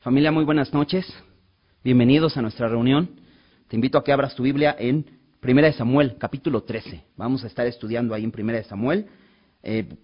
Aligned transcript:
Familia, 0.00 0.32
muy 0.32 0.46
buenas 0.46 0.72
noches. 0.72 1.06
Bienvenidos 1.84 2.34
a 2.38 2.40
nuestra 2.40 2.68
reunión. 2.68 3.20
Te 3.68 3.76
invito 3.76 3.98
a 3.98 4.02
que 4.02 4.12
abras 4.12 4.34
tu 4.34 4.42
Biblia 4.42 4.74
en 4.78 5.04
Primera 5.40 5.66
de 5.66 5.74
Samuel, 5.74 6.16
capítulo 6.16 6.62
13. 6.62 7.04
Vamos 7.18 7.44
a 7.44 7.48
estar 7.48 7.66
estudiando 7.66 8.14
ahí 8.14 8.24
en 8.24 8.30
Primera 8.30 8.56
de 8.56 8.64
Samuel. 8.64 9.08
Eh, 9.62 9.94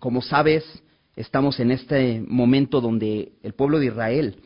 como 0.00 0.22
sabes, 0.22 0.64
estamos 1.14 1.60
en 1.60 1.70
este 1.70 2.20
momento 2.26 2.80
donde 2.80 3.34
el 3.44 3.54
pueblo 3.54 3.78
de 3.78 3.86
Israel 3.86 4.40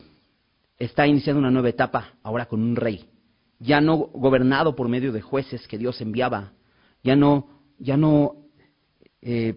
está 0.77 1.07
iniciando 1.07 1.39
una 1.39 1.49
nueva 1.49 1.69
etapa, 1.69 2.13
ahora 2.21 2.45
con 2.45 2.61
un 2.61 2.75
rey, 2.75 3.09
ya 3.57 3.81
no 3.81 3.97
gobernado 3.97 4.75
por 4.75 4.89
medio 4.89 5.11
de 5.11 5.21
jueces 5.21 5.67
que 5.67 5.79
Dios 5.79 6.01
enviaba, 6.01 6.53
ya 7.03 7.15
no, 7.15 7.47
ya 7.79 7.97
no 7.97 8.35
eh, 9.23 9.55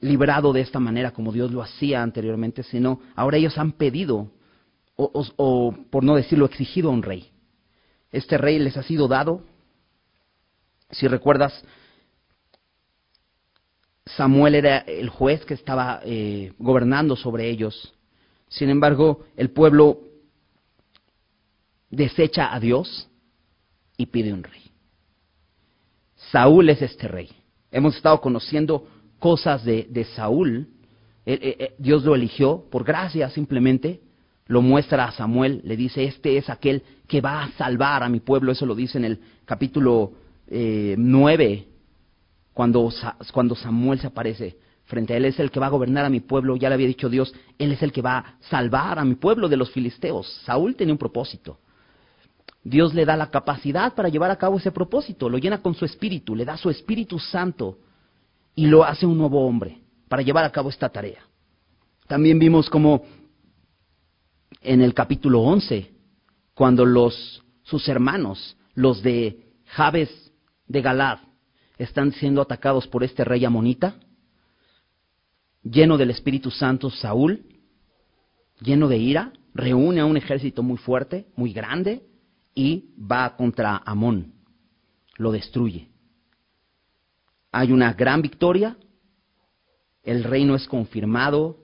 librado 0.00 0.52
de 0.52 0.60
esta 0.60 0.80
manera 0.80 1.12
como 1.12 1.32
Dios 1.32 1.50
lo 1.52 1.62
hacía 1.62 2.02
anteriormente, 2.02 2.62
sino 2.62 3.00
ahora 3.14 3.38
ellos 3.38 3.56
han 3.58 3.72
pedido, 3.72 4.30
o, 4.96 5.74
por 5.90 6.04
no 6.04 6.16
decirlo, 6.16 6.46
exigido 6.46 6.88
a 6.88 6.92
un 6.92 7.02
rey. 7.02 7.30
Este 8.12 8.38
rey 8.38 8.58
les 8.58 8.76
ha 8.76 8.82
sido 8.82 9.08
dado, 9.08 9.42
si 10.90 11.08
recuerdas, 11.08 11.64
Samuel 14.06 14.54
era 14.54 14.78
el 14.78 15.08
juez 15.08 15.44
que 15.44 15.54
estaba 15.54 16.00
eh, 16.04 16.52
gobernando 16.58 17.16
sobre 17.16 17.50
ellos. 17.50 17.92
Sin 18.48 18.70
embargo, 18.70 19.26
el 19.36 19.50
pueblo 19.50 20.00
desecha 21.90 22.54
a 22.54 22.60
Dios 22.60 23.08
y 23.96 24.06
pide 24.06 24.32
un 24.32 24.44
rey. 24.44 24.70
Saúl 26.30 26.68
es 26.70 26.82
este 26.82 27.08
rey. 27.08 27.30
Hemos 27.70 27.96
estado 27.96 28.20
conociendo 28.20 28.86
cosas 29.18 29.64
de, 29.64 30.06
Saúl, 30.14 30.68
eh, 31.24 31.38
eh, 31.42 31.56
eh, 31.58 31.74
Dios 31.78 32.04
lo 32.04 32.14
eligió 32.14 32.64
por 32.70 32.84
gracia 32.84 33.30
simplemente, 33.30 34.00
lo 34.46 34.62
muestra 34.62 35.06
a 35.06 35.12
Samuel, 35.12 35.60
le 35.64 35.76
dice, 35.76 36.04
este 36.04 36.36
es 36.36 36.48
aquel 36.48 36.82
que 37.08 37.20
va 37.20 37.42
a 37.42 37.52
salvar 37.52 38.02
a 38.02 38.08
mi 38.08 38.20
pueblo, 38.20 38.52
eso 38.52 38.66
lo 38.66 38.74
dice 38.74 38.98
en 38.98 39.04
el 39.04 39.20
capítulo 39.44 40.12
9, 40.48 41.66
cuando, 42.52 42.92
cuando 43.32 43.56
Samuel 43.56 43.98
se 43.98 44.06
aparece 44.06 44.56
frente 44.84 45.14
a 45.14 45.16
él, 45.16 45.24
es 45.24 45.40
el 45.40 45.50
que 45.50 45.58
va 45.58 45.66
a 45.66 45.70
gobernar 45.70 46.04
a 46.04 46.10
mi 46.10 46.20
pueblo, 46.20 46.54
ya 46.54 46.68
le 46.68 46.76
había 46.76 46.86
dicho 46.86 47.08
Dios, 47.08 47.34
él 47.58 47.72
es 47.72 47.82
el 47.82 47.90
que 47.90 48.02
va 48.02 48.18
a 48.18 48.34
salvar 48.48 49.00
a 49.00 49.04
mi 49.04 49.16
pueblo 49.16 49.48
de 49.48 49.56
los 49.56 49.72
filisteos. 49.72 50.42
Saúl 50.44 50.76
tenía 50.76 50.94
un 50.94 50.98
propósito. 50.98 51.58
Dios 52.62 52.94
le 52.94 53.04
da 53.04 53.16
la 53.16 53.30
capacidad 53.30 53.94
para 53.94 54.08
llevar 54.08 54.30
a 54.30 54.36
cabo 54.36 54.58
ese 54.58 54.70
propósito, 54.70 55.28
lo 55.28 55.38
llena 55.38 55.60
con 55.60 55.74
su 55.74 55.84
espíritu, 55.84 56.36
le 56.36 56.44
da 56.44 56.56
su 56.56 56.70
espíritu 56.70 57.18
santo 57.18 57.78
y 58.56 58.66
lo 58.66 58.84
hace 58.84 59.06
un 59.06 59.18
nuevo 59.18 59.46
hombre 59.46 59.78
para 60.08 60.22
llevar 60.22 60.44
a 60.44 60.50
cabo 60.50 60.70
esta 60.70 60.88
tarea. 60.88 61.20
También 62.08 62.38
vimos 62.38 62.68
como 62.70 63.04
en 64.62 64.80
el 64.80 64.94
capítulo 64.94 65.42
11, 65.42 65.90
cuando 66.54 66.84
los, 66.84 67.44
sus 67.62 67.86
hermanos, 67.88 68.56
los 68.74 69.02
de 69.02 69.52
Jabes 69.66 70.32
de 70.66 70.80
Galad, 70.80 71.18
están 71.78 72.12
siendo 72.12 72.40
atacados 72.40 72.88
por 72.88 73.04
este 73.04 73.24
rey 73.24 73.44
amonita, 73.44 73.96
lleno 75.62 75.98
del 75.98 76.10
Espíritu 76.10 76.50
Santo, 76.50 76.90
Saúl, 76.90 77.44
lleno 78.60 78.88
de 78.88 78.96
ira, 78.96 79.32
reúne 79.52 80.00
a 80.00 80.06
un 80.06 80.16
ejército 80.16 80.62
muy 80.62 80.78
fuerte, 80.78 81.26
muy 81.36 81.52
grande, 81.52 82.06
y 82.54 82.94
va 82.98 83.36
contra 83.36 83.82
Amón, 83.84 84.32
lo 85.18 85.30
destruye 85.30 85.90
hay 87.52 87.72
una 87.72 87.92
gran 87.94 88.22
victoria, 88.22 88.76
el 90.02 90.24
reino 90.24 90.54
es 90.54 90.66
confirmado 90.68 91.58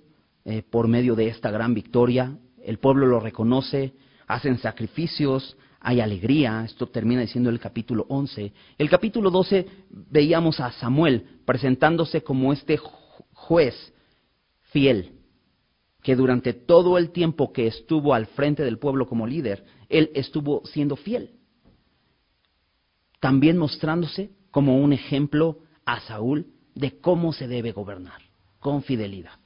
eh, 0.44 0.62
por 0.62 0.88
medio 0.88 1.14
de 1.14 1.28
esta 1.28 1.50
gran 1.50 1.74
victoria, 1.74 2.36
el 2.62 2.78
pueblo 2.78 3.06
lo 3.06 3.20
reconoce, 3.20 3.94
hacen 4.26 4.58
sacrificios, 4.58 5.56
hay 5.80 6.00
alegría, 6.00 6.64
esto 6.64 6.86
termina 6.88 7.22
diciendo 7.22 7.50
el 7.50 7.58
capítulo 7.58 8.06
11. 8.08 8.52
El 8.78 8.88
capítulo 8.88 9.30
12 9.30 9.66
veíamos 9.90 10.60
a 10.60 10.70
Samuel 10.72 11.40
presentándose 11.44 12.22
como 12.22 12.52
este 12.52 12.78
juez 13.32 13.92
fiel, 14.70 15.12
que 16.02 16.14
durante 16.14 16.52
todo 16.52 16.98
el 16.98 17.10
tiempo 17.10 17.52
que 17.52 17.66
estuvo 17.66 18.14
al 18.14 18.26
frente 18.26 18.62
del 18.62 18.78
pueblo 18.78 19.06
como 19.06 19.26
líder, 19.26 19.64
él 19.88 20.10
estuvo 20.14 20.64
siendo 20.66 20.96
fiel. 20.96 21.32
También 23.20 23.58
mostrándose 23.58 24.30
como 24.50 24.78
un 24.78 24.92
ejemplo 24.92 25.58
a 25.84 26.00
Saúl 26.00 26.46
de 26.74 26.98
cómo 27.00 27.32
se 27.32 27.48
debe 27.48 27.72
gobernar, 27.72 28.20
con 28.58 28.82
fidelidad. 28.82 29.38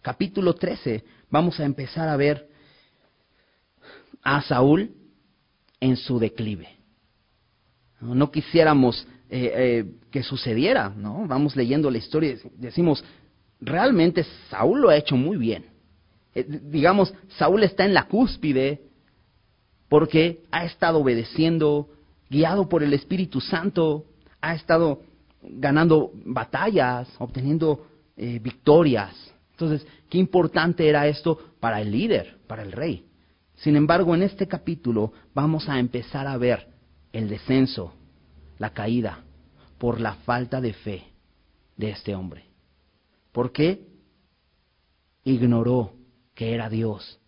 Capítulo 0.00 0.54
13, 0.54 1.04
vamos 1.30 1.58
a 1.60 1.64
empezar 1.64 2.08
a 2.08 2.16
ver 2.16 2.48
a 4.22 4.42
Saúl 4.42 4.92
en 5.80 5.96
su 5.96 6.18
declive. 6.18 6.68
No, 8.00 8.30
quisiéramos 8.30 9.06
eh, 9.30 9.52
eh, 9.54 9.84
que 10.10 10.22
sucediera, 10.22 10.88
¿no? 10.90 11.26
Vamos 11.26 11.54
leyendo 11.54 11.90
la 11.90 11.98
historia 11.98 12.32
y 12.32 12.38
decimos, 12.56 13.04
realmente 13.60 14.26
Saúl 14.50 14.80
lo 14.80 14.88
ha 14.88 14.96
hecho 14.96 15.16
muy 15.16 15.36
bien. 15.36 15.66
Eh, 16.34 16.44
digamos, 16.48 17.14
Saúl 17.38 17.62
está 17.62 17.84
en 17.84 17.94
la 17.94 18.08
cúspide 18.08 18.82
porque 19.88 20.42
ha 20.50 20.64
estado 20.64 20.98
obedeciendo, 20.98 21.88
guiado 22.28 22.68
por 22.68 22.82
el 22.82 22.92
Espíritu 22.92 23.40
Santo, 23.40 24.06
ha 24.40 24.54
estado 24.54 25.02
ganando 25.42 26.12
batallas, 26.24 27.08
obteniendo 27.18 27.86
eh, 28.16 28.38
victorias. 28.38 29.14
Entonces, 29.52 29.86
qué 30.08 30.18
importante 30.18 30.88
era 30.88 31.06
esto 31.06 31.38
para 31.60 31.80
el 31.80 31.90
líder, 31.90 32.38
para 32.46 32.62
el 32.62 32.72
rey. 32.72 33.06
Sin 33.56 33.76
embargo, 33.76 34.14
en 34.14 34.22
este 34.22 34.48
capítulo 34.48 35.12
vamos 35.34 35.68
a 35.68 35.78
empezar 35.78 36.26
a 36.26 36.36
ver 36.36 36.68
el 37.12 37.28
descenso, 37.28 37.92
la 38.58 38.70
caída, 38.70 39.20
por 39.78 40.00
la 40.00 40.14
falta 40.14 40.60
de 40.60 40.72
fe 40.72 41.04
de 41.76 41.90
este 41.90 42.14
hombre. 42.14 42.44
¿Por 43.32 43.52
qué? 43.52 43.86
Ignoró 45.24 45.94
que 46.34 46.54
era 46.54 46.68
Dios 46.68 47.18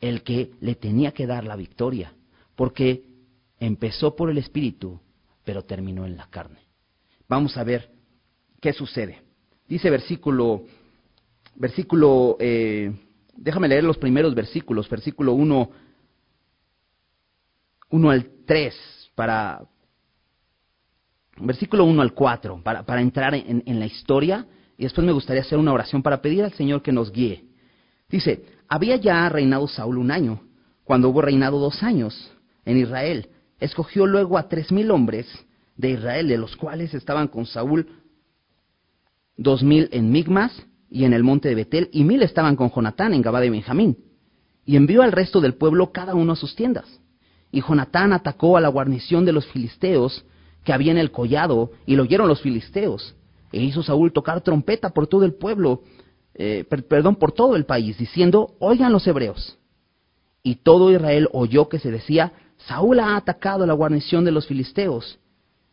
el 0.00 0.22
que 0.22 0.52
le 0.60 0.74
tenía 0.74 1.12
que 1.12 1.26
dar 1.26 1.44
la 1.44 1.56
victoria, 1.56 2.12
porque 2.54 3.04
empezó 3.58 4.14
por 4.14 4.30
el 4.30 4.38
Espíritu, 4.38 5.00
pero 5.44 5.64
terminó 5.64 6.04
en 6.04 6.16
la 6.16 6.26
carne. 6.28 6.60
Vamos 7.28 7.56
a 7.56 7.64
ver 7.64 7.90
qué 8.60 8.72
sucede. 8.72 9.22
Dice 9.68 9.90
versículo, 9.90 10.64
versículo, 11.54 12.36
eh, 12.38 12.92
déjame 13.36 13.68
leer 13.68 13.84
los 13.84 13.98
primeros 13.98 14.34
versículos, 14.34 14.88
versículo 14.88 15.32
1, 15.32 15.70
1 17.90 18.10
al 18.10 18.30
3, 18.46 19.10
para, 19.14 19.62
versículo 21.38 21.84
1 21.84 22.02
al 22.02 22.12
4, 22.12 22.62
para, 22.62 22.82
para 22.84 23.00
entrar 23.00 23.34
en, 23.34 23.62
en 23.64 23.80
la 23.80 23.86
historia, 23.86 24.46
y 24.76 24.82
después 24.82 25.06
me 25.06 25.12
gustaría 25.12 25.42
hacer 25.42 25.58
una 25.58 25.72
oración 25.72 26.02
para 26.02 26.20
pedir 26.20 26.44
al 26.44 26.52
Señor 26.52 26.82
que 26.82 26.92
nos 26.92 27.10
guíe. 27.10 27.44
Dice, 28.08 28.44
había 28.68 28.96
ya 28.96 29.28
reinado 29.28 29.66
Saúl 29.66 29.98
un 29.98 30.10
año, 30.10 30.42
cuando 30.84 31.08
hubo 31.08 31.22
reinado 31.22 31.58
dos 31.58 31.82
años 31.82 32.32
en 32.64 32.76
Israel. 32.76 33.28
Escogió 33.58 34.06
luego 34.06 34.36
a 34.36 34.48
tres 34.48 34.70
mil 34.70 34.90
hombres 34.90 35.26
de 35.76 35.90
Israel, 35.90 36.28
de 36.28 36.38
los 36.38 36.56
cuales 36.56 36.94
estaban 36.94 37.28
con 37.28 37.46
Saúl 37.46 37.88
dos 39.36 39.62
mil 39.62 39.88
en 39.92 40.10
Migmas 40.10 40.64
y 40.88 41.04
en 41.04 41.12
el 41.12 41.24
monte 41.24 41.48
de 41.48 41.56
Betel, 41.56 41.88
y 41.92 42.04
mil 42.04 42.22
estaban 42.22 42.56
con 42.56 42.70
Jonatán 42.70 43.14
en 43.14 43.22
Gabá 43.22 43.40
de 43.40 43.50
Benjamín. 43.50 43.98
Y 44.64 44.76
envió 44.76 45.02
al 45.02 45.12
resto 45.12 45.40
del 45.40 45.54
pueblo 45.54 45.90
cada 45.90 46.14
uno 46.14 46.32
a 46.32 46.36
sus 46.36 46.54
tiendas. 46.54 46.86
Y 47.50 47.60
Jonatán 47.60 48.12
atacó 48.12 48.56
a 48.56 48.60
la 48.60 48.68
guarnición 48.68 49.24
de 49.24 49.32
los 49.32 49.46
filisteos 49.46 50.24
que 50.64 50.72
había 50.72 50.92
en 50.92 50.98
el 50.98 51.10
collado, 51.10 51.72
y 51.84 51.96
lo 51.96 52.04
oyeron 52.04 52.28
los 52.28 52.40
filisteos. 52.40 53.14
E 53.52 53.60
hizo 53.62 53.82
Saúl 53.82 54.12
tocar 54.12 54.40
trompeta 54.40 54.90
por 54.90 55.06
todo 55.06 55.24
el 55.24 55.34
pueblo, 55.34 55.82
eh, 56.34 56.64
perdón, 56.88 57.16
por 57.16 57.32
todo 57.32 57.56
el 57.56 57.66
país, 57.66 57.98
diciendo, 57.98 58.54
oigan 58.60 58.92
los 58.92 59.06
hebreos. 59.06 59.58
Y 60.42 60.56
todo 60.56 60.92
Israel 60.92 61.28
oyó 61.32 61.68
que 61.68 61.78
se 61.78 61.90
decía, 61.90 62.32
Saúl 62.68 63.00
ha 63.00 63.16
atacado 63.16 63.64
a 63.64 63.66
la 63.66 63.74
guarnición 63.74 64.24
de 64.24 64.32
los 64.32 64.46
filisteos 64.46 65.18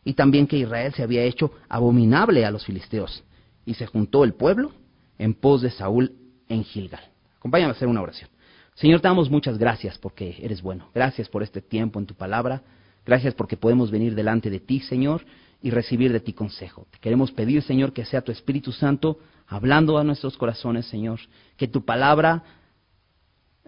y 0.04 0.14
también 0.14 0.46
que 0.46 0.58
Israel 0.58 0.92
se 0.94 1.02
había 1.02 1.22
hecho 1.22 1.52
abominable 1.68 2.44
a 2.44 2.50
los 2.50 2.64
filisteos. 2.64 3.22
Y 3.64 3.74
se 3.74 3.86
juntó 3.86 4.24
el 4.24 4.34
pueblo 4.34 4.72
en 5.18 5.34
pos 5.34 5.62
de 5.62 5.70
Saúl 5.70 6.12
en 6.48 6.64
Gilgal. 6.64 7.02
Acompáñame 7.38 7.70
a 7.70 7.72
hacer 7.74 7.88
una 7.88 8.02
oración. 8.02 8.28
Señor, 8.74 9.00
te 9.00 9.08
damos 9.08 9.30
muchas 9.30 9.58
gracias 9.58 9.98
porque 9.98 10.36
eres 10.40 10.62
bueno. 10.62 10.88
Gracias 10.94 11.28
por 11.28 11.42
este 11.42 11.60
tiempo 11.60 12.00
en 12.00 12.06
tu 12.06 12.14
palabra. 12.14 12.62
Gracias 13.04 13.34
porque 13.34 13.56
podemos 13.56 13.90
venir 13.90 14.14
delante 14.14 14.50
de 14.50 14.60
ti, 14.60 14.80
Señor, 14.80 15.24
y 15.60 15.70
recibir 15.70 16.12
de 16.12 16.20
ti 16.20 16.32
consejo. 16.32 16.86
Te 16.90 16.98
queremos 16.98 17.30
pedir, 17.30 17.62
Señor, 17.62 17.92
que 17.92 18.04
sea 18.04 18.22
tu 18.22 18.32
Espíritu 18.32 18.72
Santo 18.72 19.18
hablando 19.46 19.98
a 19.98 20.04
nuestros 20.04 20.36
corazones, 20.36 20.86
Señor. 20.86 21.20
Que 21.56 21.68
tu 21.68 21.84
palabra 21.84 22.42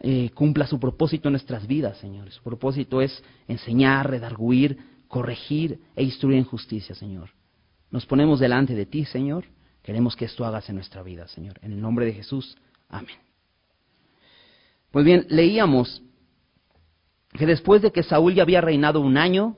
eh, 0.03 0.31
cumpla 0.35 0.67
su 0.67 0.81
propósito 0.81 1.29
en 1.29 1.33
nuestras 1.33 1.67
vidas, 1.67 1.99
Señor. 1.99 2.31
Su 2.31 2.43
propósito 2.43 3.01
es 3.01 3.23
enseñar, 3.47 4.11
redarguir, 4.11 4.79
corregir 5.15 5.79
e 5.95 6.03
instruir 6.03 6.39
en 6.39 6.45
justicia, 6.45 6.93
Señor. 6.93 7.31
Nos 7.93 8.05
ponemos 8.05 8.41
delante 8.41 8.75
de 8.75 8.85
ti, 8.85 9.05
Señor. 9.05 9.45
Queremos 9.81 10.17
que 10.17 10.25
esto 10.25 10.45
hagas 10.45 10.69
en 10.69 10.75
nuestra 10.75 11.05
vida, 11.05 11.29
Señor. 11.29 11.55
En 11.63 11.71
el 11.71 11.81
nombre 11.81 12.05
de 12.05 12.15
Jesús. 12.15 12.57
Amén. 12.89 13.15
Pues 14.91 15.05
bien, 15.05 15.25
leíamos 15.29 16.03
que 17.33 17.47
después 17.47 17.81
de 17.81 17.93
que 17.93 18.03
Saúl 18.03 18.35
ya 18.35 18.43
había 18.43 18.61
reinado 18.61 19.01
un 19.01 19.17
año 19.17 19.57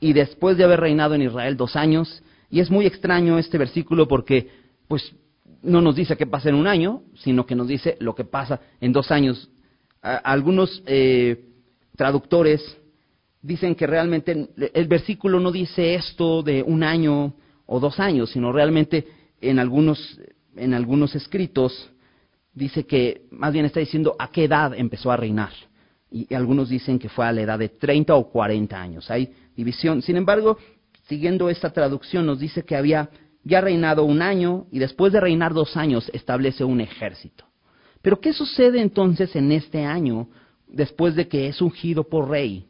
y 0.00 0.12
después 0.12 0.58
de 0.58 0.64
haber 0.64 0.80
reinado 0.80 1.14
en 1.14 1.22
Israel 1.22 1.56
dos 1.56 1.76
años, 1.76 2.22
y 2.50 2.60
es 2.60 2.70
muy 2.70 2.84
extraño 2.84 3.38
este 3.38 3.56
versículo 3.56 4.06
porque 4.06 4.50
pues 4.86 5.14
no 5.62 5.80
nos 5.80 5.96
dice 5.96 6.18
qué 6.18 6.26
pasa 6.26 6.50
en 6.50 6.56
un 6.56 6.66
año, 6.66 7.04
sino 7.14 7.46
que 7.46 7.54
nos 7.54 7.68
dice 7.68 7.96
lo 8.00 8.14
que 8.14 8.26
pasa 8.26 8.60
en 8.82 8.92
dos 8.92 9.10
años. 9.10 9.48
algunos 10.02 10.82
eh, 10.84 11.46
traductores 11.96 12.83
dicen 13.44 13.74
que 13.74 13.86
realmente 13.86 14.48
el 14.72 14.88
versículo 14.88 15.38
no 15.38 15.52
dice 15.52 15.94
esto 15.94 16.42
de 16.42 16.62
un 16.62 16.82
año 16.82 17.34
o 17.66 17.78
dos 17.78 18.00
años, 18.00 18.30
sino 18.30 18.50
realmente 18.52 19.06
en 19.38 19.58
algunos, 19.58 20.18
en 20.56 20.72
algunos 20.72 21.14
escritos 21.14 21.90
dice 22.54 22.86
que 22.86 23.26
más 23.30 23.52
bien 23.52 23.66
está 23.66 23.80
diciendo 23.80 24.16
a 24.18 24.30
qué 24.30 24.44
edad 24.44 24.72
empezó 24.74 25.12
a 25.12 25.18
reinar. 25.18 25.50
Y, 26.10 26.32
algunos 26.34 26.70
dicen 26.70 26.98
que 26.98 27.10
fue 27.10 27.26
a 27.26 27.32
la 27.32 27.42
edad 27.42 27.58
de 27.58 27.68
30 27.68 28.14
o 28.14 28.30
40 28.30 28.80
años. 28.80 29.10
Hay 29.10 29.34
división. 29.54 30.00
Sin 30.00 30.16
embargo, 30.16 30.56
siguiendo 31.06 31.50
esta 31.50 31.70
traducción, 31.70 32.24
nos 32.24 32.38
dice 32.38 32.64
que 32.64 32.76
había 32.76 33.10
ya 33.42 33.60
reinado 33.60 34.04
un 34.04 34.22
año 34.22 34.66
y 34.70 34.78
después 34.78 35.12
de 35.12 35.20
reinar 35.20 35.52
dos 35.52 35.76
años 35.76 36.10
establece 36.14 36.64
un 36.64 36.80
ejército. 36.80 37.44
Pero 38.00 38.20
¿qué 38.20 38.32
sucede 38.32 38.80
entonces 38.80 39.36
en 39.36 39.52
este 39.52 39.84
año 39.84 40.28
después 40.66 41.14
de 41.14 41.28
que 41.28 41.48
es 41.48 41.60
ungido 41.60 42.04
por 42.04 42.30
rey? 42.30 42.68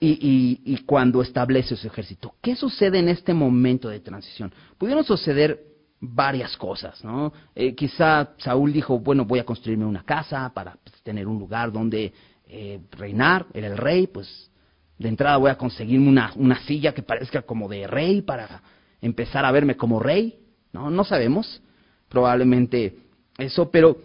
Y, 0.00 0.82
cuando 0.86 1.20
establece 1.20 1.76
su 1.76 1.86
ejército. 1.86 2.34
¿Qué 2.40 2.56
sucede 2.56 2.98
en 2.98 3.08
este 3.08 3.34
momento 3.34 3.88
de 3.88 4.00
transición? 4.00 4.52
Pudieron 4.78 5.04
suceder 5.04 5.62
varias 6.00 6.56
cosas, 6.56 7.04
¿no? 7.04 7.32
Eh, 7.54 7.74
quizá 7.74 8.30
Saúl 8.38 8.72
dijo, 8.72 8.98
bueno, 8.98 9.26
voy 9.26 9.38
a 9.38 9.44
construirme 9.44 9.84
una 9.84 10.02
casa 10.02 10.50
para 10.54 10.78
pues, 10.82 11.02
tener 11.02 11.26
un 11.26 11.38
lugar 11.38 11.70
donde 11.70 12.14
eh, 12.46 12.80
reinar, 12.92 13.46
era 13.52 13.66
el 13.66 13.76
rey, 13.76 14.06
pues 14.06 14.50
de 14.98 15.08
entrada 15.08 15.36
voy 15.36 15.50
a 15.50 15.58
conseguirme 15.58 16.08
una, 16.08 16.32
una 16.36 16.60
silla 16.62 16.94
que 16.94 17.02
parezca 17.02 17.42
como 17.42 17.68
de 17.68 17.86
rey 17.86 18.22
para 18.22 18.62
empezar 19.02 19.44
a 19.44 19.52
verme 19.52 19.76
como 19.76 20.00
rey, 20.00 20.38
¿no? 20.72 20.90
No 20.90 21.04
sabemos, 21.04 21.62
probablemente 22.08 22.96
eso, 23.36 23.70
pero 23.70 23.98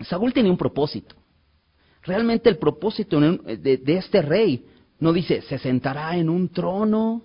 Saúl 0.00 0.32
tenía 0.32 0.50
un 0.50 0.58
propósito. 0.58 1.14
Realmente 2.02 2.48
el 2.48 2.58
propósito 2.58 3.20
de, 3.20 3.80
este 3.86 4.22
rey 4.22 4.66
no 4.98 5.12
dice, 5.12 5.42
se 5.42 5.58
sentará 5.58 6.16
en 6.16 6.28
un 6.28 6.48
trono 6.48 7.22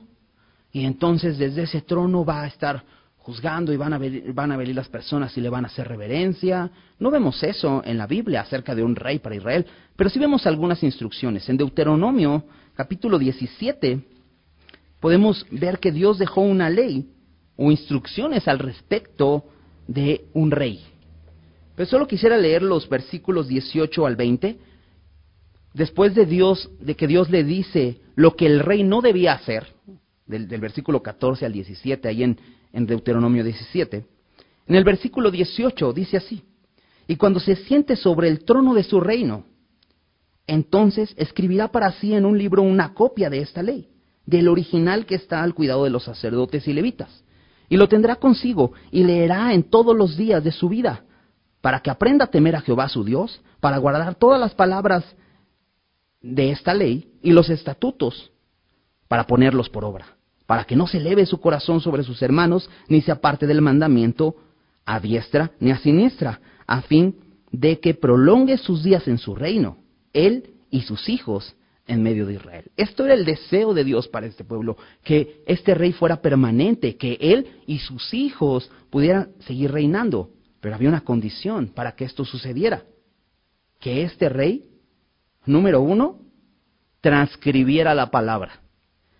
y 0.72 0.86
entonces 0.86 1.38
desde 1.38 1.64
ese 1.64 1.82
trono 1.82 2.24
va 2.24 2.44
a 2.44 2.48
estar 2.48 2.84
juzgando 3.18 3.74
y 3.74 3.78
van 3.78 3.94
a, 3.94 4.00
van 4.34 4.52
a 4.52 4.58
venir 4.58 4.76
las 4.76 4.88
personas 4.88 5.36
y 5.38 5.42
le 5.42 5.50
van 5.50 5.66
a 5.66 5.68
hacer 5.68 5.88
reverencia. 5.88 6.72
No 7.00 7.10
vemos 7.10 7.42
eso 7.44 7.82
en 7.84 7.98
la 7.98 8.08
Biblia 8.08 8.42
acerca 8.42 8.76
de 8.76 8.84
un 8.84 8.96
rey 8.96 9.20
para 9.20 9.36
Israel, 9.36 9.66
pero 9.96 10.10
sí 10.10 10.20
vemos 10.20 10.46
algunas 10.46 10.84
instrucciones. 10.84 11.50
En 11.50 11.58
Deuteronomio 11.58 12.44
capítulo 12.76 13.18
17 13.18 14.00
podemos 15.00 15.46
ver 15.52 15.80
que 15.80 15.92
Dios 15.92 16.20
dejó 16.20 16.42
una 16.42 16.70
ley 16.70 17.10
o 17.56 17.72
instrucciones 17.72 18.48
al 18.48 18.60
respecto 18.60 19.46
de 19.88 20.26
un 20.34 20.52
rey. 20.52 20.84
Pero 21.78 21.88
solo 21.88 22.08
quisiera 22.08 22.38
leer 22.38 22.64
los 22.64 22.90
versículos 22.90 23.48
18 23.48 24.08
al 24.08 24.16
20 24.16 24.58
después 25.76 26.16
de 26.16 26.26
Dios, 26.26 26.72
de 26.80 26.96
que 26.96 27.06
Dios 27.06 27.30
le 27.30 27.44
dice 27.44 28.02
lo 28.16 28.36
que 28.36 28.48
el 28.48 28.62
rey 28.62 28.84
no 28.84 29.00
debía 29.02 29.34
hacer, 29.34 29.68
del, 30.26 30.48
versículo 30.48 31.04
14 31.04 31.46
al 31.46 31.54
17, 31.54 32.08
ahí 32.08 32.24
en, 32.24 32.40
en 32.74 32.88
Deuteronomio 32.88 33.44
17, 33.44 34.08
en 34.66 34.76
el 34.76 34.84
versículo 34.84 35.30
18 35.30 35.94
dice 35.94 36.18
así, 36.18 36.42
y 37.08 37.16
cuando 37.16 37.40
se 37.40 37.56
siente 37.56 37.96
sobre 37.96 38.28
el 38.28 38.44
trono 38.44 38.74
de 38.74 38.82
su 38.82 39.00
reino, 39.00 39.46
entonces 40.48 41.14
escribirá 41.16 41.68
para 41.68 41.92
sí 41.92 42.12
en 42.16 42.26
un 42.26 42.40
libro 42.40 42.64
una 42.64 42.96
copia 42.96 43.30
de 43.30 43.42
esta 43.42 43.62
ley, 43.62 43.88
del 44.26 44.48
original 44.48 45.06
que 45.06 45.14
está 45.14 45.44
al 45.44 45.54
cuidado 45.54 45.84
de 45.84 45.92
los 45.92 46.06
sacerdotes 46.06 46.68
y 46.68 46.74
levitas, 46.74 47.24
y 47.70 47.78
lo 47.78 47.88
tendrá 47.88 48.16
consigo 48.16 48.72
y 48.90 49.04
leerá 49.04 49.54
en 49.54 49.62
todos 49.62 49.96
los 49.96 50.18
días 50.18 50.44
de 50.44 50.52
su 50.52 50.70
vida, 50.70 51.04
para 51.68 51.82
que 51.82 51.90
aprenda 51.90 52.24
a 52.24 52.32
temer 52.32 52.56
a 52.56 52.62
Jehová 52.62 52.88
su 52.88 53.04
Dios, 53.04 53.42
para 53.60 53.78
guardar 53.78 54.16
todas 54.16 54.40
las 54.40 54.56
palabras 54.56 55.04
de 56.22 56.52
esta 56.52 56.74
ley 56.74 57.12
y 57.22 57.32
los 57.32 57.50
estatutos 57.50 58.32
para 59.10 59.28
ponerlos 59.28 59.68
por 59.68 59.84
obra, 59.84 60.16
para 60.46 60.64
que 60.64 60.78
no 60.78 60.88
se 60.88 61.00
eleve 61.00 61.26
su 61.26 61.42
corazón 61.42 61.82
sobre 61.82 62.04
sus 62.04 62.22
hermanos, 62.22 62.70
ni 62.88 63.02
se 63.02 63.12
aparte 63.12 63.48
del 63.48 63.62
mandamiento 63.62 64.38
a 64.86 65.02
diestra 65.02 65.52
ni 65.60 65.72
a 65.72 65.78
siniestra, 65.80 66.40
a 66.66 66.84
fin 66.84 67.18
de 67.52 67.82
que 67.82 67.94
prolongue 67.94 68.58
sus 68.58 68.82
días 68.82 69.06
en 69.10 69.18
su 69.18 69.36
reino, 69.36 69.76
él 70.14 70.52
y 70.72 70.84
sus 70.84 71.10
hijos 71.10 71.54
en 71.86 72.02
medio 72.02 72.26
de 72.28 72.36
Israel. 72.36 72.72
Esto 72.78 73.04
era 73.04 73.14
el 73.14 73.26
deseo 73.26 73.74
de 73.74 73.84
Dios 73.84 74.08
para 74.08 74.26
este 74.26 74.46
pueblo, 74.46 74.78
que 75.04 75.44
este 75.46 75.76
rey 75.76 75.92
fuera 75.92 76.22
permanente, 76.22 76.96
que 76.96 77.18
él 77.20 77.46
y 77.66 77.80
sus 77.80 78.14
hijos 78.14 78.72
pudieran 78.90 79.32
seguir 79.40 79.74
reinando. 79.74 80.30
Pero 80.62 80.76
había 80.76 80.90
una 80.90 81.02
condición 81.02 81.68
para 81.68 81.94
que 81.94 82.06
esto 82.06 82.26
sucediera, 82.26 82.84
que 83.80 84.04
este 84.04 84.30
rey 84.30 84.66
número 85.48 85.82
uno, 85.82 86.20
transcribiera 87.02 87.96
la 87.96 88.12
palabra. 88.12 88.60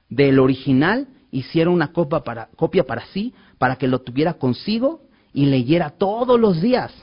Del 0.10 0.40
original 0.40 1.08
hiciera 1.32 1.70
una 1.70 1.92
copia 1.92 2.20
para, 2.20 2.48
copia 2.56 2.86
para 2.86 3.06
sí, 3.08 3.34
para 3.58 3.78
que 3.78 3.88
lo 3.88 4.00
tuviera 4.00 4.34
consigo 4.34 5.02
y 5.34 5.46
leyera 5.46 5.92
todos 5.92 6.40
los 6.40 6.62
días. 6.62 6.94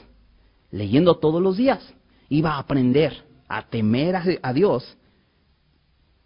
Leyendo 0.71 1.17
todos 1.17 1.41
los 1.41 1.57
días, 1.57 1.93
iba 2.29 2.53
a 2.53 2.59
aprender 2.59 3.23
a 3.47 3.63
temer 3.63 4.39
a, 4.41 4.53
Dios 4.53 4.97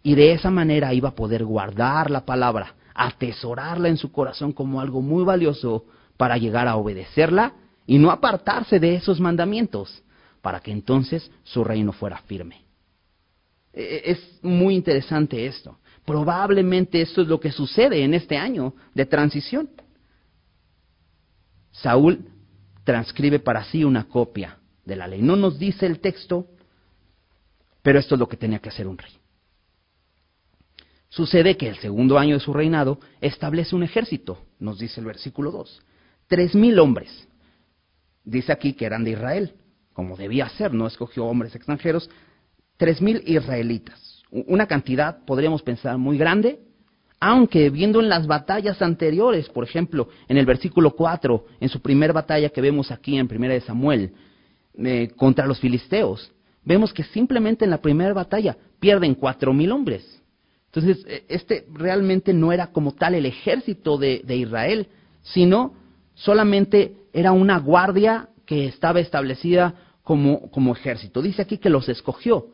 y 0.02 0.14
de 0.14 0.32
esa 0.32 0.50
manera 0.50 0.94
iba 0.94 1.10
a 1.10 1.14
poder 1.14 1.44
guardar 1.44 2.10
la 2.10 2.24
palabra, 2.24 2.74
atesorarla 2.94 3.88
en 3.88 3.98
su 3.98 4.10
corazón 4.10 4.52
como 4.52 4.80
algo 4.80 5.02
muy 5.02 5.24
valioso 5.24 5.84
para 6.16 6.38
llegar 6.38 6.66
a 6.66 6.76
obedecerla 6.76 7.52
y 7.90 7.98
no 7.98 8.12
apartarse 8.12 8.78
de 8.78 8.94
esos 8.94 9.18
mandamientos, 9.18 10.04
para 10.40 10.60
que 10.60 10.70
entonces 10.70 11.28
su 11.42 11.64
reino 11.64 11.92
fuera 11.92 12.18
firme. 12.18 12.62
E, 13.72 13.82
e, 13.82 14.10
es 14.12 14.38
muy 14.42 14.76
interesante 14.76 15.44
esto. 15.44 15.80
Probablemente 16.04 17.00
esto 17.00 17.22
es 17.22 17.26
lo 17.26 17.40
que 17.40 17.50
sucede 17.50 18.04
en 18.04 18.14
este 18.14 18.36
año 18.36 18.74
de 18.94 19.06
transición. 19.06 19.68
Saúl 21.72 22.26
transcribe 22.84 23.40
para 23.40 23.64
sí 23.64 23.82
una 23.82 24.06
copia 24.06 24.60
de 24.84 24.94
la 24.94 25.08
ley. 25.08 25.20
No 25.20 25.34
nos 25.34 25.58
dice 25.58 25.84
el 25.84 25.98
texto, 25.98 26.46
pero 27.82 27.98
esto 27.98 28.14
es 28.14 28.20
lo 28.20 28.28
que 28.28 28.36
tenía 28.36 28.60
que 28.60 28.68
hacer 28.68 28.86
un 28.86 28.98
rey. 28.98 29.14
Sucede 31.08 31.56
que 31.56 31.66
el 31.66 31.76
segundo 31.78 32.20
año 32.20 32.34
de 32.34 32.40
su 32.40 32.52
reinado 32.52 33.00
establece 33.20 33.74
un 33.74 33.82
ejército, 33.82 34.38
nos 34.60 34.78
dice 34.78 35.00
el 35.00 35.06
versículo 35.06 35.50
2. 35.50 35.82
Tres 36.28 36.54
mil 36.54 36.78
hombres. 36.78 37.26
Dice 38.24 38.52
aquí 38.52 38.74
que 38.74 38.84
eran 38.84 39.04
de 39.04 39.12
Israel, 39.12 39.54
como 39.92 40.16
debía 40.16 40.48
ser, 40.50 40.72
no 40.72 40.86
escogió 40.86 41.26
hombres 41.26 41.54
extranjeros, 41.54 42.10
tres 42.76 43.00
mil 43.00 43.22
israelitas. 43.26 44.22
Una 44.30 44.66
cantidad, 44.66 45.24
podríamos 45.24 45.62
pensar, 45.62 45.98
muy 45.98 46.16
grande, 46.16 46.60
aunque 47.20 47.68
viendo 47.68 48.00
en 48.00 48.08
las 48.08 48.26
batallas 48.26 48.80
anteriores, 48.80 49.48
por 49.50 49.64
ejemplo, 49.64 50.08
en 50.28 50.38
el 50.38 50.46
versículo 50.46 50.92
4, 50.92 51.44
en 51.60 51.68
su 51.68 51.80
primera 51.80 52.14
batalla 52.14 52.48
que 52.48 52.62
vemos 52.62 52.90
aquí 52.90 53.18
en 53.18 53.28
Primera 53.28 53.52
de 53.52 53.60
Samuel, 53.60 54.14
eh, 54.78 55.10
contra 55.16 55.46
los 55.46 55.60
filisteos, 55.60 56.32
vemos 56.64 56.94
que 56.94 57.04
simplemente 57.04 57.64
en 57.64 57.70
la 57.70 57.82
primera 57.82 58.14
batalla 58.14 58.56
pierden 58.78 59.14
cuatro 59.14 59.52
mil 59.52 59.72
hombres. 59.72 60.22
Entonces, 60.72 61.04
e, 61.06 61.24
este 61.28 61.66
realmente 61.74 62.32
no 62.32 62.52
era 62.52 62.68
como 62.68 62.92
tal 62.92 63.14
el 63.14 63.26
ejército 63.26 63.98
de, 63.98 64.22
de 64.24 64.36
Israel, 64.36 64.86
sino 65.22 65.74
solamente 66.14 66.94
era 67.12 67.32
una 67.32 67.58
guardia 67.58 68.28
que 68.46 68.66
estaba 68.66 69.00
establecida 69.00 69.74
como, 70.02 70.50
como 70.50 70.72
ejército. 70.72 71.22
Dice 71.22 71.42
aquí 71.42 71.58
que 71.58 71.70
los 71.70 71.88
escogió. 71.88 72.48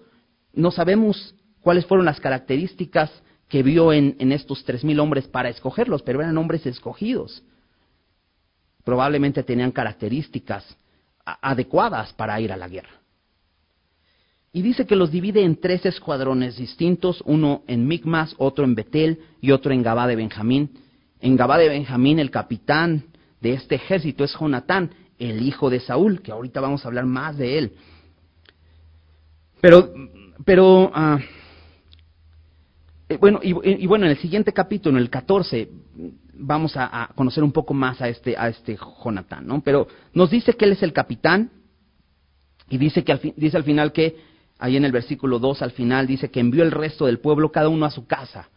No 0.53 0.71
sabemos 0.71 1.35
cuáles 1.61 1.87
fueron 1.87 2.07
las 2.07 2.21
características 2.21 3.11
que 3.49 3.63
vio 3.63 3.93
en, 3.93 4.33
estos 4.33 4.65
tres 4.65 4.85
mil 4.85 4.99
hombres 5.01 5.27
para 5.29 5.49
escogerlos, 5.49 6.03
pero 6.03 6.21
eran 6.21 6.37
hombres 6.37 6.67
escogidos. 6.67 7.43
Probablemente 8.85 9.43
tenían 9.43 9.73
características 9.73 10.77
adecuadas 11.25 12.13
para 12.13 12.41
ir 12.41 12.53
a 12.53 12.57
la 12.57 12.69
guerra. 12.69 13.01
Y 14.53 14.63
dice 14.63 14.87
que 14.87 14.97
los 14.97 15.11
divide 15.11 15.43
en 15.43 15.61
tres 15.61 15.85
escuadrones 15.85 16.57
distintos, 16.57 17.23
uno 17.27 17.63
en 17.67 17.87
Micmas, 17.87 18.35
otro 18.39 18.65
en 18.65 18.75
Betel 18.75 19.21
y 19.41 19.51
otro 19.51 19.73
en 19.73 19.83
Gabá 19.83 20.07
de 20.07 20.17
Benjamín. 20.17 20.71
En 21.21 21.37
Gabá 21.37 21.59
de 21.59 21.69
Benjamín 21.69 22.19
el 22.19 22.31
capitán 22.31 23.05
de 23.41 23.55
este 23.55 23.77
ejército 23.77 24.25
es 24.25 24.33
Jonatán, 24.39 24.91
el 25.19 25.43
hijo 25.43 25.71
de 25.71 25.81
Saúl, 25.81 26.23
que 26.23 26.33
ahorita 26.33 26.61
vamos 26.61 26.85
a 26.85 26.89
hablar 26.89 27.07
más 27.07 27.37
de 27.37 27.59
él. 27.59 27.73
Pero 29.61 29.93
pero, 30.45 30.91
ah, 30.95 31.19
eh, 33.09 33.17
bueno, 33.19 33.41
y, 33.43 33.87
bueno, 33.87 34.05
en 34.05 34.13
el 34.13 34.19
siguiente 34.19 34.53
capítulo, 34.53 34.97
en 34.97 35.03
el 35.03 35.11
14, 35.11 35.69
vamos 36.35 36.73
a, 36.77 37.11
conocer 37.15 37.43
un 37.43 37.53
poco 37.53 37.73
más 37.73 38.01
a 38.03 38.09
este, 38.09 38.37
a 38.37 38.49
este 38.49 38.77
Jonatán, 39.03 39.47
¿no? 39.47 39.61
Pero 39.63 39.89
nos 40.13 40.31
dice 40.31 40.55
que 40.55 40.67
él 40.67 40.73
es 40.73 40.83
el 40.83 40.93
capitán 40.93 41.51
Y 42.69 42.79
dice, 42.79 43.05
que 43.05 43.13
al 43.13 43.21
dice 43.37 43.57
al 43.57 43.65
final 43.65 43.93
que, 43.93 44.17
ahí 44.59 44.77
en 44.77 44.85
el 44.85 44.93
versículo 44.93 45.39
2 45.39 45.63
al 45.63 45.71
final, 45.71 46.07
dice 46.07 46.31
que 46.31 46.41
envió 46.41 46.63
el 46.63 46.73
resto 46.73 47.07
del 47.07 47.21
pueblo, 47.21 47.53
cada 47.53 47.69
uno 47.69 47.87
a 47.87 47.91
su 47.91 48.07
casa. 48.07 48.49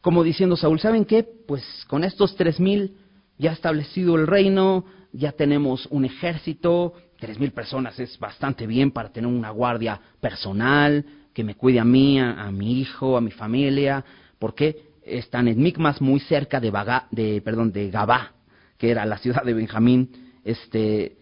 Como 0.00 0.22
diciendo 0.22 0.56
Saúl, 0.56 0.80
¿saben 0.80 1.04
qué? 1.04 1.24
Pues 1.46 1.62
con 1.88 2.04
estos 2.04 2.36
tres 2.36 2.58
mil 2.58 2.96
ya 3.40 3.52
establecido 3.52 4.16
el 4.16 4.26
reino, 4.26 4.84
ya 5.12 5.32
tenemos 5.32 5.86
un 5.86 6.04
ejército, 6.04 6.92
tres 7.18 7.38
mil 7.40 7.52
personas 7.52 7.98
es 7.98 8.18
bastante 8.18 8.66
bien 8.66 8.90
para 8.90 9.10
tener 9.10 9.28
una 9.28 9.50
guardia 9.50 10.00
personal, 10.20 11.04
que 11.32 11.42
me 11.42 11.54
cuide 11.54 11.80
a 11.80 11.84
mí, 11.84 12.20
a, 12.20 12.50
mi 12.50 12.80
hijo, 12.80 13.16
a 13.16 13.20
mi 13.20 13.30
familia, 13.30 14.04
porque 14.38 14.90
están 15.02 15.48
en 15.48 15.62
Micmas 15.62 16.00
muy 16.00 16.20
cerca 16.20 16.60
de, 16.60 16.70
de, 17.10 17.40
perdón, 17.40 17.72
de 17.72 17.90
Gabá, 17.90 18.32
que 18.76 18.90
era 18.90 19.06
la 19.06 19.18
ciudad 19.18 19.42
de 19.42 19.54
Benjamín, 19.54 20.10
este, 20.44 21.16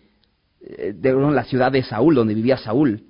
eh, 0.60 0.92
de 0.94 1.12
la 1.12 1.44
ciudad 1.44 1.70
de 1.70 1.82
Saúl, 1.82 2.16
donde 2.16 2.34
vivía 2.34 2.56
Saúl. 2.56 3.04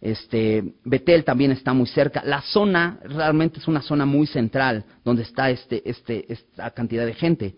Este, 0.00 0.74
Betel 0.84 1.24
también 1.24 1.50
está 1.50 1.72
muy 1.72 1.86
cerca. 1.86 2.22
La 2.24 2.42
zona 2.42 2.98
realmente 3.04 3.58
es 3.58 3.68
una 3.68 3.80
zona 3.80 4.04
muy 4.04 4.26
central 4.26 4.84
donde 5.02 5.22
está 5.22 5.48
este, 5.48 5.88
este, 5.88 6.30
esta 6.30 6.70
cantidad 6.72 7.06
de 7.06 7.14
gente. 7.14 7.54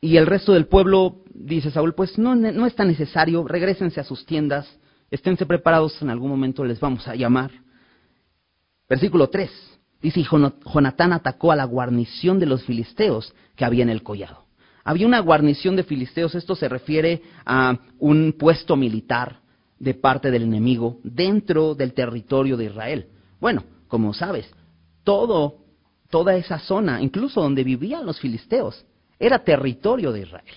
Y 0.00 0.16
el 0.16 0.26
resto 0.26 0.52
del 0.52 0.66
pueblo, 0.66 1.24
dice 1.34 1.70
Saúl, 1.70 1.94
pues 1.94 2.18
no, 2.18 2.34
no 2.34 2.66
es 2.66 2.74
tan 2.74 2.88
necesario, 2.88 3.46
regresense 3.46 4.00
a 4.00 4.04
sus 4.04 4.24
tiendas, 4.24 4.78
esténse 5.10 5.44
preparados, 5.44 6.00
en 6.02 6.10
algún 6.10 6.30
momento 6.30 6.64
les 6.64 6.78
vamos 6.78 7.08
a 7.08 7.16
llamar. 7.16 7.50
Versículo 8.88 9.28
3, 9.28 9.50
dice, 10.00 10.20
y 10.20 10.24
Jonatán 10.24 11.12
atacó 11.12 11.50
a 11.50 11.56
la 11.56 11.64
guarnición 11.64 12.38
de 12.38 12.46
los 12.46 12.62
filisteos 12.64 13.34
que 13.56 13.64
había 13.64 13.82
en 13.82 13.90
el 13.90 14.02
collado. 14.02 14.46
Había 14.84 15.06
una 15.06 15.20
guarnición 15.20 15.76
de 15.76 15.82
filisteos, 15.82 16.34
esto 16.34 16.54
se 16.54 16.68
refiere 16.68 17.22
a 17.44 17.78
un 17.98 18.34
puesto 18.38 18.76
militar 18.76 19.40
de 19.78 19.94
parte 19.94 20.30
del 20.30 20.44
enemigo 20.44 20.98
dentro 21.02 21.74
del 21.74 21.92
territorio 21.92 22.56
de 22.56 22.66
Israel. 22.66 23.08
Bueno, 23.40 23.64
como 23.88 24.14
sabes, 24.14 24.50
todo, 25.04 25.58
toda 26.08 26.36
esa 26.36 26.58
zona, 26.58 27.02
incluso 27.02 27.42
donde 27.42 27.64
vivían 27.64 28.06
los 28.06 28.18
filisteos, 28.18 28.86
era 29.18 29.42
territorio 29.42 30.12
de 30.12 30.20
Israel. 30.20 30.54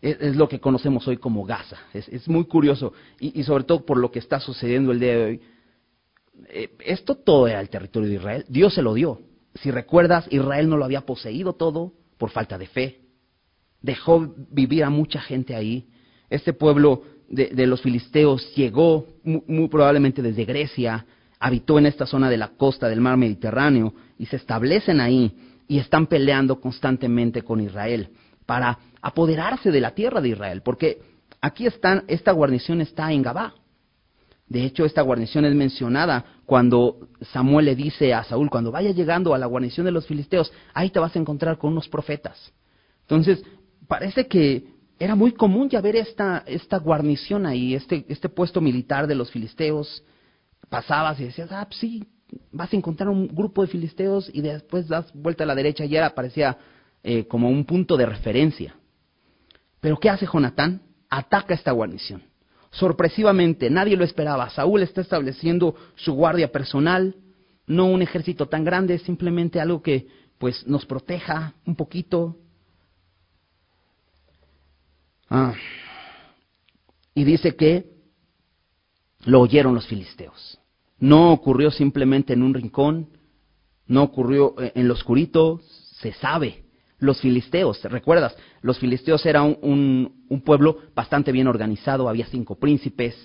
Es, 0.00 0.34
lo 0.34 0.48
que 0.48 0.58
conocemos 0.58 1.06
hoy 1.06 1.16
como 1.16 1.44
Gaza. 1.44 1.78
Es, 1.94 2.28
muy 2.28 2.44
curioso, 2.44 2.92
y, 3.20 3.42
sobre 3.44 3.64
todo 3.64 3.86
por 3.86 3.98
lo 3.98 4.10
que 4.10 4.18
está 4.18 4.40
sucediendo 4.40 4.90
el 4.90 4.98
día 4.98 5.16
de 5.16 5.24
hoy. 5.24 5.40
Eh, 6.48 6.70
esto 6.84 7.14
todo 7.14 7.46
era 7.46 7.60
el 7.60 7.68
territorio 7.68 8.08
de 8.08 8.16
Israel. 8.16 8.44
Dios 8.48 8.74
se 8.74 8.82
lo 8.82 8.94
dio. 8.94 9.20
Si 9.54 9.70
recuerdas, 9.70 10.26
Israel 10.30 10.68
no 10.68 10.76
lo 10.76 10.84
había 10.84 11.02
poseído 11.02 11.52
todo 11.52 11.92
por 12.18 12.30
falta 12.30 12.58
de 12.58 12.66
fe. 12.66 13.00
Dejó 13.80 14.34
vivir 14.50 14.82
a 14.82 14.90
mucha 14.90 15.20
gente 15.20 15.54
ahí. 15.54 15.88
Este 16.30 16.52
pueblo 16.52 17.04
de, 17.28 17.66
los 17.66 17.80
filisteos 17.80 18.54
llegó 18.54 19.06
muy, 19.22 19.68
probablemente 19.68 20.20
desde 20.20 20.44
Grecia, 20.44 21.06
habitó 21.38 21.78
en 21.78 21.86
esta 21.86 22.06
zona 22.06 22.28
de 22.28 22.36
la 22.36 22.48
costa 22.48 22.88
del 22.88 23.00
mar 23.00 23.16
Mediterráneo 23.16 23.94
y 24.18 24.26
se 24.26 24.36
establecen 24.36 25.00
ahí 25.00 25.34
y 25.68 25.78
están 25.78 26.06
peleando 26.06 26.60
constantemente 26.60 27.42
con 27.42 27.60
Israel 27.60 28.10
para 28.46 28.78
apoderarse 29.00 29.70
de 29.70 29.80
la 29.80 29.94
tierra 29.94 30.20
de 30.20 30.30
Israel, 30.30 30.62
porque 30.62 31.00
aquí 31.40 31.66
están, 31.66 32.04
esta 32.08 32.32
guarnición 32.32 32.80
está 32.80 33.12
en 33.12 33.22
Gabá. 33.22 33.54
De 34.48 34.64
hecho, 34.64 34.84
esta 34.84 35.00
guarnición 35.02 35.44
es 35.46 35.54
mencionada 35.54 36.24
cuando 36.44 37.08
Samuel 37.32 37.64
le 37.66 37.74
dice 37.74 38.12
a 38.12 38.22
Saúl, 38.24 38.50
cuando 38.50 38.70
vaya 38.70 38.90
llegando 38.90 39.32
a 39.32 39.38
la 39.38 39.46
guarnición 39.46 39.86
de 39.86 39.92
los 39.92 40.06
filisteos, 40.06 40.52
ahí 40.74 40.90
te 40.90 40.98
vas 40.98 41.16
a 41.16 41.18
encontrar 41.18 41.56
con 41.56 41.72
unos 41.72 41.88
profetas. 41.88 42.52
Entonces, 43.02 43.42
parece 43.88 44.26
que 44.26 44.66
era 44.98 45.14
muy 45.14 45.32
común 45.32 45.68
ya 45.68 45.80
ver 45.80 45.96
esta, 45.96 46.44
esta 46.46 46.78
guarnición 46.78 47.46
ahí, 47.46 47.74
este, 47.74 48.04
este 48.08 48.28
puesto 48.28 48.60
militar 48.60 49.06
de 49.06 49.14
los 49.14 49.30
filisteos. 49.30 50.04
Pasabas 50.68 51.18
y 51.18 51.24
decías, 51.24 51.50
ah, 51.50 51.64
pues 51.66 51.80
sí, 51.80 52.04
vas 52.50 52.72
a 52.72 52.76
encontrar 52.76 53.08
un 53.08 53.28
grupo 53.28 53.62
de 53.62 53.68
filisteos 53.68 54.30
y 54.32 54.40
después 54.40 54.88
das 54.88 55.12
vuelta 55.14 55.44
a 55.44 55.46
la 55.46 55.54
derecha 55.54 55.84
y 55.84 55.90
ya 55.90 56.06
aparecía 56.06 56.58
eh, 57.02 57.26
como 57.26 57.48
un 57.48 57.64
punto 57.64 57.96
de 57.96 58.06
referencia. 58.06 58.74
Pero 59.80 59.98
¿qué 59.98 60.10
hace 60.10 60.26
Jonatán? 60.26 60.82
Ataca 61.08 61.54
esta 61.54 61.72
guarnición 61.72 62.22
sorpresivamente, 62.72 63.70
nadie 63.70 63.96
lo 63.96 64.04
esperaba. 64.04 64.50
Saúl 64.50 64.82
está 64.82 65.02
estableciendo 65.02 65.76
su 65.94 66.14
guardia 66.14 66.50
personal, 66.50 67.14
no 67.66 67.86
un 67.86 68.02
ejército 68.02 68.48
tan 68.48 68.64
grande, 68.64 68.98
simplemente 68.98 69.60
algo 69.60 69.82
que 69.82 70.08
pues 70.38 70.66
nos 70.66 70.84
proteja 70.84 71.54
un 71.64 71.76
poquito. 71.76 72.36
Ah. 75.30 75.54
Y 77.14 77.24
dice 77.24 77.54
que 77.54 77.92
lo 79.24 79.40
oyeron 79.40 79.74
los 79.74 79.86
filisteos. 79.86 80.58
No 81.02 81.32
ocurrió 81.32 81.72
simplemente 81.72 82.32
en 82.32 82.44
un 82.44 82.54
rincón, 82.54 83.08
no 83.88 84.04
ocurrió 84.04 84.54
en 84.56 84.86
lo 84.86 84.94
oscurito, 84.94 85.60
se 86.00 86.12
sabe 86.12 86.62
los 87.00 87.20
filisteos. 87.20 87.82
¿Recuerdas? 87.82 88.36
Los 88.60 88.78
filisteos 88.78 89.26
eran 89.26 89.58
un, 89.62 90.26
un, 90.28 90.40
pueblo 90.42 90.78
bastante 90.94 91.32
bien 91.32 91.48
organizado, 91.48 92.08
había 92.08 92.26
cinco 92.26 92.54
príncipes, 92.54 93.16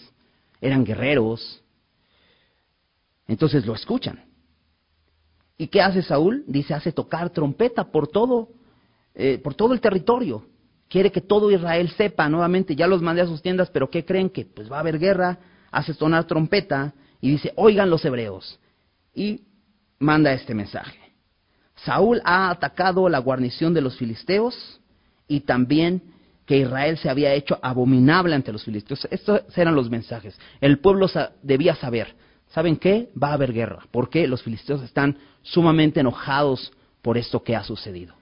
eran 0.59 0.83
guerreros. 0.83 1.63
Entonces 3.27 3.63
lo 3.67 3.75
escuchan. 3.75 4.25
¿Y 5.55 5.67
qué 5.67 5.79
hace 5.79 6.01
Saúl? 6.01 6.45
Dice, 6.47 6.73
hace 6.73 6.91
tocar 6.91 7.29
trompeta 7.29 7.91
por 7.91 8.07
todo, 8.07 8.49
eh, 9.13 9.37
por 9.37 9.53
todo 9.53 9.75
el 9.75 9.81
territorio. 9.81 10.47
Quiere 10.89 11.11
que 11.11 11.21
todo 11.21 11.51
Israel 11.51 11.91
sepa 11.91 12.27
nuevamente, 12.27 12.75
ya 12.75 12.87
los 12.87 13.03
mandé 13.03 13.21
a 13.21 13.27
sus 13.27 13.43
tiendas, 13.43 13.69
pero 13.69 13.91
¿qué 13.91 14.03
creen? 14.03 14.31
Que 14.31 14.45
pues 14.45 14.71
va 14.71 14.77
a 14.77 14.79
haber 14.79 14.97
guerra, 14.97 15.37
hace 15.69 15.93
sonar 15.93 16.25
trompeta 16.25 16.95
y 17.21 17.31
dice, 17.31 17.53
oigan 17.55 17.89
los 17.89 18.03
hebreos. 18.05 18.59
Y 19.13 19.41
manda 19.99 20.33
este 20.33 20.53
mensaje. 20.53 20.99
Saúl 21.75 22.21
ha 22.23 22.49
atacado 22.49 23.07
la 23.09 23.19
guarnición 23.19 23.73
de 23.73 23.81
los 23.81 23.97
filisteos 23.97 24.79
y 25.27 25.41
también 25.41 26.01
que 26.45 26.57
Israel 26.57 26.97
se 26.97 27.09
había 27.09 27.33
hecho 27.33 27.59
abominable 27.61 28.33
ante 28.33 28.53
los 28.53 28.63
filisteos. 28.63 29.07
Estos 29.11 29.41
eran 29.57 29.75
los 29.75 29.89
mensajes. 29.89 30.39
El 30.61 30.79
pueblo 30.79 31.07
debía 31.43 31.75
saber, 31.75 32.15
¿saben 32.49 32.77
qué? 32.77 33.09
Va 33.21 33.29
a 33.29 33.33
haber 33.33 33.53
guerra, 33.53 33.85
porque 33.91 34.27
los 34.27 34.41
filisteos 34.43 34.81
están 34.81 35.17
sumamente 35.41 35.99
enojados 35.99 36.71
por 37.01 37.17
esto 37.17 37.43
que 37.43 37.55
ha 37.55 37.63
sucedido. 37.63 38.15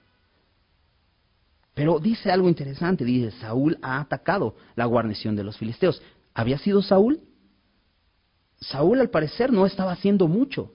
Pero 1.74 2.00
dice 2.00 2.32
algo 2.32 2.48
interesante, 2.48 3.04
dice, 3.04 3.30
Saúl 3.38 3.78
ha 3.82 4.00
atacado 4.00 4.56
la 4.74 4.86
guarnición 4.86 5.36
de 5.36 5.44
los 5.44 5.56
filisteos. 5.56 6.02
¿Había 6.34 6.58
sido 6.58 6.82
Saúl? 6.82 7.20
Saúl 8.60 9.00
al 9.00 9.10
parecer 9.10 9.52
no 9.52 9.66
estaba 9.66 9.92
haciendo 9.92 10.28
mucho. 10.28 10.72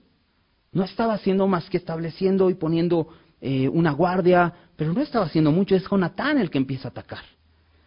No 0.72 0.84
estaba 0.84 1.14
haciendo 1.14 1.48
más 1.48 1.70
que 1.70 1.78
estableciendo 1.78 2.50
y 2.50 2.54
poniendo 2.54 3.10
eh, 3.42 3.68
una 3.68 3.92
guardia, 3.92 4.54
pero 4.76 4.94
no 4.94 5.02
estaba 5.02 5.26
haciendo 5.26 5.52
mucho. 5.52 5.76
Es 5.76 5.88
Jonatán 5.90 6.38
el 6.38 6.50
que 6.50 6.58
empieza 6.58 6.88
a 6.88 6.92
atacar. 6.92 7.24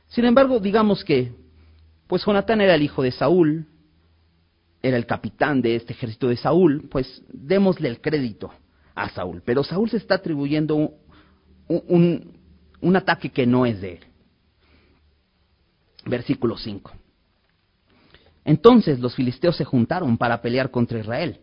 Sin 0.08 0.24
embargo, 0.24 0.60
digamos 0.60 1.04
que, 1.04 1.32
pues 2.06 2.24
Jonatán 2.24 2.60
era 2.60 2.74
el 2.74 2.82
hijo 2.82 3.02
de 3.02 3.12
Saúl, 3.12 3.66
era 4.82 4.96
el 4.96 5.06
capitán 5.06 5.62
de 5.62 5.76
este 5.76 5.94
ejército 5.94 6.28
de 6.28 6.36
Saúl, 6.36 6.88
pues 6.90 7.22
démosle 7.32 7.88
el 7.88 8.00
crédito 8.00 8.52
a 8.94 9.08
Saúl. 9.08 9.42
Pero 9.44 9.64
Saúl 9.64 9.88
se 9.88 9.96
está 9.96 10.16
atribuyendo 10.16 10.92
un, 11.68 12.38
un 12.80 12.96
ataque 12.96 13.30
que 13.30 13.46
no 13.46 13.64
es 13.64 13.80
de 13.80 13.94
él. 13.94 14.00
Versículo 16.04 16.58
5. 16.58 16.92
Entonces 18.44 19.00
los 19.00 19.14
filisteos 19.14 19.56
se 19.56 19.64
juntaron 19.64 20.18
para 20.18 20.42
pelear 20.42 20.70
contra 20.70 20.98
Israel 20.98 21.40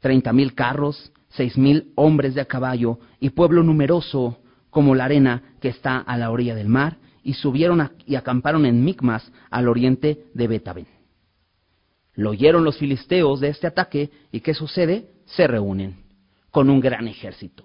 treinta 0.00 0.32
mil 0.32 0.54
carros, 0.54 1.12
seis 1.28 1.58
mil 1.58 1.92
hombres 1.96 2.34
de 2.34 2.40
a 2.40 2.44
caballo 2.44 2.98
y 3.20 3.30
pueblo 3.30 3.62
numeroso 3.62 4.38
como 4.70 4.94
la 4.94 5.06
arena 5.06 5.42
que 5.60 5.68
está 5.68 5.98
a 5.98 6.16
la 6.16 6.30
orilla 6.30 6.54
del 6.54 6.68
mar, 6.68 6.98
y 7.22 7.34
subieron 7.34 7.90
y 8.06 8.14
acamparon 8.14 8.64
en 8.64 8.84
Micmas 8.84 9.32
al 9.50 9.68
oriente 9.68 10.26
de 10.34 10.46
Betabén. 10.46 10.86
Lo 12.14 12.30
oyeron 12.30 12.64
los 12.64 12.78
filisteos 12.78 13.40
de 13.40 13.48
este 13.48 13.66
ataque 13.66 14.10
y 14.32 14.40
¿qué 14.40 14.54
sucede? 14.54 15.10
Se 15.26 15.46
reúnen 15.46 15.96
con 16.50 16.70
un 16.70 16.80
gran 16.80 17.06
ejército. 17.06 17.64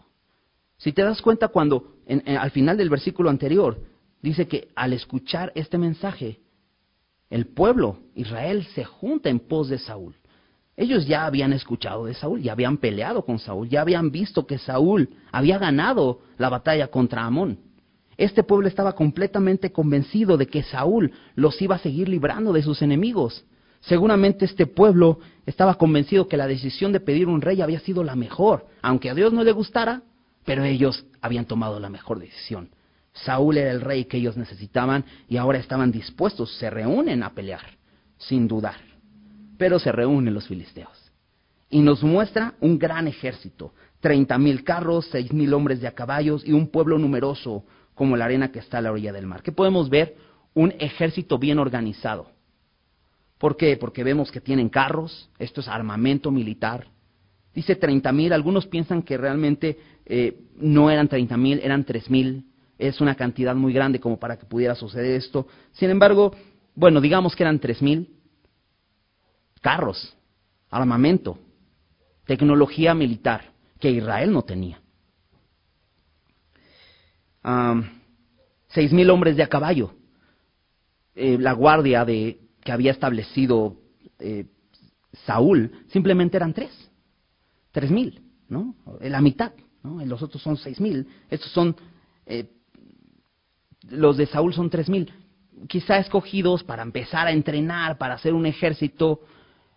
Si 0.77 0.91
te 0.91 1.03
das 1.03 1.21
cuenta 1.21 1.47
cuando 1.47 1.95
al 2.25 2.51
final 2.51 2.77
del 2.77 2.89
versículo 2.89 3.29
anterior 3.29 3.79
dice 4.21 4.47
que 4.47 4.69
al 4.75 4.93
escuchar 4.93 5.51
este 5.55 5.77
mensaje, 5.77 6.39
el 7.33 7.47
pueblo, 7.47 7.97
Israel, 8.13 8.63
se 8.75 8.83
junta 8.83 9.27
en 9.27 9.39
pos 9.39 9.67
de 9.67 9.79
Saúl. 9.79 10.13
Ellos 10.77 11.07
ya 11.07 11.25
habían 11.25 11.51
escuchado 11.51 12.05
de 12.05 12.13
Saúl, 12.13 12.43
ya 12.43 12.51
habían 12.51 12.77
peleado 12.77 13.25
con 13.25 13.39
Saúl, 13.39 13.67
ya 13.67 13.81
habían 13.81 14.11
visto 14.11 14.45
que 14.45 14.59
Saúl 14.59 15.09
había 15.31 15.57
ganado 15.57 16.19
la 16.37 16.49
batalla 16.49 16.89
contra 16.89 17.25
Amón. 17.25 17.57
Este 18.17 18.43
pueblo 18.43 18.67
estaba 18.67 18.93
completamente 18.93 19.71
convencido 19.71 20.37
de 20.37 20.45
que 20.45 20.61
Saúl 20.61 21.11
los 21.33 21.59
iba 21.59 21.77
a 21.77 21.79
seguir 21.79 22.07
librando 22.07 22.53
de 22.53 22.61
sus 22.61 22.83
enemigos. 22.83 23.43
Seguramente 23.81 24.45
este 24.45 24.67
pueblo 24.67 25.17
estaba 25.47 25.73
convencido 25.79 26.27
que 26.27 26.37
la 26.37 26.45
decisión 26.45 26.91
de 26.91 26.99
pedir 26.99 27.29
un 27.29 27.41
rey 27.41 27.61
había 27.61 27.79
sido 27.79 28.03
la 28.03 28.15
mejor, 28.15 28.67
aunque 28.83 29.09
a 29.09 29.15
Dios 29.15 29.33
no 29.33 29.43
le 29.43 29.53
gustara, 29.53 30.03
pero 30.45 30.63
ellos 30.65 31.03
habían 31.19 31.45
tomado 31.45 31.79
la 31.79 31.89
mejor 31.89 32.19
decisión. 32.19 32.69
Saúl 33.13 33.57
era 33.57 33.71
el 33.71 33.81
rey 33.81 34.05
que 34.05 34.17
ellos 34.17 34.37
necesitaban 34.37 35.05
y 35.29 35.37
ahora 35.37 35.59
estaban 35.59 35.91
dispuestos, 35.91 36.57
se 36.57 36.69
reúnen 36.69 37.23
a 37.23 37.33
pelear, 37.33 37.77
sin 38.17 38.47
dudar. 38.47 38.77
Pero 39.57 39.79
se 39.79 39.91
reúnen 39.91 40.33
los 40.33 40.47
filisteos. 40.47 41.11
Y 41.69 41.81
nos 41.81 42.03
muestra 42.03 42.55
un 42.59 42.77
gran 42.77 43.07
ejército, 43.07 43.73
treinta 43.99 44.37
mil 44.37 44.63
carros, 44.63 45.07
seis 45.11 45.31
mil 45.31 45.53
hombres 45.53 45.79
de 45.79 45.87
a 45.87 45.91
caballos 45.93 46.43
y 46.45 46.51
un 46.51 46.67
pueblo 46.67 46.97
numeroso 46.97 47.63
como 47.93 48.17
la 48.17 48.25
arena 48.25 48.51
que 48.51 48.59
está 48.59 48.79
a 48.79 48.81
la 48.81 48.91
orilla 48.91 49.13
del 49.13 49.27
mar. 49.27 49.43
¿Qué 49.43 49.51
podemos 49.51 49.89
ver? 49.89 50.15
Un 50.55 50.73
ejército 50.79 51.37
bien 51.37 51.59
organizado. 51.59 52.31
¿Por 53.37 53.57
qué? 53.57 53.77
Porque 53.77 54.03
vemos 54.03 54.31
que 54.31 54.41
tienen 54.41 54.69
carros, 54.69 55.29
esto 55.37 55.61
es 55.61 55.67
armamento 55.67 56.31
militar. 56.31 56.87
Dice 57.53 57.75
treinta 57.75 58.11
mil, 58.11 58.33
algunos 58.33 58.65
piensan 58.65 59.03
que 59.03 59.17
realmente 59.17 59.77
eh, 60.05 60.39
no 60.55 60.89
eran 60.89 61.07
treinta 61.07 61.37
mil, 61.37 61.59
eran 61.59 61.83
tres 61.83 62.09
mil. 62.09 62.45
Es 62.77 63.01
una 63.01 63.15
cantidad 63.15 63.55
muy 63.55 63.73
grande 63.73 63.99
como 63.99 64.19
para 64.19 64.37
que 64.37 64.45
pudiera 64.45 64.75
suceder 64.75 65.15
esto. 65.15 65.47
Sin 65.73 65.89
embargo, 65.89 66.35
bueno, 66.75 66.99
digamos 67.01 67.35
que 67.35 67.43
eran 67.43 67.59
tres 67.59 67.81
mil 67.81 68.19
carros, 69.61 70.15
armamento, 70.69 71.37
tecnología 72.25 72.93
militar 72.93 73.51
que 73.79 73.91
Israel 73.91 74.31
no 74.31 74.41
tenía. 74.43 74.81
seis 78.69 78.91
mil 78.91 79.09
hombres 79.09 79.35
de 79.35 79.43
a 79.43 79.47
caballo. 79.47 79.93
Eh, 81.15 81.37
la 81.37 81.53
guardia 81.53 82.03
de, 82.05 82.39
que 82.63 82.71
había 82.71 82.91
establecido 82.91 83.77
eh, 84.17 84.47
Saúl 85.25 85.85
simplemente 85.89 86.37
eran 86.37 86.53
tres. 86.53 86.71
Tres 87.71 87.91
mil, 87.91 88.21
¿no? 88.49 88.75
La 89.01 89.21
mitad, 89.21 89.53
¿no? 89.83 90.03
Los 90.05 90.21
otros 90.21 90.41
son 90.41 90.57
seis 90.57 90.79
mil. 90.79 91.07
Estos 91.29 91.51
son, 91.51 91.75
eh, 92.25 92.49
los 93.89 94.17
de 94.17 94.25
Saúl 94.25 94.53
son 94.53 94.69
tres 94.69 94.89
mil. 94.89 95.11
Quizá 95.67 95.97
escogidos 95.97 96.63
para 96.63 96.83
empezar 96.83 97.27
a 97.27 97.31
entrenar, 97.31 97.97
para 97.97 98.15
hacer 98.15 98.33
un 98.33 98.45
ejército 98.45 99.21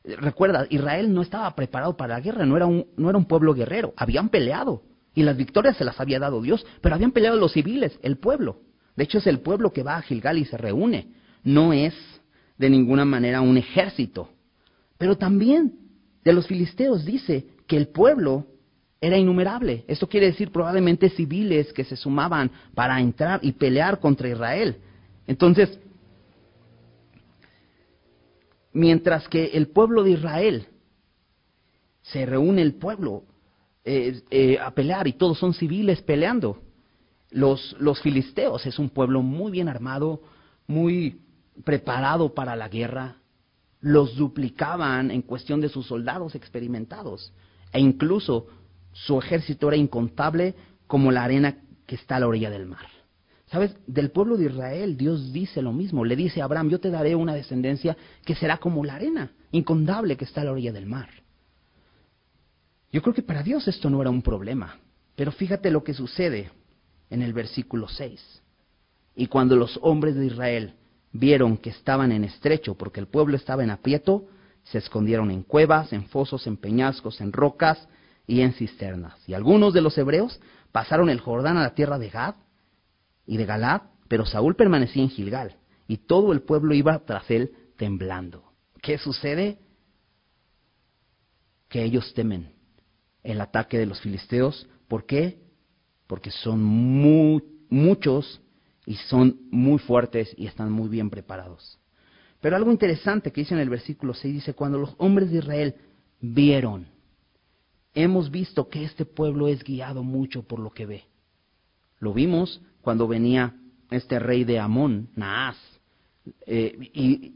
Recuerda, 0.07 0.67
Israel 0.71 1.13
no 1.13 1.23
estaba 1.23 1.53
preparado 1.57 1.97
para 1.97 2.15
la 2.15 2.21
guerra, 2.21 2.47
no 2.47 2.57
era, 2.57 2.67
un, 2.67 2.87
no 2.97 3.11
era 3.11 3.19
un 3.19 3.25
pueblo 3.25 3.55
guerrero, 3.55 3.93
habían 3.97 4.29
peleado 4.29 4.83
y 5.15 5.25
las 5.25 5.37
victorias 5.37 5.77
se 5.77 5.85
las 5.85 5.99
había 5.99 6.21
dado 6.21 6.41
Dios, 6.41 6.65
pero 6.81 6.95
habían 6.95 7.11
peleado 7.11 7.37
los 7.37 7.53
civiles, 7.53 7.99
el 8.03 8.19
pueblo. 8.19 8.61
De 8.95 9.05
hecho 9.05 9.19
es 9.19 9.27
el 9.27 9.41
pueblo 9.41 9.73
que 9.73 9.83
va 9.83 9.97
a 9.97 10.03
Gilgal 10.03 10.39
y 10.39 10.45
se 10.45 10.57
reúne, 10.57 11.13
no 11.43 11.73
es 11.73 11.95
de 12.57 12.71
ninguna 12.71 13.05
manera 13.05 13.41
un 13.41 13.57
ejército. 13.57 14.31
Pero 14.97 15.17
también 15.17 15.75
de 16.23 16.33
los 16.33 16.47
filisteos 16.47 17.05
dice 17.05 17.47
que 17.67 17.77
el 17.77 17.89
pueblo 17.89 18.47
era 19.01 19.17
innumerable. 19.19 19.85
Esto 19.87 20.09
quiere 20.09 20.27
decir 20.27 20.51
probablemente 20.51 21.11
civiles 21.11 21.73
que 21.73 21.85
se 21.85 21.97
sumaban 21.97 22.51
para 22.75 23.01
entrar 23.01 23.41
y 23.43 23.53
pelear 23.53 24.01
contra 24.01 24.29
Israel. 24.29 24.77
Entonces, 25.27 25.79
mientras 28.73 29.29
que 29.29 29.47
el 29.47 29.69
pueblo 29.69 30.03
de 30.03 30.11
Israel 30.13 30.67
se 32.03 32.25
reúne 32.25 32.63
el 32.63 32.75
pueblo 32.75 33.25
eh, 33.85 34.23
eh, 34.31 34.59
a 34.59 34.71
pelear 34.73 35.07
y 35.07 35.13
todos 35.13 35.39
son 35.39 35.55
civiles 35.55 36.03
peleando. 36.03 36.63
Los, 37.31 37.77
los 37.79 38.01
filisteos 38.01 38.65
es 38.67 38.79
un 38.79 38.91
pueblo 38.91 39.23
muy 39.23 39.51
bien 39.53 39.69
armado, 39.69 40.23
muy 40.67 41.21
preparado 41.65 42.35
para 42.35 42.57
la 42.57 42.69
guerra, 42.69 43.17
los 43.81 44.17
duplicaban 44.17 45.11
en 45.11 45.23
cuestión 45.23 45.61
de 45.61 45.69
sus 45.69 45.87
soldados 45.87 46.35
experimentados 46.35 47.33
e 47.73 47.81
incluso 47.81 48.47
su 49.05 49.19
ejército 49.19 49.69
era 49.69 49.77
incontable 49.77 50.55
como 50.87 51.13
la 51.13 51.25
arena 51.25 51.59
que 51.87 51.97
está 51.97 52.17
a 52.17 52.21
la 52.21 52.29
orilla 52.29 52.51
del 52.51 52.67
mar. 52.67 52.87
¿Sabes? 53.47 53.77
Del 53.87 54.11
pueblo 54.11 54.37
de 54.37 54.47
Israel 54.47 54.97
Dios 54.97 55.33
dice 55.33 55.61
lo 55.61 55.73
mismo. 55.73 56.05
Le 56.05 56.17
dice 56.17 56.41
a 56.41 56.45
Abraham, 56.45 56.71
yo 56.71 56.81
te 56.81 56.91
daré 56.91 57.15
una 57.15 57.35
descendencia 57.35 57.97
que 58.25 58.35
será 58.35 58.57
como 58.57 58.85
la 58.85 58.95
arena, 58.95 59.33
incontable 59.53 60.17
que 60.17 60.25
está 60.25 60.41
a 60.41 60.45
la 60.45 60.53
orilla 60.53 60.73
del 60.73 60.87
mar. 60.87 61.11
Yo 62.91 63.03
creo 63.03 63.15
que 63.15 63.23
para 63.23 63.43
Dios 63.43 63.69
esto 63.69 63.91
no 63.91 64.01
era 64.01 64.11
un 64.11 64.23
problema. 64.23 64.79
Pero 65.15 65.31
fíjate 65.31 65.71
lo 65.71 65.85
que 65.85 65.95
sucede 65.95 66.51
en 67.11 67.23
el 67.23 67.35
versículo 67.35 67.89
6. 67.89 68.43
Y 69.15 69.27
cuando 69.27 69.57
los 69.57 69.79
hombres 69.83 70.15
de 70.17 70.27
Israel 70.27 70.75
vieron 71.13 71.59
que 71.59 71.71
estaban 71.71 72.13
en 72.13 72.25
estrecho, 72.25 72.75
porque 72.75 73.01
el 73.01 73.07
pueblo 73.07 73.37
estaba 73.37 73.63
en 73.63 73.71
aprieto, 73.71 74.27
se 74.65 74.79
escondieron 74.79 75.31
en 75.31 75.43
cuevas, 75.43 75.93
en 75.93 76.07
fosos, 76.07 76.47
en 76.47 76.57
peñascos, 76.57 77.21
en 77.21 77.33
rocas 77.33 77.89
y 78.27 78.41
en 78.41 78.53
cisternas. 78.53 79.17
Y 79.29 79.35
algunos 79.35 79.73
de 79.73 79.81
los 79.81 79.97
hebreos 79.99 80.41
pasaron 80.73 81.09
el 81.09 81.21
Jordán 81.21 81.57
a 81.57 81.63
la 81.63 81.75
tierra 81.75 81.99
de 81.99 82.11
Gad 82.11 82.35
y 83.27 83.37
de 83.37 83.47
Galad, 83.47 83.83
pero 84.09 84.27
Saúl 84.27 84.57
permanecía 84.57 85.03
en 85.03 85.11
Gilgal, 85.11 85.57
y 85.89 85.99
todo 85.99 86.33
el 86.33 86.43
pueblo 86.43 86.75
iba 86.75 86.99
tras 87.05 87.31
él 87.31 87.53
temblando. 87.77 88.53
¿Qué 88.83 88.99
sucede? 88.99 89.59
Que 91.69 91.83
ellos 91.83 92.13
temen 92.15 92.53
el 93.23 93.41
ataque 93.41 93.79
de 93.79 93.87
los 93.87 94.01
filisteos. 94.01 94.69
¿Por 94.89 95.07
qué? 95.07 95.41
Porque 96.07 96.31
son 96.31 96.63
muy, 96.63 97.43
muchos 97.69 98.41
y 98.85 98.95
son 98.95 99.41
muy 99.51 99.79
fuertes 99.79 100.33
y 100.37 100.47
están 100.47 100.71
muy 100.71 100.89
bien 100.89 101.11
preparados. 101.11 101.81
Pero 102.41 102.57
algo 102.57 102.71
interesante 102.71 103.33
que 103.33 103.41
dice 103.41 103.55
en 103.55 103.61
el 103.61 103.69
versículo 103.69 104.15
6 104.15 104.35
dice, 104.35 104.55
cuando 104.55 104.79
los 104.79 104.95
hombres 104.99 105.31
de 105.31 105.39
Israel 105.39 105.75
vieron, 106.21 106.87
hemos 107.97 108.31
visto 108.31 108.69
que 108.69 108.85
este 108.85 109.05
pueblo 109.05 109.49
es 109.49 109.65
guiado 109.65 110.05
mucho 110.05 110.43
por 110.43 110.61
lo 110.61 110.71
que 110.71 110.87
ve. 110.87 111.05
Lo 111.99 112.13
vimos 112.13 112.61
cuando 112.83 113.09
venía 113.09 113.57
este 113.91 114.19
rey 114.19 114.45
de 114.45 114.61
Amón, 114.61 115.09
Naas. 115.17 115.57
Eh, 116.47 116.77
y, 116.93 117.35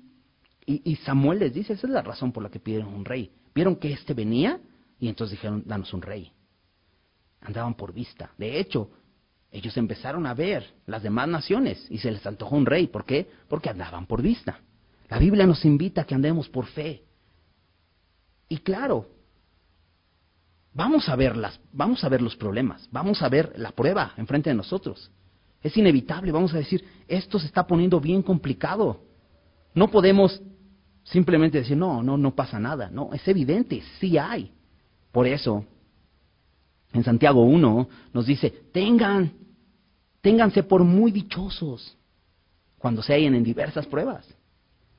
y, 0.66 0.96
Samuel 0.96 1.38
les 1.40 1.54
dice, 1.54 1.72
esa 1.72 1.86
es 1.86 1.92
la 1.92 2.02
razón 2.02 2.30
por 2.30 2.42
la 2.42 2.50
que 2.50 2.60
pidieron 2.60 2.92
un 2.92 3.04
rey. 3.04 3.32
Vieron 3.54 3.76
que 3.76 3.92
este 3.92 4.14
venía 4.14 4.60
y 4.98 5.08
entonces 5.08 5.38
dijeron, 5.38 5.62
danos 5.66 5.92
un 5.94 6.02
rey. 6.02 6.30
Andaban 7.40 7.74
por 7.74 7.94
vista. 7.94 8.32
De 8.36 8.60
hecho, 8.60 8.90
ellos 9.50 9.76
empezaron 9.78 10.26
a 10.26 10.34
ver 10.34 10.74
las 10.86 11.02
demás 11.02 11.26
naciones 11.26 11.86
y 11.90 11.98
se 11.98 12.10
les 12.10 12.24
antojó 12.26 12.54
un 12.54 12.66
rey. 12.66 12.86
¿Por 12.86 13.06
qué? 13.06 13.28
Porque 13.48 13.70
andaban 13.70 14.06
por 14.06 14.20
vista. 14.20 14.60
La 15.08 15.18
Biblia 15.18 15.46
nos 15.46 15.64
invita 15.64 16.02
a 16.02 16.04
que 16.04 16.14
andemos 16.14 16.48
por 16.50 16.66
fe. 16.66 17.02
Y 18.48 18.58
claro, 18.58 19.08
vamos 20.72 21.08
a 21.08 21.16
ver 21.16 21.36
las, 21.36 21.60
vamos 21.72 22.02
a 22.04 22.08
ver 22.08 22.22
los 22.22 22.36
problemas, 22.36 22.88
vamos 22.90 23.22
a 23.22 23.28
ver 23.28 23.52
la 23.56 23.72
prueba 23.72 24.12
enfrente 24.16 24.50
de 24.50 24.56
nosotros. 24.56 25.10
Es 25.62 25.76
inevitable, 25.76 26.32
vamos 26.32 26.54
a 26.54 26.58
decir, 26.58 26.84
esto 27.06 27.38
se 27.38 27.46
está 27.46 27.66
poniendo 27.66 28.00
bien 28.00 28.22
complicado. 28.22 29.02
No 29.74 29.90
podemos 29.90 30.40
simplemente 31.04 31.58
decir, 31.58 31.76
no, 31.76 32.02
no, 32.02 32.16
no 32.16 32.34
pasa 32.34 32.58
nada. 32.58 32.88
No, 32.90 33.12
es 33.12 33.26
evidente, 33.28 33.82
sí 33.98 34.16
hay. 34.16 34.52
Por 35.12 35.26
eso, 35.26 35.64
en 36.92 37.04
Santiago 37.04 37.42
1 37.42 37.88
nos 38.12 38.26
dice, 38.26 38.50
tengan, 38.72 39.32
ténganse 40.20 40.62
por 40.62 40.82
muy 40.82 41.10
dichosos 41.10 41.96
cuando 42.78 43.02
se 43.02 43.12
hallen 43.12 43.34
en 43.34 43.44
diversas 43.44 43.86
pruebas. 43.86 44.26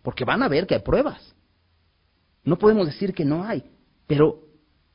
Porque 0.03 0.25
van 0.25 0.43
a 0.43 0.47
ver 0.47 0.67
que 0.67 0.75
hay 0.75 0.81
pruebas. 0.81 1.35
No 2.43 2.57
podemos 2.57 2.87
decir 2.87 3.13
que 3.13 3.25
no 3.25 3.43
hay, 3.43 3.63
pero 4.05 4.50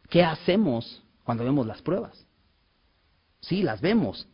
¿qué 0.08 0.22
hacemos 0.22 1.02
cuando 1.24 1.44
vemos 1.44 1.66
las 1.66 1.82
pruebas? 1.82 2.26
Sí, 3.40 3.62
las 3.62 3.80
vemos, 3.80 4.26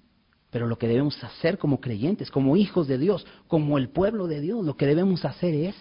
pero 0.51 0.67
lo 0.67 0.79
que 0.79 0.89
debemos 0.89 1.23
hacer 1.23 1.59
como 1.59 1.81
creyentes, 1.81 2.31
como 2.31 2.57
hijos 2.57 2.87
de 2.89 2.99
Dios, 2.99 3.27
como 3.49 3.79
el 3.79 3.89
pueblo 3.89 4.27
de 4.27 4.41
Dios, 4.41 4.65
lo 4.65 4.77
que 4.77 4.87
debemos 4.87 5.25
hacer 5.25 5.55
es 5.55 5.77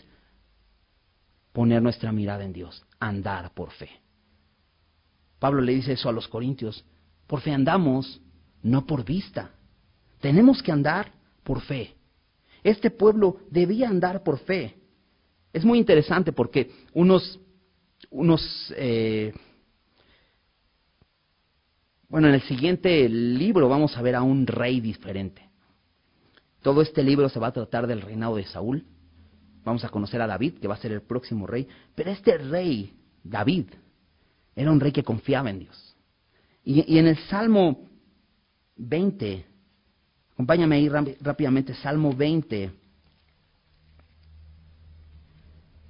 poner 1.54 1.82
nuestra 1.82 2.12
mirada 2.12 2.44
en 2.44 2.54
Dios, 2.54 2.86
andar 3.00 3.54
por 3.54 3.72
fe. 3.72 3.90
Pablo 5.40 5.62
le 5.62 5.74
dice 5.74 5.94
eso 5.94 6.08
a 6.08 6.14
los 6.14 6.28
corintios, 6.28 6.86
por 7.28 7.42
fe 7.42 7.52
andamos, 7.52 8.22
no 8.62 8.86
por 8.86 9.04
vista. 9.04 9.52
Tenemos 10.20 10.62
que 10.62 10.72
andar 10.72 11.12
por 11.44 11.62
fe. 11.62 11.96
Este 12.64 12.92
pueblo 12.92 13.40
debía 13.50 13.90
andar 13.90 14.24
por 14.24 14.40
fe. 14.40 14.76
Es 15.52 15.66
muy 15.66 15.80
interesante 15.80 16.32
porque 16.32 16.72
unos, 16.94 17.40
unos 18.10 18.74
eh, 18.78 19.34
bueno, 22.12 22.28
en 22.28 22.34
el 22.34 22.42
siguiente 22.42 23.08
libro 23.08 23.70
vamos 23.70 23.96
a 23.96 24.02
ver 24.02 24.16
a 24.16 24.22
un 24.22 24.46
rey 24.46 24.82
diferente. 24.82 25.50
Todo 26.62 26.82
este 26.82 27.04
libro 27.04 27.30
se 27.30 27.40
va 27.40 27.48
a 27.48 27.54
tratar 27.54 27.88
del 27.88 28.02
reinado 28.02 28.36
de 28.36 28.44
Saúl. 28.44 28.84
Vamos 29.64 29.86
a 29.86 29.90
conocer 29.90 30.22
a 30.22 30.28
David, 30.28 30.56
que 30.56 30.68
va 30.68 30.74
a 30.74 30.78
ser 30.78 30.92
el 30.92 31.04
próximo 31.04 31.48
rey. 31.48 31.66
Pero 31.96 32.12
este 32.12 32.38
rey, 32.38 32.94
David, 33.24 33.68
era 34.54 34.70
un 34.70 34.82
rey 34.82 34.92
que 34.92 35.04
confiaba 35.04 35.52
en 35.52 35.60
Dios. 35.60 35.96
Y, 36.66 36.98
en 36.98 37.08
el 37.08 37.18
Salmo 37.30 37.88
20, 38.76 39.46
acompáñame 40.34 40.76
ahí 40.76 40.90
rápidamente, 40.90 41.74
Salmo 41.76 42.14
20. 42.14 42.72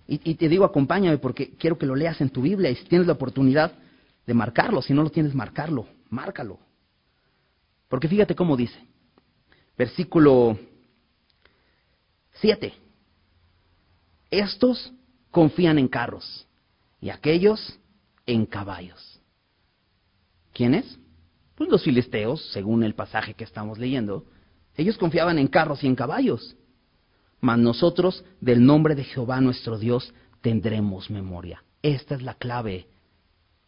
Y, 0.07 0.21
y, 0.23 0.35
te 0.35 0.47
digo, 0.47 0.65
acompáñame 0.65 1.17
porque 1.17 1.55
quiero 1.57 1.79
que 1.79 1.87
lo 1.87 1.95
leas 1.95 2.21
en 2.21 2.29
tu 2.29 2.43
Biblia 2.43 2.69
y 2.69 2.75
si 2.75 2.85
tienes 2.85 3.07
la 3.07 3.13
oportunidad 3.13 3.71
de 4.27 4.33
marcarlo, 4.35 4.83
si 4.83 4.93
no 4.93 5.01
lo 5.01 5.09
tienes, 5.09 5.33
marcarlo 5.33 5.87
márcalo. 6.11 6.59
Porque 7.89 8.07
fíjate 8.07 8.35
cómo 8.35 8.55
dice, 8.55 8.79
Versículo 9.81 10.59
7. 12.33 12.71
Estos 14.29 14.93
confían 15.31 15.79
en 15.79 15.87
carros 15.87 16.47
y 16.99 17.09
aquellos 17.09 17.79
en 18.27 18.45
caballos. 18.45 19.19
¿Quiénes? 20.53 20.99
Pues 21.55 21.67
los 21.67 21.83
filisteos, 21.83 22.51
según 22.51 22.83
el 22.83 22.93
pasaje 22.93 23.33
que 23.33 23.43
estamos 23.43 23.79
leyendo. 23.79 24.25
Ellos 24.75 24.99
confiaban 24.99 25.39
en 25.39 25.47
carros 25.47 25.83
y 25.83 25.87
en 25.87 25.95
caballos. 25.95 26.55
Mas 27.39 27.57
nosotros, 27.57 28.23
del 28.39 28.63
nombre 28.63 28.93
de 28.93 29.03
Jehová 29.03 29.41
nuestro 29.41 29.79
Dios, 29.79 30.13
tendremos 30.41 31.09
memoria. 31.09 31.63
Esta 31.81 32.13
es 32.13 32.21
la 32.21 32.35
clave. 32.35 32.87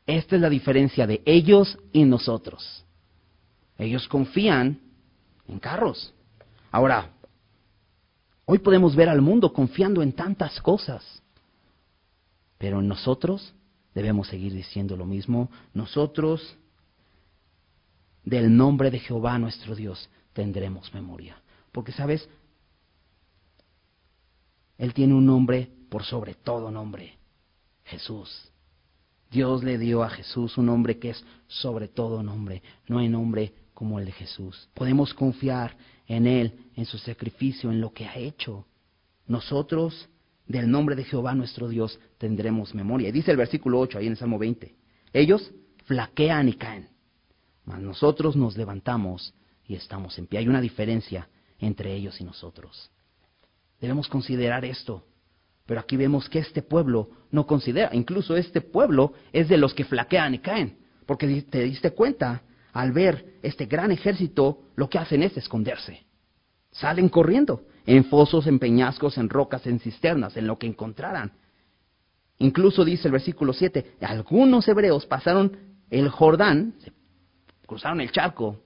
Esta 0.06 0.36
es 0.36 0.42
la 0.42 0.50
diferencia 0.50 1.08
de 1.08 1.22
ellos 1.26 1.78
y 1.92 2.04
nosotros. 2.04 2.86
Ellos 3.78 4.08
confían 4.08 4.80
en 5.48 5.60
carros. 5.60 6.14
Ahora, 6.72 7.10
hoy 8.46 8.60
podemos 8.60 8.96
ver 8.96 9.10
al 9.10 9.22
mundo 9.22 9.54
confiando 9.54 10.02
en 10.02 10.14
tantas 10.14 10.60
cosas, 10.62 11.22
pero 12.58 12.82
nosotros 12.82 13.54
debemos 13.94 14.28
seguir 14.28 14.54
diciendo 14.54 14.98
lo 14.98 15.06
mismo. 15.06 15.50
Nosotros, 15.74 16.58
del 18.24 18.56
nombre 18.56 18.92
de 18.92 19.00
Jehová 19.00 19.38
nuestro 19.40 19.76
Dios, 19.76 20.10
tendremos 20.34 20.94
memoria. 20.94 21.42
Porque, 21.72 21.92
¿sabes? 21.92 22.28
Él 24.78 24.94
tiene 24.94 25.14
un 25.14 25.26
nombre 25.26 25.70
por 25.90 26.04
sobre 26.04 26.36
todo 26.36 26.72
nombre, 26.72 27.18
Jesús. 27.86 28.53
Dios 29.34 29.64
le 29.64 29.80
dio 29.80 30.04
a 30.04 30.10
Jesús 30.10 30.58
un 30.60 30.68
nombre 30.68 31.00
que 31.00 31.10
es 31.10 31.26
sobre 31.48 31.88
todo 31.88 32.22
nombre. 32.22 32.62
No 32.88 33.00
hay 33.00 33.10
nombre 33.10 33.52
como 33.74 33.98
el 33.98 34.06
de 34.06 34.12
Jesús. 34.12 34.70
Podemos 34.76 35.14
confiar 35.16 35.76
en 36.08 36.28
Él, 36.28 36.70
en 36.76 36.86
su 36.86 37.00
sacrificio, 37.00 37.72
en 37.72 37.82
lo 37.82 37.92
que 37.92 38.06
ha 38.06 38.16
hecho. 38.16 38.68
Nosotros, 39.26 40.08
del 40.46 40.70
nombre 40.70 40.96
de 40.96 41.04
Jehová 41.04 41.34
nuestro 41.34 41.68
Dios, 41.68 42.00
tendremos 42.20 42.76
memoria. 42.76 43.10
Y 43.10 43.12
dice 43.12 43.32
el 43.32 43.38
versículo 43.38 43.80
8 43.80 43.98
ahí 43.98 44.06
en 44.06 44.12
el 44.12 44.18
Salmo 44.18 44.38
20. 44.38 44.76
Ellos 45.12 45.52
flaquean 45.86 46.50
y 46.50 46.54
caen, 46.54 46.90
mas 47.66 47.82
nosotros 47.82 48.36
nos 48.36 48.56
levantamos 48.56 49.34
y 49.68 49.74
estamos 49.74 50.18
en 50.20 50.28
pie. 50.28 50.40
Hay 50.40 50.48
una 50.48 50.62
diferencia 50.62 51.28
entre 51.58 51.94
ellos 51.96 52.22
y 52.22 52.24
nosotros. 52.24 52.92
Debemos 53.82 54.08
considerar 54.08 54.64
esto. 54.64 55.04
Pero 55.66 55.80
aquí 55.80 55.96
vemos 55.98 56.30
que 56.30 56.40
este 56.40 56.62
pueblo 56.62 57.10
no 57.32 57.48
considera, 57.48 57.90
incluso 57.94 58.36
este 58.36 58.62
pueblo 58.62 59.14
es 59.32 59.48
de 59.48 59.58
los 59.58 59.74
que 59.74 59.86
flaquean 59.86 60.34
y 60.36 60.40
caen, 60.40 60.78
porque 61.06 61.42
te 61.44 61.64
diste 61.64 61.92
cuenta 61.92 62.44
al 62.74 62.92
ver 62.92 63.38
este 63.42 63.66
gran 63.66 63.92
ejército, 63.92 64.64
lo 64.76 64.90
que 64.90 64.98
hacen 64.98 65.24
es 65.24 65.38
esconderse. 65.38 66.06
Salen 66.72 67.08
corriendo, 67.08 67.66
en 67.86 68.06
fosos, 68.06 68.48
en 68.48 68.60
peñascos, 68.60 69.18
en 69.18 69.30
rocas, 69.30 69.66
en 69.68 69.80
cisternas, 69.80 70.36
en 70.38 70.48
lo 70.48 70.58
que 70.58 70.68
encontraran. 70.68 71.34
Incluso 72.40 72.84
dice 72.84 73.08
el 73.08 73.12
versículo 73.12 73.54
7, 73.54 73.98
algunos 74.02 74.68
hebreos 74.68 75.06
pasaron 75.06 75.56
el 75.90 76.10
Jordán, 76.10 76.74
cruzaron 77.68 78.02
el 78.02 78.12
charco, 78.12 78.60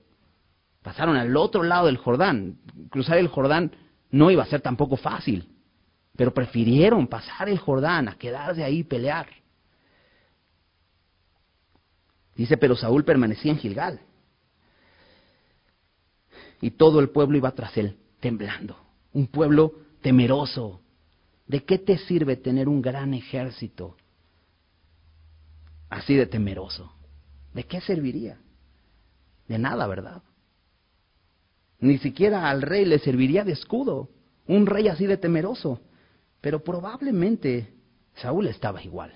pasaron 0.82 1.16
al 1.16 1.36
otro 1.36 1.62
lado 1.62 1.86
del 1.86 1.98
Jordán. 1.98 2.58
Cruzar 2.90 3.18
el 3.18 3.28
Jordán 3.28 3.72
no 4.10 4.30
iba 4.30 4.42
a 4.42 4.46
ser 4.46 4.62
tampoco 4.62 4.96
fácil, 4.96 5.48
pero 6.18 6.34
prefirieron 6.34 7.06
pasar 7.06 7.48
el 7.48 7.58
Jordán 7.58 8.08
a 8.08 8.18
quedarse 8.18 8.64
ahí 8.64 8.82
pelear. 8.82 9.28
Dice, 12.34 12.56
pero 12.56 12.74
Saúl 12.74 13.04
permanecía 13.04 13.52
en 13.52 13.58
Gilgal. 13.58 14.00
Y 16.60 16.72
todo 16.72 16.98
el 16.98 17.10
pueblo 17.10 17.38
iba 17.38 17.52
tras 17.52 17.76
él, 17.76 17.98
temblando. 18.18 18.76
Un 19.12 19.28
pueblo 19.28 19.74
temeroso. 20.02 20.80
¿De 21.46 21.62
qué 21.62 21.78
te 21.78 21.96
sirve 21.98 22.34
tener 22.34 22.68
un 22.68 22.82
gran 22.82 23.14
ejército 23.14 23.96
así 25.88 26.16
de 26.16 26.26
temeroso? 26.26 26.92
¿De 27.54 27.62
qué 27.62 27.80
serviría? 27.80 28.40
De 29.46 29.56
nada, 29.56 29.86
¿verdad? 29.86 30.24
Ni 31.78 31.98
siquiera 31.98 32.50
al 32.50 32.62
rey 32.62 32.84
le 32.84 32.98
serviría 32.98 33.44
de 33.44 33.52
escudo, 33.52 34.10
un 34.48 34.66
rey 34.66 34.88
así 34.88 35.06
de 35.06 35.16
temeroso. 35.16 35.80
Pero 36.40 36.62
probablemente 36.62 37.72
Saúl 38.14 38.46
estaba 38.46 38.82
igual. 38.82 39.12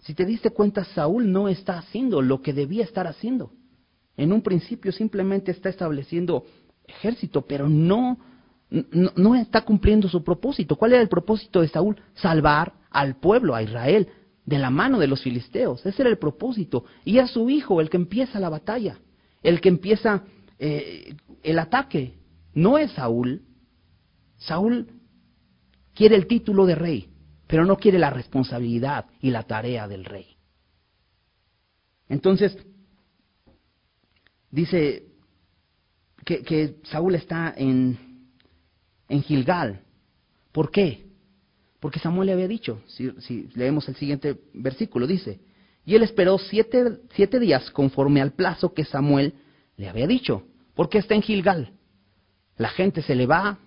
Si 0.00 0.14
te 0.14 0.24
diste 0.24 0.50
cuenta, 0.50 0.84
Saúl 0.84 1.30
no 1.30 1.48
está 1.48 1.78
haciendo 1.78 2.22
lo 2.22 2.40
que 2.40 2.52
debía 2.52 2.84
estar 2.84 3.06
haciendo. 3.06 3.52
En 4.16 4.32
un 4.32 4.42
principio 4.42 4.92
simplemente 4.92 5.50
está 5.50 5.68
estableciendo 5.68 6.44
ejército, 6.86 7.42
pero 7.42 7.68
no, 7.68 8.18
no, 8.70 9.34
está 9.34 9.62
cumpliendo 9.62 10.08
su 10.08 10.24
propósito. 10.24 10.76
¿Cuál 10.76 10.92
era 10.92 11.02
el 11.02 11.08
propósito 11.08 11.60
de 11.60 11.68
Saúl? 11.68 11.96
Salvar 12.14 12.72
al 12.90 13.16
pueblo, 13.16 13.54
a 13.54 13.62
Israel, 13.62 14.08
de 14.44 14.58
la 14.58 14.70
mano 14.70 14.98
de 14.98 15.06
los 15.06 15.22
filisteos. 15.22 15.84
Ese 15.84 16.02
era 16.02 16.10
el 16.10 16.18
propósito. 16.18 16.84
Y 17.04 17.18
a 17.18 17.26
su 17.26 17.50
hijo 17.50 17.80
el 17.80 17.90
que 17.90 17.98
empieza 17.98 18.40
la 18.40 18.48
batalla, 18.48 18.98
el 19.42 19.60
que 19.60 19.68
empieza 19.68 20.24
eh, 20.58 21.14
el 21.42 21.58
ataque. 21.58 22.14
No 22.54 22.78
es 22.78 22.90
Saúl. 22.92 23.42
Saúl 24.38 24.88
quiere 25.94 26.16
el 26.16 26.26
título 26.26 26.66
de 26.66 26.74
rey 26.74 27.10
pero 27.50 27.64
no 27.64 27.76
quiere 27.76 27.98
la 27.98 28.10
responsabilidad 28.10 29.06
y 29.20 29.32
la 29.32 29.42
tarea 29.42 29.88
del 29.88 30.04
rey. 30.04 30.36
Entonces, 32.08 32.56
dice 34.52 35.08
que, 36.24 36.76
Saúl 36.84 37.16
está 37.16 37.52
en, 37.56 37.98
en, 39.08 39.22
Gilgal. 39.24 39.80
¿Por 40.52 40.70
qué? 40.70 41.08
Porque 41.80 41.98
Samuel 41.98 42.26
le 42.26 42.34
había 42.34 42.46
dicho, 42.46 42.84
si, 42.86 43.48
leemos 43.56 43.88
el 43.88 43.96
siguiente 43.96 44.38
versículo, 44.54 45.08
dice, 45.08 45.40
y 45.84 45.96
él 45.96 46.04
esperó 46.04 46.38
siete, 46.38 47.00
siete 47.14 47.40
días 47.40 47.68
conforme 47.72 48.20
al 48.20 48.30
plazo 48.30 48.74
que 48.74 48.84
Samuel 48.84 49.34
le 49.76 49.88
había 49.88 50.06
dicho. 50.06 50.44
¿Por 50.76 50.88
qué 50.88 50.98
está 50.98 51.16
en 51.16 51.22
Gilgal? 51.22 51.72
La 52.56 52.68
gente 52.68 53.02
se 53.02 53.16
le 53.16 53.26
va, 53.26 53.58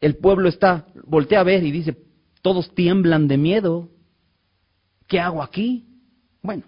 el 0.00 0.16
pueblo 0.16 0.48
está, 0.48 0.86
voltea 1.04 1.40
a 1.40 1.44
ver 1.44 1.64
y 1.64 1.70
dice, 1.70 1.96
todos 2.42 2.74
tiemblan 2.74 3.28
de 3.28 3.36
miedo. 3.36 3.90
¿Qué 5.06 5.20
hago 5.20 5.42
aquí? 5.42 5.86
Bueno, 6.42 6.64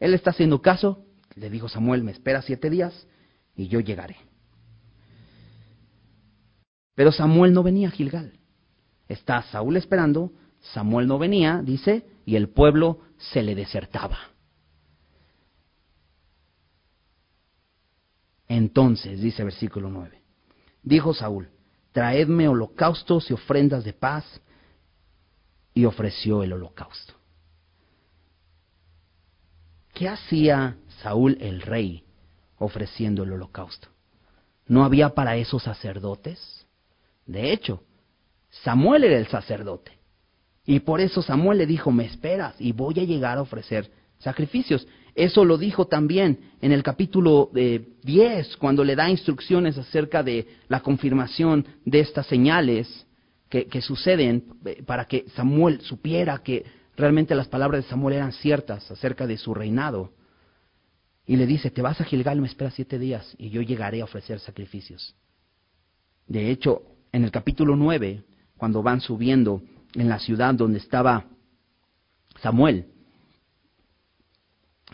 él 0.00 0.14
está 0.14 0.30
haciendo 0.30 0.60
caso, 0.60 1.04
le 1.34 1.50
dijo 1.50 1.68
Samuel, 1.68 2.04
me 2.04 2.12
espera 2.12 2.42
siete 2.42 2.68
días 2.68 3.06
y 3.56 3.68
yo 3.68 3.80
llegaré. 3.80 4.16
Pero 6.94 7.12
Samuel 7.12 7.52
no 7.52 7.62
venía 7.62 7.88
a 7.88 7.92
Gilgal. 7.92 8.32
Está 9.08 9.42
Saúl 9.42 9.76
esperando, 9.76 10.32
Samuel 10.60 11.06
no 11.06 11.18
venía, 11.18 11.62
dice, 11.62 12.04
y 12.26 12.36
el 12.36 12.48
pueblo 12.48 13.00
se 13.16 13.42
le 13.42 13.54
desertaba. 13.54 14.18
Entonces, 18.48 19.20
dice 19.20 19.44
versículo 19.44 19.90
9, 19.90 20.20
dijo 20.82 21.14
Saúl, 21.14 21.48
traedme 21.92 22.48
holocaustos 22.48 23.30
y 23.30 23.34
ofrendas 23.34 23.84
de 23.84 23.92
paz, 23.92 24.24
y 25.78 25.84
ofreció 25.84 26.42
el 26.42 26.52
holocausto. 26.52 27.14
¿Qué 29.94 30.08
hacía 30.08 30.76
Saúl 31.02 31.38
el 31.40 31.62
rey 31.62 32.02
ofreciendo 32.58 33.22
el 33.22 33.32
holocausto? 33.32 33.86
¿No 34.66 34.84
había 34.84 35.10
para 35.10 35.36
eso 35.36 35.60
sacerdotes? 35.60 36.66
De 37.26 37.52
hecho, 37.52 37.84
Samuel 38.50 39.04
era 39.04 39.18
el 39.18 39.28
sacerdote. 39.28 39.92
Y 40.64 40.80
por 40.80 41.00
eso 41.00 41.22
Samuel 41.22 41.58
le 41.58 41.66
dijo, 41.66 41.92
me 41.92 42.06
esperas 42.06 42.56
y 42.58 42.72
voy 42.72 42.98
a 42.98 43.04
llegar 43.04 43.38
a 43.38 43.42
ofrecer 43.42 43.90
sacrificios. 44.18 44.84
Eso 45.18 45.44
lo 45.44 45.58
dijo 45.58 45.88
también 45.88 46.38
en 46.60 46.70
el 46.70 46.84
capítulo 46.84 47.50
10, 47.52 47.96
eh, 48.06 48.56
cuando 48.56 48.84
le 48.84 48.94
da 48.94 49.10
instrucciones 49.10 49.76
acerca 49.76 50.22
de 50.22 50.46
la 50.68 50.78
confirmación 50.78 51.66
de 51.84 51.98
estas 51.98 52.28
señales 52.28 53.04
que, 53.48 53.66
que, 53.66 53.82
suceden 53.82 54.44
eh, 54.64 54.80
para 54.86 55.06
que 55.06 55.24
Samuel 55.34 55.80
supiera 55.80 56.38
que 56.38 56.64
realmente 56.96 57.34
las 57.34 57.48
palabras 57.48 57.82
de 57.82 57.90
Samuel 57.90 58.14
eran 58.14 58.30
ciertas 58.30 58.88
acerca 58.92 59.26
de 59.26 59.38
su 59.38 59.54
reinado. 59.54 60.12
Y 61.26 61.34
le 61.34 61.46
dice, 61.46 61.72
te 61.72 61.82
vas 61.82 62.00
a 62.00 62.04
Gilgal, 62.04 62.40
me 62.40 62.46
esperas 62.46 62.74
siete 62.74 62.96
días 62.96 63.34
y 63.38 63.50
yo 63.50 63.60
llegaré 63.60 64.02
a 64.02 64.04
ofrecer 64.04 64.38
sacrificios. 64.38 65.16
De 66.28 66.48
hecho, 66.48 66.82
en 67.10 67.24
el 67.24 67.32
capítulo 67.32 67.74
9, 67.74 68.22
cuando 68.56 68.84
van 68.84 69.00
subiendo 69.00 69.62
en 69.94 70.08
la 70.08 70.20
ciudad 70.20 70.54
donde 70.54 70.78
estaba 70.78 71.24
Samuel, 72.40 72.86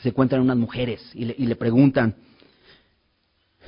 se 0.04 0.10
encuentran 0.10 0.42
unas 0.42 0.58
mujeres 0.58 1.00
y 1.14 1.24
le, 1.24 1.56
preguntan, 1.56 2.14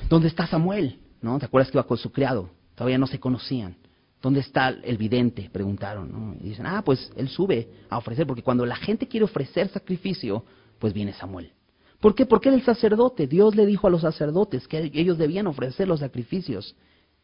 ¿dónde 0.07 0.27
está 0.27 0.45
Samuel? 0.45 0.99
¿No? 1.19 1.39
¿Te 1.39 1.47
acuerdas 1.47 1.71
que 1.71 1.77
iba 1.79 1.87
con 1.87 1.97
su 1.97 2.11
criado? 2.11 2.51
Todavía 2.75 2.99
no 2.99 3.07
se 3.07 3.19
conocían. 3.19 3.75
¿Dónde 4.21 4.41
está 4.41 4.69
el 4.69 4.97
vidente? 4.97 5.49
Preguntaron. 5.51 6.37
Y 6.39 6.49
dicen, 6.49 6.67
ah, 6.67 6.83
pues 6.85 7.11
él 7.15 7.27
sube 7.27 7.67
a 7.89 7.97
ofrecer, 7.97 8.27
porque 8.27 8.43
cuando 8.43 8.67
la 8.67 8.75
gente 8.75 9.07
quiere 9.07 9.23
ofrecer 9.23 9.69
sacrificio, 9.69 10.45
pues 10.77 10.93
viene 10.93 11.11
Samuel. 11.13 11.53
¿Por 11.99 12.13
qué? 12.13 12.27
Porque 12.27 12.49
era 12.49 12.55
el 12.55 12.63
sacerdote. 12.63 13.25
Dios 13.25 13.55
le 13.55 13.65
dijo 13.65 13.87
a 13.87 13.89
los 13.89 14.01
sacerdotes 14.01 14.67
que 14.67 14.91
ellos 14.93 15.17
debían 15.17 15.47
ofrecer 15.47 15.87
los 15.87 16.01
sacrificios. 16.01 16.75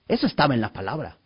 Eso 0.08 0.26
estaba 0.26 0.56
en 0.56 0.62
la 0.62 0.73
palabra. 0.73 1.19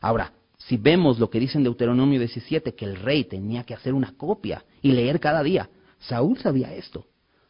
Ahora, 0.00 0.32
si 0.56 0.78
vemos 0.78 1.18
lo 1.18 1.28
que 1.28 1.38
dice 1.38 1.58
en 1.58 1.64
Deuteronomio 1.64 2.18
17, 2.18 2.74
que 2.74 2.84
el 2.86 2.96
rey 2.96 3.24
tenía 3.24 3.64
que 3.64 3.74
hacer 3.74 3.92
una 3.92 4.16
copia 4.16 4.64
y 4.80 4.92
leer 4.92 5.20
cada 5.20 5.42
día, 5.42 5.68
Saúl 5.98 6.38
sabía 6.38 6.74
esto. 6.74 7.04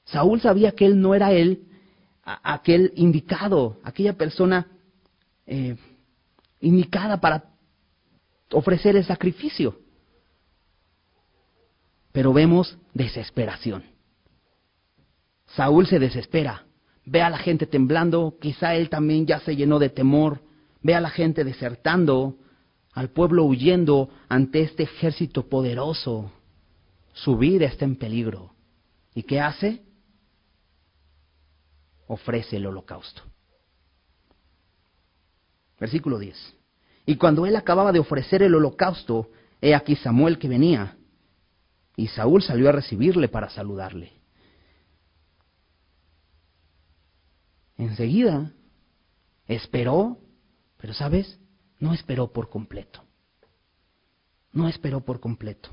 Saúl 0.07 0.40
sabía 0.40 0.73
que 0.73 0.87
él 0.87 1.01
no 1.01 1.14
era 1.14 1.33
él, 1.33 1.64
aquel 2.23 2.92
indicado, 2.97 3.79
aquella 3.85 4.14
persona 4.14 4.66
eh, 5.47 5.77
indicada 6.61 7.21
para 7.21 7.45
ofrecer 8.53 8.97
el 8.97 9.05
sacrificio. 9.05 9.79
Pero 12.12 12.33
vemos 12.33 12.79
desesperación. 12.95 13.85
Saúl 15.47 15.87
se 15.87 15.99
desespera, 15.99 16.66
ve 17.05 17.23
a 17.23 17.31
la 17.31 17.38
gente 17.38 17.66
temblando, 17.66 18.37
quizá 18.40 18.75
él 18.75 18.88
también 18.88 19.27
ya 19.27 19.40
se 19.40 19.55
llenó 19.55 19.79
de 19.79 19.90
temor, 19.90 20.42
ve 20.83 20.95
a 20.95 21.01
la 21.01 21.11
gente 21.11 21.45
desertando, 21.45 22.38
al 22.92 23.11
pueblo 23.11 23.45
huyendo 23.45 24.09
ante 24.29 24.62
este 24.62 24.85
ejército 24.85 25.49
poderoso. 25.49 26.33
Su 27.12 27.37
vida 27.37 27.66
está 27.66 27.85
en 27.85 27.97
peligro. 27.97 28.55
¿Y 29.14 29.23
qué 29.23 29.40
hace? 29.40 29.86
Ofrece 32.07 32.57
el 32.57 32.66
holocausto. 32.66 33.23
Versículo 35.79 36.19
10. 36.19 36.55
Y 37.07 37.16
cuando 37.16 37.47
él 37.47 37.57
acababa 37.57 37.92
de 37.92 37.99
ofrecer 37.99 38.42
el 38.42 38.55
holocausto, 38.55 39.31
he 39.61 39.75
aquí 39.75 39.97
Samuel 39.97 40.38
que 40.38 40.49
venía, 40.49 40.97
y 41.97 42.09
Saúl 42.09 42.42
salió 42.42 42.69
a 42.69 42.73
recibirle 42.73 43.29
para 43.29 43.49
saludarle. 43.49 44.12
Enseguida 47.79 48.53
esperó, 49.47 50.19
pero 50.77 50.95
sabes, 50.95 51.38
no 51.79 51.95
esperó 51.95 52.33
por 52.33 52.49
completo. 52.49 53.03
No 54.53 54.69
esperó 54.69 55.01
por 55.01 55.21
completo. 55.21 55.71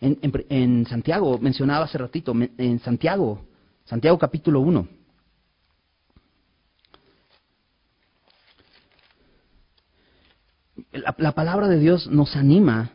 En, 0.00 0.86
Santiago, 0.86 1.38
mencionaba 1.38 1.84
hace 1.84 1.98
ratito, 1.98 2.32
en 2.32 2.78
Santiago, 2.78 3.44
Santiago 3.90 4.16
capítulo 4.20 4.60
1. 4.60 4.88
la, 10.92 11.32
palabra 11.32 11.66
de 11.66 11.76
Dios 11.80 12.06
nos 12.06 12.36
anima 12.36 12.92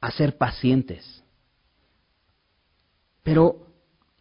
a 0.00 0.10
ser 0.10 0.38
pacientes. 0.38 1.22
Pero 3.22 3.66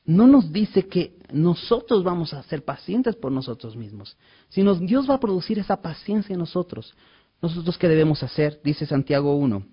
no 0.04 0.28
nos 0.28 0.52
dice 0.52 0.90
que 0.90 1.18
nosotros 1.32 2.04
vamos 2.04 2.34
a 2.34 2.44
ser 2.44 2.66
pacientes 2.66 3.16
por 3.16 3.32
nosotros 3.32 3.78
mismos, 3.78 4.18
sino 4.50 4.76
Dios 4.76 5.10
va 5.10 5.14
a 5.16 5.20
producir 5.22 5.60
esa 5.60 5.82
paciencia 5.82 6.34
en 6.34 6.40
nosotros. 6.40 6.94
Nosotros 7.42 7.78
qué 7.78 7.88
debemos 7.88 8.22
hacer? 8.22 8.60
Dice 8.66 8.86
Santiago 8.86 9.34
1, 9.38 9.66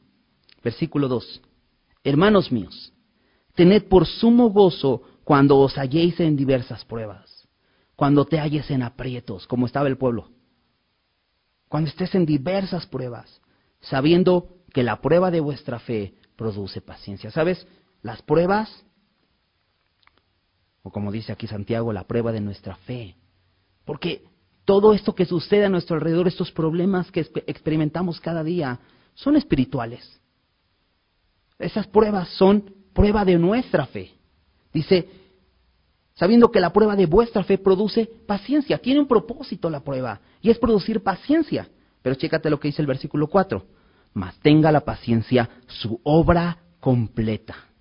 versículo 0.63 1.09
2. 1.09 1.43
Hermanos 2.05 2.53
míos, 2.53 2.93
tened 3.55 3.85
por 3.89 4.07
sumo 4.07 4.51
gozo 4.51 5.03
cuando 5.25 5.59
os 5.59 5.77
halléis 5.77 6.19
en 6.21 6.37
diversas 6.37 6.85
pruebas, 6.85 7.49
cuando 7.97 8.25
te 8.25 8.39
halles 8.39 8.71
en 8.71 8.83
aprietos, 8.83 9.47
como 9.47 9.67
estaba 9.67 9.89
el 9.89 9.99
pueblo, 9.99 10.31
cuando 11.69 11.91
estés 11.91 12.15
en 12.15 12.27
diversas 12.27 12.87
pruebas, 12.87 13.41
sabiendo 13.81 14.49
que 14.73 14.83
la 14.83 15.01
prueba 15.01 15.31
de 15.31 15.41
vuestra 15.41 15.79
fe 15.79 16.15
produce 16.37 16.81
paciencia. 16.81 17.31
¿Sabes? 17.31 17.67
Las 18.03 18.23
pruebas 18.23 18.85
o 20.83 20.91
como 20.91 21.13
dice 21.13 21.33
aquí 21.33 21.47
Santiago, 21.47 21.93
la 21.93 22.07
prueba 22.07 22.33
de 22.33 22.41
nuestra 22.41 22.77
fe. 22.77 23.17
Porque 23.85 24.25
todo 24.65 24.93
esto 24.93 25.15
que 25.15 25.25
sucede 25.25 25.65
a 25.65 25.69
nuestro 25.69 25.97
alrededor, 25.97 26.29
estos 26.29 26.51
problemas 26.51 27.11
que 27.11 27.21
experimentamos 27.47 28.21
cada 28.21 28.43
día, 28.43 28.81
son 29.15 29.37
espirituales. 29.37 30.21
Esas 31.59 31.87
pruebas 31.87 32.29
son 32.31 32.75
prueba 32.93 33.25
de 33.25 33.39
nuestra 33.39 33.87
fe. 33.87 34.13
Dice, 34.73 35.09
sabiendo 36.15 36.51
que 36.51 36.61
la 36.61 36.73
prueba 36.73 36.97
de 36.97 37.07
vuestra 37.07 37.45
fe 37.45 37.59
produce 37.59 38.09
paciencia, 38.27 38.79
tiene 38.79 39.01
un 39.01 39.09
propósito 39.09 39.71
la 39.71 39.81
prueba, 39.81 40.21
y 40.41 40.51
es 40.51 40.59
producir 40.59 41.03
paciencia. 41.03 41.69
Pero 42.03 42.17
chécate 42.17 42.51
lo 42.51 42.59
que 42.59 42.69
dice 42.69 42.83
el 42.83 42.89
versículo 42.89 43.29
4, 43.29 43.65
mas 44.15 44.39
tenga 44.41 44.73
la 44.73 44.81
paciencia 44.81 45.49
su 45.67 46.01
obra 46.05 46.59
completa 46.81 47.73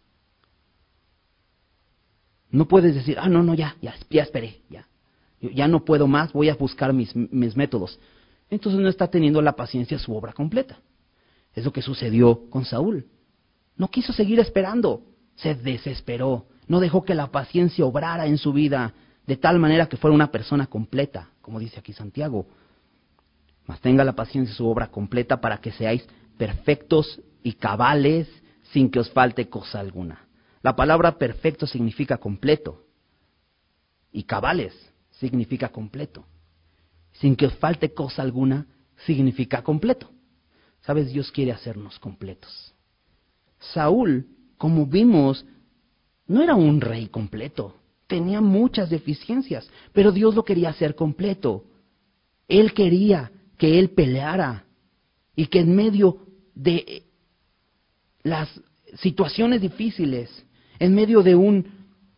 no 2.52 2.68
puedes 2.68 2.94
decir, 2.94 3.18
ah, 3.20 3.30
no, 3.30 3.42
no, 3.44 3.54
ya, 3.54 3.78
ya, 3.82 3.96
ya 4.10 4.24
esperé, 4.24 4.62
ya. 4.70 4.88
Ya 5.40 5.68
no 5.68 5.84
puedo 5.86 6.06
más, 6.06 6.34
voy 6.34 6.50
a 6.50 6.56
buscar 6.56 6.94
mis, 6.94 7.16
mis 7.16 7.56
métodos. 7.56 8.00
Entonces 8.50 8.80
no 8.80 8.90
está 8.90 9.08
teniendo 9.08 9.42
la 9.42 9.56
paciencia 9.56 9.98
su 9.98 10.16
obra 10.16 10.34
completa. 10.34 10.80
Es 11.56 11.66
lo 11.66 11.74
que 11.74 11.82
sucedió 11.82 12.48
con 12.50 12.66
Saúl. 12.66 13.08
No 13.82 13.88
quiso 13.90 14.14
seguir 14.14 14.40
esperando, 14.40 15.02
se 15.34 15.56
desesperó, 15.56 16.46
no 16.68 16.80
dejó 16.80 17.04
que 17.04 17.16
la 17.16 17.32
paciencia 17.32 17.84
obrara 17.84 18.28
en 18.28 18.38
su 18.38 18.54
vida 18.54 18.94
de 19.26 19.38
tal 19.38 19.58
manera 19.58 19.90
que 19.90 19.98
fuera 19.98 20.14
una 20.14 20.30
persona 20.30 20.68
completa, 20.68 21.32
como 21.42 21.60
dice 21.60 21.80
aquí 21.80 21.92
Santiago. 21.92 22.46
Mas 23.66 23.82
tenga 23.82 24.04
la 24.04 24.14
paciencia 24.14 24.54
su 24.54 24.68
obra 24.68 24.92
completa 24.92 25.42
para 25.42 25.58
que 25.58 25.72
seáis 25.72 26.06
perfectos 26.38 27.22
y 27.42 27.54
cabales 27.54 28.28
sin 28.72 28.92
que 28.92 29.00
os 29.00 29.10
falte 29.10 29.50
cosa 29.50 29.80
alguna. 29.80 30.28
La 30.62 30.76
palabra 30.76 31.18
perfecto 31.18 31.66
significa 31.66 32.20
completo 32.20 32.86
y 34.12 34.26
cabales 34.26 34.76
significa 35.10 35.70
completo. 35.70 36.24
Sin 37.14 37.36
que 37.36 37.48
os 37.48 37.56
falte 37.56 37.96
cosa 37.96 38.22
alguna 38.22 38.68
significa 39.08 39.64
completo. 39.64 40.12
Sabes, 40.82 41.12
Dios 41.12 41.32
quiere 41.32 41.52
hacernos 41.52 41.98
completos. 41.98 42.76
Saúl, 43.62 44.28
como 44.58 44.86
vimos, 44.86 45.46
no 46.28 46.42
era 46.42 46.56
un 46.56 46.82
rey 46.82 47.08
completo, 47.08 47.76
tenía 48.08 48.42
muchas 48.42 48.90
deficiencias, 48.90 49.70
pero 49.94 50.12
Dios 50.12 50.36
lo 50.36 50.44
quería 50.44 50.70
hacer 50.70 50.96
completo. 50.96 51.64
Él 52.48 52.74
quería 52.74 53.32
que 53.58 53.80
él 53.80 53.92
peleara 53.92 54.66
y 55.36 55.46
que 55.48 55.60
en 55.60 55.76
medio 55.76 56.18
de 56.54 57.04
las 58.24 58.50
situaciones 58.96 59.62
difíciles, 59.62 60.30
en 60.80 60.94
medio 60.94 61.24
de 61.24 61.36
un, 61.36 61.66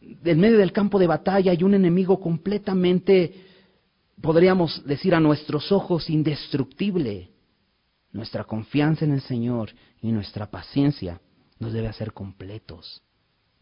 en 0.02 0.40
medio 0.40 0.58
del 0.58 0.72
campo 0.72 0.98
de 0.98 1.08
batalla 1.08 1.52
hay 1.52 1.64
un 1.64 1.76
enemigo 1.76 2.20
completamente, 2.20 3.34
podríamos 4.22 4.84
decir 4.86 5.14
a 5.14 5.20
nuestros 5.20 5.72
ojos, 5.72 6.10
indestructible. 6.10 7.30
Nuestra 8.12 8.44
confianza 8.44 9.06
en 9.06 9.12
el 9.12 9.22
Señor 9.22 9.72
y 10.02 10.12
nuestra 10.12 10.50
paciencia 10.50 11.20
nos 11.64 11.74
debe 11.74 11.88
hacer 11.88 12.14
completos, 12.14 13.02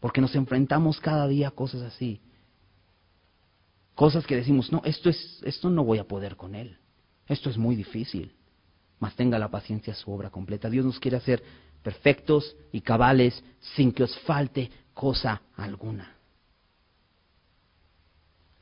porque 0.00 0.20
nos 0.20 0.34
enfrentamos 0.34 1.00
cada 1.00 1.26
día 1.28 1.48
a 1.48 1.52
cosas 1.52 1.82
así. 1.82 2.20
Cosas 3.94 4.26
que 4.26 4.36
decimos, 4.36 4.72
no, 4.72 4.82
esto, 4.84 5.08
es, 5.08 5.40
esto 5.44 5.70
no 5.70 5.84
voy 5.84 5.98
a 5.98 6.08
poder 6.08 6.36
con 6.36 6.54
Él, 6.54 6.78
esto 7.28 7.48
es 7.48 7.56
muy 7.56 7.76
difícil, 7.76 8.34
mas 8.98 9.14
tenga 9.16 9.38
la 9.38 9.50
paciencia 9.50 9.94
su 9.94 10.10
obra 10.10 10.30
completa. 10.30 10.68
Dios 10.68 10.84
nos 10.84 10.98
quiere 10.98 11.16
hacer 11.16 11.42
perfectos 11.82 12.56
y 12.72 12.80
cabales 12.80 13.42
sin 13.74 13.92
que 13.92 14.04
os 14.04 14.18
falte 14.20 14.70
cosa 14.94 15.42
alguna. 15.56 16.16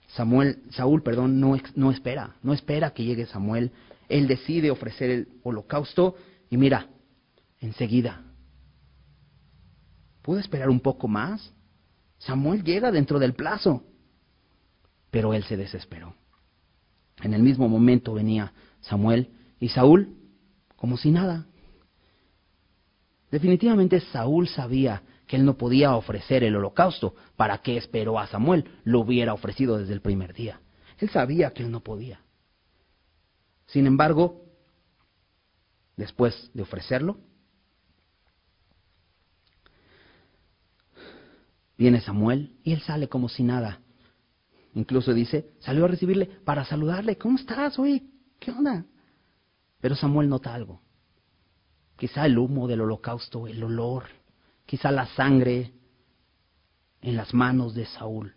Samuel, 0.09 0.63
Saúl, 0.71 1.03
perdón, 1.03 1.41
no, 1.41 1.57
no 1.77 1.91
espera, 1.91 2.37
no 2.43 2.53
espera 2.53 2.93
que 2.93 3.05
llegue 3.05 3.27
Samuel. 3.27 3.71
Él 4.09 4.27
decide 4.27 4.71
ofrecer 4.71 5.11
el 5.11 5.29
holocausto 5.45 6.17
y 6.51 6.57
mira, 6.57 6.89
enseguida. 7.61 8.25
¿Pudo 10.23 10.39
esperar 10.39 10.69
un 10.69 10.81
poco 10.81 11.09
más? 11.09 11.53
Samuel 12.19 12.63
llega 12.63 12.91
dentro 12.91 13.19
del 13.19 13.35
plazo. 13.35 13.85
Pero 15.11 15.35
él 15.35 15.45
se 15.45 15.57
desesperó. 15.57 16.15
En 17.23 17.35
el 17.35 17.43
mismo 17.43 17.69
momento 17.69 18.15
venía 18.15 18.53
Samuel 18.81 19.31
y 19.59 19.69
Saúl 19.69 20.17
como 20.77 20.97
si 20.97 21.11
nada. 21.11 21.47
Definitivamente 23.31 24.01
Saúl 24.01 24.49
sabía 24.49 25.03
que 25.27 25.37
él 25.37 25.45
no 25.45 25.57
podía 25.57 25.95
ofrecer 25.95 26.43
el 26.43 26.57
holocausto. 26.57 27.15
¿Para 27.37 27.59
qué 27.59 27.77
esperó 27.77 28.19
a 28.19 28.27
Samuel? 28.27 28.65
Lo 28.85 29.01
hubiera 29.01 29.33
ofrecido 29.33 29.79
desde 29.79 29.93
el 29.93 30.01
primer 30.01 30.35
día. 30.35 30.61
Él 30.99 31.11
sabía 31.11 31.53
que 31.53 31.63
él 31.63 31.71
no 31.71 31.81
podía. 31.81 32.21
Sin 33.67 33.87
embargo, 33.87 34.45
después 35.97 36.51
de 36.55 36.63
ofrecerlo, 36.63 37.19
viene 41.81 42.03
Samuel 42.03 42.59
y 42.63 42.75
él 42.75 42.83
sale 42.83 43.09
como 43.09 43.31
si 43.31 43.43
nada. 43.43 43.81
Incluso 44.75 45.15
dice, 45.15 45.55
salió 45.61 45.87
a 45.87 45.89
recibirle 45.89 46.27
para 46.27 46.67
saludarle. 46.67 47.17
¿Cómo 47.17 47.39
estás? 47.39 47.79
Oye, 47.79 48.03
¿qué 48.39 48.51
onda? 48.51 48.85
Pero 49.81 49.97
Samuel 49.97 50.29
nota 50.29 50.53
algo. 50.53 50.83
Quizá 51.97 52.27
el 52.27 52.37
humo 52.37 52.69
del 52.69 52.83
holocausto, 52.83 53.47
el 53.47 53.65
olor, 53.65 54.05
quizá 54.67 54.91
la 54.91 55.07
sangre 55.07 55.73
en 57.01 57.17
las 57.17 57.33
manos 57.33 57.75
de 57.75 57.87
Saúl. 57.87 58.35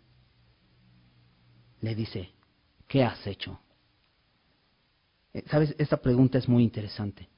Le 1.82 1.94
dice, 1.94 2.30
¿qué 2.88 3.04
has 3.04 3.26
hecho? 3.26 3.60
Eh, 5.34 5.44
Sabes, 5.50 5.74
esta 5.76 5.98
pregunta 5.98 6.38
es 6.38 6.48
muy 6.48 6.62
interesante, 6.62 7.28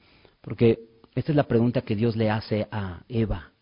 porque 0.40 0.88
esta 1.16 1.32
es 1.32 1.36
la 1.36 1.48
pregunta 1.48 1.82
que 1.82 1.96
Dios 1.96 2.14
le 2.14 2.30
hace 2.30 2.68
a 2.70 3.02
Eva 3.08 3.55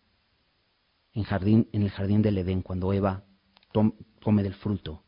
en, 1.14 1.68
el 1.72 1.90
jardín 1.90 2.22
del 2.22 2.38
Edén, 2.38 2.62
cuando 2.62 2.92
Eva 2.92 3.24
come 4.22 4.42
del 4.42 4.54
fruto 4.54 5.04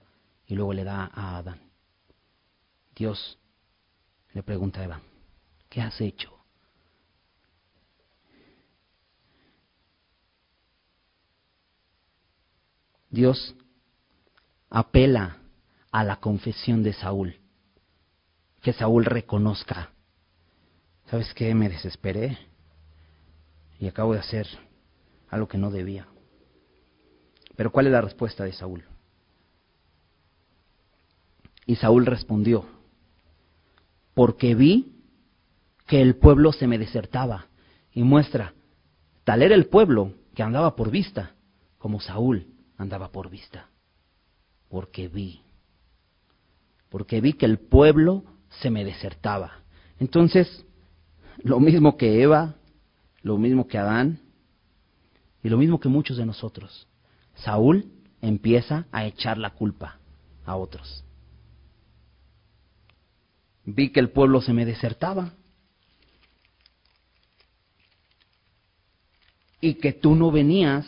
y 0.47 0.55
luego 0.55 0.73
le 0.73 0.85
da 0.85 1.11
a 1.13 1.39
Adán. 1.39 1.61
Dios 2.95 3.39
le 4.33 4.43
pregunta 4.43 4.81
a 4.81 4.85
Eva, 4.85 5.01
¿qué 5.69 5.81
has 5.81 6.01
hecho? 6.01 6.33
Dios 13.11 13.55
apela 14.69 15.39
a 15.91 16.05
la 16.05 16.17
confesión 16.17 16.83
de 16.83 16.93
Saúl, 16.93 17.41
que 18.61 18.73
Saúl 18.73 19.05
reconozca, 19.05 19.93
¿sabes 21.11 21.33
qué? 21.35 21.55
Me 21.55 21.69
desesperé 21.69 22.39
y 23.79 23.89
acabo 23.89 24.13
de 24.13 24.21
hacer 24.21 24.47
algo 25.29 25.49
que 25.49 25.59
no 25.59 25.71
debía. 25.71 26.07
Pero 27.57 27.73
¿cuál 27.73 27.87
es 27.87 27.93
la 27.93 28.01
respuesta 28.01 28.45
de 28.45 28.53
Saúl? 28.53 28.85
Y 31.65 31.77
Saúl 31.77 32.07
respondió, 32.07 32.65
porque 34.15 34.55
vi 34.55 34.93
que 35.87 36.01
el 36.01 36.17
pueblo 36.17 36.53
se 36.53 36.67
me 36.67 36.79
desertaba. 36.79 37.47
Y 37.93 38.03
muestra, 38.03 38.55
tal 39.25 39.43
era 39.43 39.55
el 39.55 39.67
pueblo 39.67 40.13
que 40.35 40.43
andaba 40.43 40.77
por 40.77 40.91
vista, 40.91 41.35
como 41.79 42.01
Saúl 42.01 42.47
andaba 42.77 43.11
por 43.11 43.31
vista. 43.31 43.69
Porque 44.69 45.09
vi, 45.09 45.41
porque 46.89 47.21
vi 47.21 47.33
que 47.33 47.47
el 47.47 47.59
pueblo 47.59 48.25
se 48.61 48.71
me 48.71 48.85
desertaba. 48.85 49.53
Entonces, 49.99 50.65
lo 51.39 51.59
mismo 51.59 51.97
que 51.97 52.23
Eva, 52.23 52.55
lo 53.23 53.39
mismo 53.39 53.67
que 53.67 53.79
Adán, 53.79 54.21
y 55.47 55.49
lo 55.49 55.59
mismo 55.59 55.79
que 55.79 55.89
muchos 55.89 56.17
de 56.17 56.27
nosotros. 56.27 56.89
Saúl 57.37 57.93
empieza 58.21 58.89
a 58.91 59.07
echar 59.07 59.39
la 59.39 59.51
culpa 59.51 60.01
a 60.45 60.57
otros. 60.57 61.05
Vi 63.65 63.91
que 63.91 64.01
el 64.01 64.11
pueblo 64.11 64.41
se 64.41 64.53
me 64.53 64.65
desertaba 64.65 65.35
y 69.61 69.75
que 69.75 69.93
tú 69.93 70.17
no 70.17 70.33
venías 70.33 70.85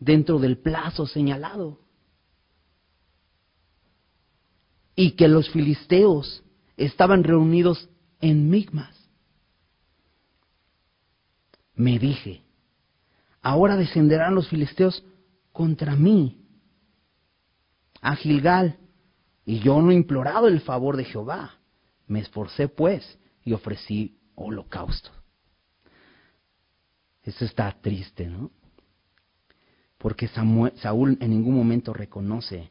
dentro 0.00 0.40
del 0.40 0.58
plazo 0.58 1.06
señalado 1.06 1.78
y 4.96 5.12
que 5.12 5.28
los 5.28 5.50
filisteos 5.50 6.42
estaban 6.76 7.22
reunidos 7.22 7.88
en 8.20 8.50
Migmas. 8.50 9.08
Me 11.76 12.00
dije, 12.00 12.42
ahora 13.48 13.76
descenderán 13.76 14.34
los 14.34 14.46
filisteos 14.48 15.02
contra 15.52 15.96
mí 15.96 16.44
a 18.02 18.14
Gilgal, 18.14 18.78
y 19.46 19.60
yo 19.60 19.80
no 19.80 19.90
he 19.90 19.94
implorado 19.94 20.48
el 20.48 20.60
favor 20.60 20.98
de 20.98 21.06
Jehová. 21.06 21.54
Me 22.06 22.20
esforcé 22.20 22.68
pues 22.68 23.18
y 23.42 23.54
ofrecí 23.54 24.18
holocausto. 24.34 25.10
Eso 27.22 27.46
está 27.46 27.74
triste, 27.80 28.26
¿no? 28.26 28.50
Porque 29.96 30.28
Saúl 30.28 31.16
en 31.18 31.30
ningún 31.30 31.54
momento 31.54 31.94
reconoce 31.94 32.70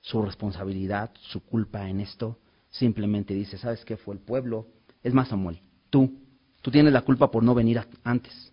su 0.00 0.22
responsabilidad, 0.22 1.10
su 1.20 1.40
culpa 1.44 1.88
en 1.88 2.00
esto. 2.00 2.38
Simplemente 2.70 3.34
dice, 3.34 3.58
¿sabes 3.58 3.84
qué 3.84 3.96
fue 3.96 4.14
el 4.14 4.20
pueblo? 4.20 4.68
Es 5.02 5.12
más, 5.12 5.28
Samuel, 5.28 5.60
tú, 5.90 6.20
tú 6.62 6.70
tienes 6.70 6.92
la 6.92 7.02
culpa 7.02 7.32
por 7.32 7.42
no 7.42 7.52
venir 7.52 7.80
antes. 8.04 8.52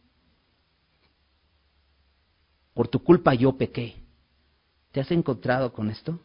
Por 2.74 2.88
tu 2.88 3.04
culpa 3.04 3.34
yo 3.34 3.58
pequé. 3.58 3.96
¿Te 4.92 5.02
has 5.02 5.12
encontrado 5.12 5.72
con 5.74 5.90
esto? 5.90 6.20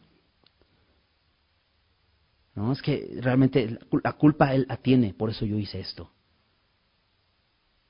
No, 2.55 2.71
es 2.71 2.81
que 2.81 3.17
realmente 3.21 3.77
la 4.03 4.13
culpa 4.13 4.53
él 4.53 4.65
la 4.69 4.77
tiene, 4.77 5.13
por 5.13 5.29
eso 5.29 5.45
yo 5.45 5.57
hice 5.57 5.79
esto. 5.79 6.09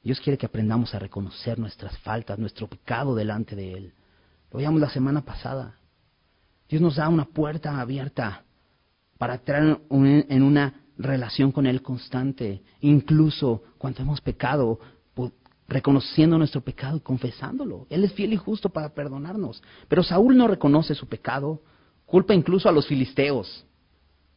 Dios 0.05 0.19
quiere 0.19 0.37
que 0.37 0.45
aprendamos 0.45 0.93
a 0.93 0.99
reconocer 0.99 1.57
nuestras 1.57 1.97
faltas, 1.99 2.37
nuestro 2.37 2.67
pecado 2.67 3.15
delante 3.15 3.55
de 3.55 3.73
Él. 3.73 3.93
Lo 4.51 4.57
veíamos 4.57 4.79
la 4.79 4.91
semana 4.91 5.25
pasada. 5.25 5.79
Dios 6.69 6.79
nos 6.79 6.97
da 6.97 7.09
una 7.09 7.25
puerta 7.25 7.79
abierta 7.79 8.43
para 9.17 9.33
entrar 9.35 9.79
en 9.89 10.43
una 10.43 10.85
relación 10.97 11.51
con 11.51 11.65
Él 11.65 11.81
constante, 11.81 12.61
incluso 12.81 13.63
cuando 13.79 14.03
hemos 14.03 14.21
pecado, 14.21 14.79
reconociendo 15.67 16.37
nuestro 16.37 16.61
pecado 16.61 16.97
y 16.97 17.01
confesándolo. 17.01 17.87
Él 17.89 18.03
es 18.03 18.13
fiel 18.13 18.33
y 18.33 18.37
justo 18.37 18.69
para 18.69 18.93
perdonarnos. 18.93 19.63
Pero 19.87 20.03
Saúl 20.03 20.37
no 20.37 20.47
reconoce 20.47 20.93
su 20.95 21.07
pecado, 21.07 21.61
culpa 22.05 22.33
incluso 22.33 22.69
a 22.69 22.71
los 22.71 22.87
filisteos. 22.87 23.65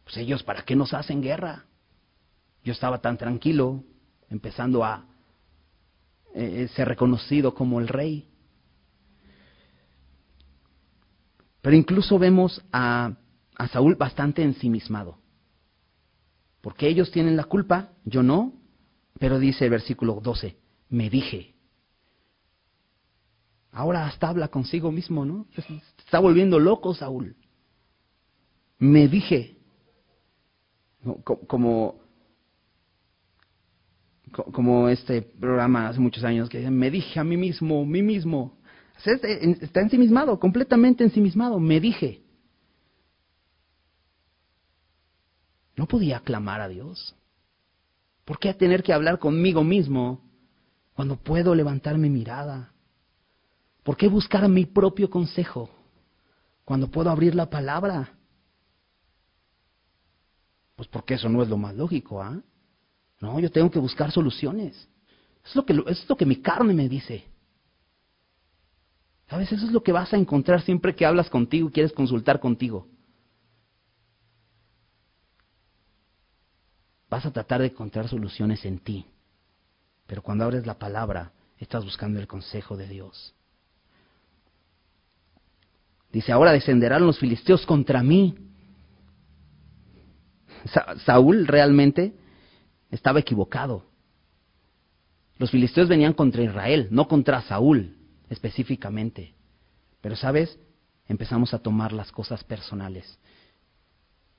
Pues 0.05 0.17
ellos, 0.17 0.43
¿para 0.43 0.62
qué 0.62 0.75
nos 0.75 0.95
hacen 0.95 1.21
guerra? 1.21 1.67
Yo 2.64 2.73
estaba 2.73 3.01
tan 3.01 3.19
tranquilo, 3.19 3.85
empezando 4.31 4.85
a 4.85 5.07
eh, 6.35 6.69
ser 6.75 6.88
reconocido 6.88 7.55
como 7.55 7.79
el 7.81 7.88
rey. 7.88 8.29
Pero 11.61 11.77
incluso 11.77 12.19
vemos 12.19 12.62
a, 12.73 13.12
a 13.57 13.69
Saúl 13.69 13.97
bastante 13.97 14.43
ensimismado. 14.43 15.19
Porque 16.62 16.88
ellos 16.88 17.11
tienen 17.11 17.37
la 17.37 17.45
culpa, 17.45 17.91
yo 18.05 18.23
no. 18.23 18.55
Pero 19.19 19.38
dice 19.38 19.64
el 19.64 19.71
versículo 19.71 20.21
12, 20.23 20.57
me 20.88 21.11
dije. 21.11 21.55
Ahora 23.72 24.07
hasta 24.07 24.29
habla 24.29 24.48
consigo 24.48 24.90
mismo, 24.90 25.24
¿no? 25.24 25.46
Está 25.98 26.18
volviendo 26.18 26.59
loco 26.59 26.94
Saúl. 26.94 27.37
Me 28.79 29.09
dije. 29.09 29.57
Como, 31.46 32.01
como 34.53 34.88
este 34.88 35.22
programa 35.22 35.88
hace 35.88 36.01
muchos 36.01 36.24
años 36.24 36.48
que 36.48 36.68
me 36.70 36.90
dije 36.90 37.20
a 37.20 37.24
mí 37.24 37.37
mismo, 37.37 37.85
mí 37.85 38.03
mismo. 38.03 38.59
Está 39.05 39.81
ensimismado, 39.81 40.40
completamente 40.40 41.05
ensimismado. 41.05 41.61
Me 41.61 41.79
dije. 41.81 42.22
No 45.77 45.87
podía 45.87 46.20
clamar 46.20 46.61
a 46.61 46.68
Dios. 46.68 47.14
¿Por 48.24 48.38
qué 48.40 48.53
tener 48.55 48.83
que 48.83 48.92
hablar 48.92 49.20
conmigo 49.20 49.62
mismo 49.62 50.28
cuando 50.98 51.14
puedo 51.14 51.54
levantar 51.54 51.96
mi 51.96 52.11
mirada? 52.11 52.72
¿Por 53.84 53.96
qué 53.96 54.08
buscar 54.08 54.48
mi 54.48 54.66
propio 54.66 55.08
consejo 55.08 55.70
cuando 56.64 56.90
puedo 56.90 57.08
abrir 57.08 57.37
la 57.37 57.48
palabra? 57.48 58.18
Pues 60.74 60.88
porque 60.88 61.14
eso 61.14 61.28
no 61.28 61.40
es 61.40 61.48
lo 61.48 61.56
más 61.56 61.76
lógico, 61.76 62.20
¿ah? 62.20 62.42
No, 63.20 63.38
yo 63.38 63.48
tengo 63.48 63.70
que 63.70 63.78
buscar 63.78 64.11
soluciones. 64.11 64.88
Es 65.44 65.54
lo, 65.54 65.64
que, 65.64 65.80
es 65.87 66.08
lo 66.08 66.16
que 66.16 66.26
mi 66.26 66.42
carne 66.42 66.74
me 66.74 66.88
dice. 66.88 67.24
¿Sabes? 69.28 69.52
Eso 69.52 69.66
es 69.66 69.70
lo 69.70 69.84
que 69.84 69.92
vas 69.92 70.12
a 70.12 70.16
encontrar 70.16 70.62
siempre 70.62 70.96
que 70.96 71.06
hablas 71.06 71.30
contigo 71.30 71.68
y 71.68 71.72
quieres 71.72 71.92
consultar 71.92 72.40
contigo. 72.40 72.88
Vas 77.08 77.24
a 77.24 77.32
tratar 77.32 77.61
de 77.61 77.68
encontrar 77.68 78.08
soluciones 78.08 78.64
en 78.64 78.80
ti. 78.80 79.06
Pero 80.09 80.23
cuando 80.23 80.45
abres 80.45 80.66
la 80.66 80.78
palabra, 80.78 81.32
estás 81.59 81.85
buscando 81.85 82.18
el 82.18 82.26
consejo 82.26 82.76
de 82.78 82.89
Dios. 82.89 83.35
Dice, 86.11 86.32
ahora 86.32 86.53
descenderán 86.53 87.07
los 87.07 87.18
filisteos 87.18 87.66
contra 87.66 88.03
mí. 88.03 88.35
Saúl 91.05 91.47
realmente 91.47 92.14
estaba 92.91 93.20
equivocado. 93.20 93.85
Los 95.37 95.51
filisteos 95.51 95.89
venían 95.89 96.14
contra 96.14 96.43
Israel, 96.43 96.89
no 96.91 97.07
contra 97.07 97.43
Saúl 97.43 97.95
específicamente. 98.30 99.35
Pero 100.01 100.16
sabes, 100.16 100.59
empezamos 101.07 101.53
a 101.53 101.59
tomar 101.59 101.93
las 101.93 102.11
cosas 102.12 102.43
personales. 102.45 103.18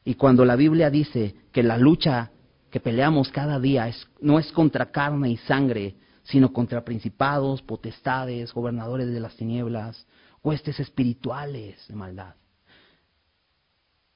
Y 0.04 0.16
cuando 0.16 0.46
la 0.46 0.56
Biblia 0.56 0.90
dice 0.90 1.36
que 1.52 1.62
la 1.62 1.78
lucha 1.78 2.32
que 2.70 2.80
peleamos 2.80 3.30
cada 3.30 3.60
día 3.60 3.88
es, 3.88 4.08
no 4.22 4.40
es 4.40 4.52
contra 4.52 4.92
carne 4.92 5.30
y 5.32 5.38
sangre, 5.38 5.96
sino 6.24 6.54
contra 6.54 6.86
principados, 6.86 7.62
potestades, 7.62 8.54
gobernadores 8.54 9.08
de 9.08 9.20
las 9.20 9.36
tinieblas, 9.36 10.06
huestes 10.44 10.80
espirituales 10.80 11.88
de 11.88 11.96
maldad. 11.96 12.36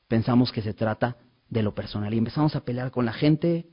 Pensamos 0.07 0.51
que 0.51 0.61
se 0.61 0.73
trata 0.73 1.17
de 1.49 1.63
lo 1.63 1.73
personal 1.73 2.13
y 2.13 2.17
empezamos 2.17 2.55
a 2.55 2.63
pelear 2.63 2.91
con 2.91 3.05
la 3.05 3.13
gente 3.13 3.67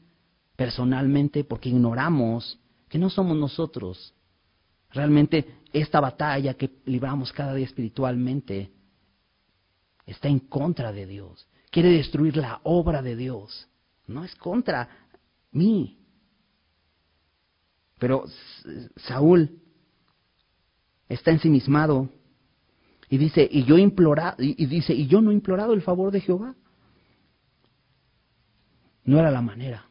personalmente 0.57 1.45
porque 1.45 1.69
ignoramos 1.69 2.59
que 2.89 2.99
no 2.99 3.11
somos 3.11 3.37
nosotros 3.37 4.15
Realmente 4.93 5.61
esta 5.73 6.01
batalla 6.01 6.55
que 6.55 6.71
libramos 6.85 7.33
cada 7.33 7.55
día 7.55 7.67
espiritualmente 7.67 8.73
está 10.05 10.29
en 10.29 10.41
contra 10.41 10.93
de 10.93 11.07
Dios. 11.07 11.47
Quiere 11.71 11.91
destruir 11.91 12.37
la 12.37 12.61
obra 12.65 13.01
de 13.01 13.15
Dios. 13.15 13.69
No 14.11 14.25
es 14.25 14.35
contra 14.35 14.89
mí. 15.53 15.99
Pero 17.99 18.25
Saúl 18.97 19.61
está 21.09 21.31
ensimismado 21.31 22.09
y 23.09 23.19
dice, 23.19 23.49
y 23.51 23.65
yo 23.65 23.77
y 23.79 24.67
dice, 24.67 24.95
y 24.95 25.07
yo 25.07 25.21
no 25.21 25.31
he 25.31 25.35
implorado 25.35 25.73
el 25.73 25.83
favor 25.83 26.11
de 26.11 26.21
Jehová. 26.21 26.57
No 29.05 29.19
era 29.19 29.31
la 29.31 29.43
manera. 29.43 29.87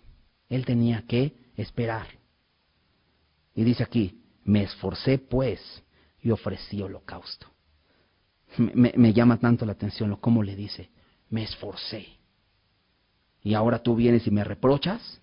Él 0.49 0.65
tenía 0.65 1.03
que 1.05 1.33
esperar. 1.55 2.07
Y 3.53 3.63
dice 3.63 3.83
aquí, 3.83 4.21
me 4.43 4.63
esforcé 4.63 5.17
pues 5.17 5.61
y 6.21 6.31
ofrecí 6.31 6.81
holocausto. 6.81 7.47
Me, 8.57 8.93
me, 8.95 9.13
llama 9.13 9.37
tanto 9.37 9.65
la 9.65 9.73
atención 9.73 10.09
lo 10.09 10.19
cómo 10.19 10.41
le 10.41 10.55
dice, 10.55 10.89
me 11.29 11.43
esforcé. 11.43 12.18
Y 13.43 13.53
ahora 13.53 13.79
tú 13.81 13.95
vienes 13.95 14.27
y 14.27 14.31
me 14.31 14.43
reprochas. 14.43 15.21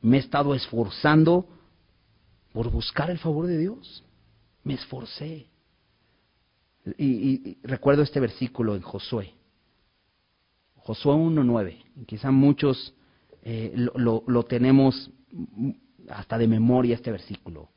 Me 0.00 0.16
he 0.16 0.20
estado 0.20 0.54
esforzando 0.54 1.48
por 2.52 2.70
buscar 2.70 3.10
el 3.10 3.18
favor 3.18 3.46
de 3.46 3.58
Dios. 3.58 4.04
Me 4.64 4.74
esforcé. 4.74 5.46
Y, 6.96 7.58
recuerdo 7.62 8.02
este 8.02 8.20
versículo 8.20 8.76
en 8.76 8.82
Josué. 8.82 9.34
Josué 10.76 11.14
1.9. 11.14 12.06
Quizá 12.06 12.30
muchos 12.30 12.94
eh, 13.42 13.72
lo, 13.74 14.22
lo 14.26 14.42
tenemos 14.44 15.10
hasta 16.08 16.38
de 16.38 16.48
memoria 16.48 16.94
este 16.94 17.10
versículo. 17.10 17.68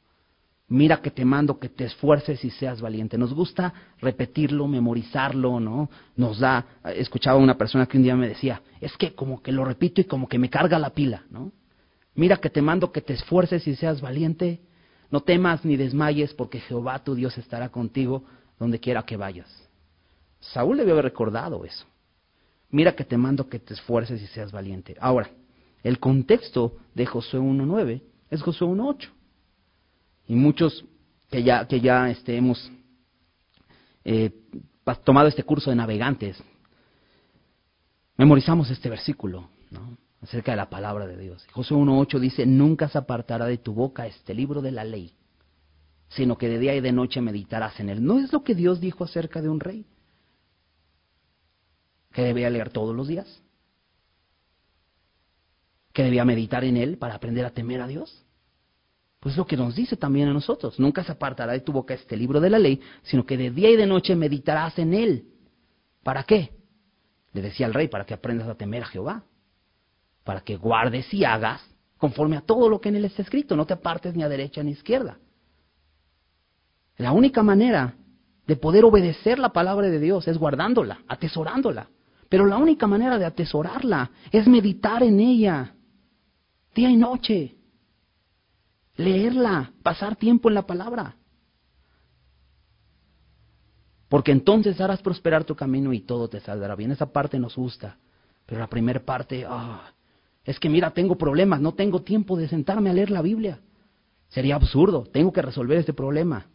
Mira 0.71 1.01
que 1.01 1.11
te 1.11 1.25
mando 1.25 1.59
que 1.59 1.67
te 1.67 1.83
esfuerces 1.83 2.45
y 2.45 2.49
seas 2.49 2.79
valiente. 2.79 3.17
Nos 3.17 3.33
gusta 3.33 3.73
repetirlo, 3.99 4.69
memorizarlo, 4.69 5.59
¿no? 5.59 5.89
Nos 6.15 6.39
da, 6.39 6.65
escuchaba 6.95 7.37
una 7.37 7.57
persona 7.57 7.87
que 7.87 7.97
un 7.97 8.03
día 8.03 8.15
me 8.15 8.29
decía, 8.29 8.61
es 8.79 8.95
que 8.95 9.13
como 9.13 9.41
que 9.41 9.51
lo 9.51 9.65
repito 9.65 9.99
y 9.99 10.05
como 10.05 10.29
que 10.29 10.39
me 10.39 10.49
carga 10.49 10.79
la 10.79 10.91
pila, 10.91 11.25
¿no? 11.29 11.51
Mira 12.15 12.37
que 12.37 12.49
te 12.49 12.61
mando 12.61 12.89
que 12.89 13.01
te 13.01 13.11
esfuerces 13.11 13.67
y 13.67 13.75
seas 13.75 13.99
valiente. 13.99 14.61
No 15.09 15.19
temas 15.19 15.65
ni 15.65 15.75
desmayes 15.75 16.33
porque 16.33 16.61
Jehová 16.61 17.03
tu 17.03 17.15
Dios 17.15 17.37
estará 17.37 17.67
contigo 17.67 18.23
donde 18.57 18.79
quiera 18.79 19.03
que 19.03 19.17
vayas. 19.17 19.69
Saúl 20.39 20.77
debió 20.77 20.93
haber 20.93 21.03
recordado 21.03 21.65
eso. 21.65 21.85
Mira 22.69 22.95
que 22.95 23.03
te 23.03 23.17
mando 23.17 23.49
que 23.49 23.59
te 23.59 23.73
esfuerces 23.73 24.21
y 24.21 24.27
seas 24.27 24.53
valiente. 24.53 24.95
Ahora, 25.01 25.29
el 25.83 25.99
contexto 25.99 26.77
de 26.95 27.05
Josué 27.05 27.41
1.9 27.41 28.01
es 28.29 28.41
Josué 28.41 28.69
1.8. 28.69 29.09
Y 30.31 30.35
muchos 30.35 30.85
que 31.29 31.43
ya, 31.43 31.67
que 31.67 31.81
ya 31.81 32.09
este, 32.09 32.37
hemos 32.37 32.71
eh, 34.05 34.31
tomado 35.03 35.27
este 35.27 35.43
curso 35.43 35.71
de 35.71 35.75
navegantes, 35.75 36.41
memorizamos 38.15 38.71
este 38.71 38.89
versículo 38.89 39.49
acerca 40.21 40.51
de 40.51 40.55
la 40.55 40.69
palabra 40.69 41.05
de 41.05 41.17
Dios. 41.17 41.45
Josué 41.51 41.75
1.8 41.75 42.17
dice, 42.17 42.45
nunca 42.45 42.87
se 42.87 42.97
apartará 42.97 43.45
de 43.45 43.57
tu 43.57 43.73
boca 43.73 44.07
este 44.07 44.33
libro 44.33 44.61
de 44.61 44.71
la 44.71 44.85
ley, 44.85 45.13
sino 46.07 46.37
que 46.37 46.47
de 46.47 46.59
día 46.59 46.75
y 46.75 46.79
de 46.79 46.93
noche 46.93 47.19
meditarás 47.19 47.77
en 47.81 47.89
él. 47.89 48.01
¿No 48.01 48.17
es 48.17 48.31
lo 48.31 48.41
que 48.41 48.55
Dios 48.55 48.79
dijo 48.79 49.03
acerca 49.03 49.41
de 49.41 49.49
un 49.49 49.59
rey? 49.59 49.85
Que 52.13 52.21
debía 52.21 52.49
leer 52.49 52.69
todos 52.69 52.95
los 52.95 53.09
días 53.09 53.27
que 55.91 56.03
debía 56.03 56.23
meditar 56.23 56.63
en 56.63 56.77
él 56.77 56.97
para 56.97 57.15
aprender 57.15 57.43
a 57.43 57.49
temer 57.49 57.81
a 57.81 57.87
Dios? 57.87 58.23
Pues 59.21 59.37
lo 59.37 59.45
que 59.45 59.55
nos 59.55 59.75
dice 59.75 59.95
también 59.95 60.29
a 60.29 60.33
nosotros, 60.33 60.79
nunca 60.79 61.03
se 61.03 61.11
apartará 61.11 61.53
de 61.53 61.59
tu 61.59 61.71
boca 61.71 61.93
este 61.93 62.17
libro 62.17 62.41
de 62.41 62.49
la 62.49 62.57
ley, 62.57 62.81
sino 63.03 63.23
que 63.23 63.37
de 63.37 63.51
día 63.51 63.69
y 63.69 63.75
de 63.75 63.85
noche 63.85 64.15
meditarás 64.15 64.79
en 64.79 64.95
él. 64.95 65.25
¿Para 66.01 66.23
qué? 66.23 66.51
Le 67.31 67.43
decía 67.43 67.67
al 67.67 67.75
rey, 67.75 67.87
para 67.87 68.03
que 68.03 68.15
aprendas 68.15 68.47
a 68.47 68.55
temer 68.55 68.81
a 68.81 68.87
Jehová, 68.87 69.23
para 70.23 70.41
que 70.41 70.57
guardes 70.57 71.13
y 71.13 71.23
hagas 71.23 71.61
conforme 71.99 72.35
a 72.35 72.41
todo 72.41 72.67
lo 72.67 72.81
que 72.81 72.89
en 72.89 72.95
él 72.95 73.05
está 73.05 73.21
escrito, 73.21 73.55
no 73.55 73.67
te 73.67 73.73
apartes 73.73 74.15
ni 74.15 74.23
a 74.23 74.27
derecha 74.27 74.63
ni 74.63 74.71
a 74.71 74.73
izquierda. 74.73 75.19
La 76.97 77.11
única 77.11 77.43
manera 77.43 77.93
de 78.47 78.55
poder 78.55 78.85
obedecer 78.85 79.37
la 79.37 79.49
palabra 79.49 79.87
de 79.87 79.99
Dios 79.99 80.27
es 80.27 80.39
guardándola, 80.39 81.01
atesorándola. 81.07 81.89
Pero 82.27 82.47
la 82.47 82.57
única 82.57 82.87
manera 82.87 83.19
de 83.19 83.25
atesorarla 83.25 84.09
es 84.31 84.47
meditar 84.47 85.03
en 85.03 85.19
ella 85.19 85.75
día 86.73 86.89
y 86.89 86.97
noche. 86.97 87.55
Leerla, 89.01 89.71
pasar 89.83 90.15
tiempo 90.15 90.49
en 90.49 90.55
la 90.55 90.65
palabra. 90.65 91.15
Porque 94.07 94.31
entonces 94.31 94.79
harás 94.81 95.01
prosperar 95.01 95.43
tu 95.43 95.55
camino 95.55 95.93
y 95.93 96.01
todo 96.01 96.27
te 96.27 96.39
saldrá 96.39 96.75
bien. 96.75 96.91
Esa 96.91 97.11
parte 97.11 97.39
nos 97.39 97.55
gusta. 97.55 97.97
Pero 98.45 98.59
la 98.59 98.67
primera 98.67 98.99
parte, 98.99 99.45
ah, 99.47 99.93
es 100.43 100.59
que 100.59 100.69
mira, 100.69 100.91
tengo 100.91 101.17
problemas, 101.17 101.61
no 101.61 101.73
tengo 101.73 102.01
tiempo 102.01 102.35
de 102.35 102.49
sentarme 102.49 102.89
a 102.89 102.93
leer 102.93 103.09
la 103.09 103.21
Biblia. 103.21 103.61
Sería 104.27 104.55
absurdo, 104.55 105.03
tengo 105.03 105.31
que 105.31 105.41
resolver 105.41 105.77
este 105.77 105.93
problema. 105.93 106.47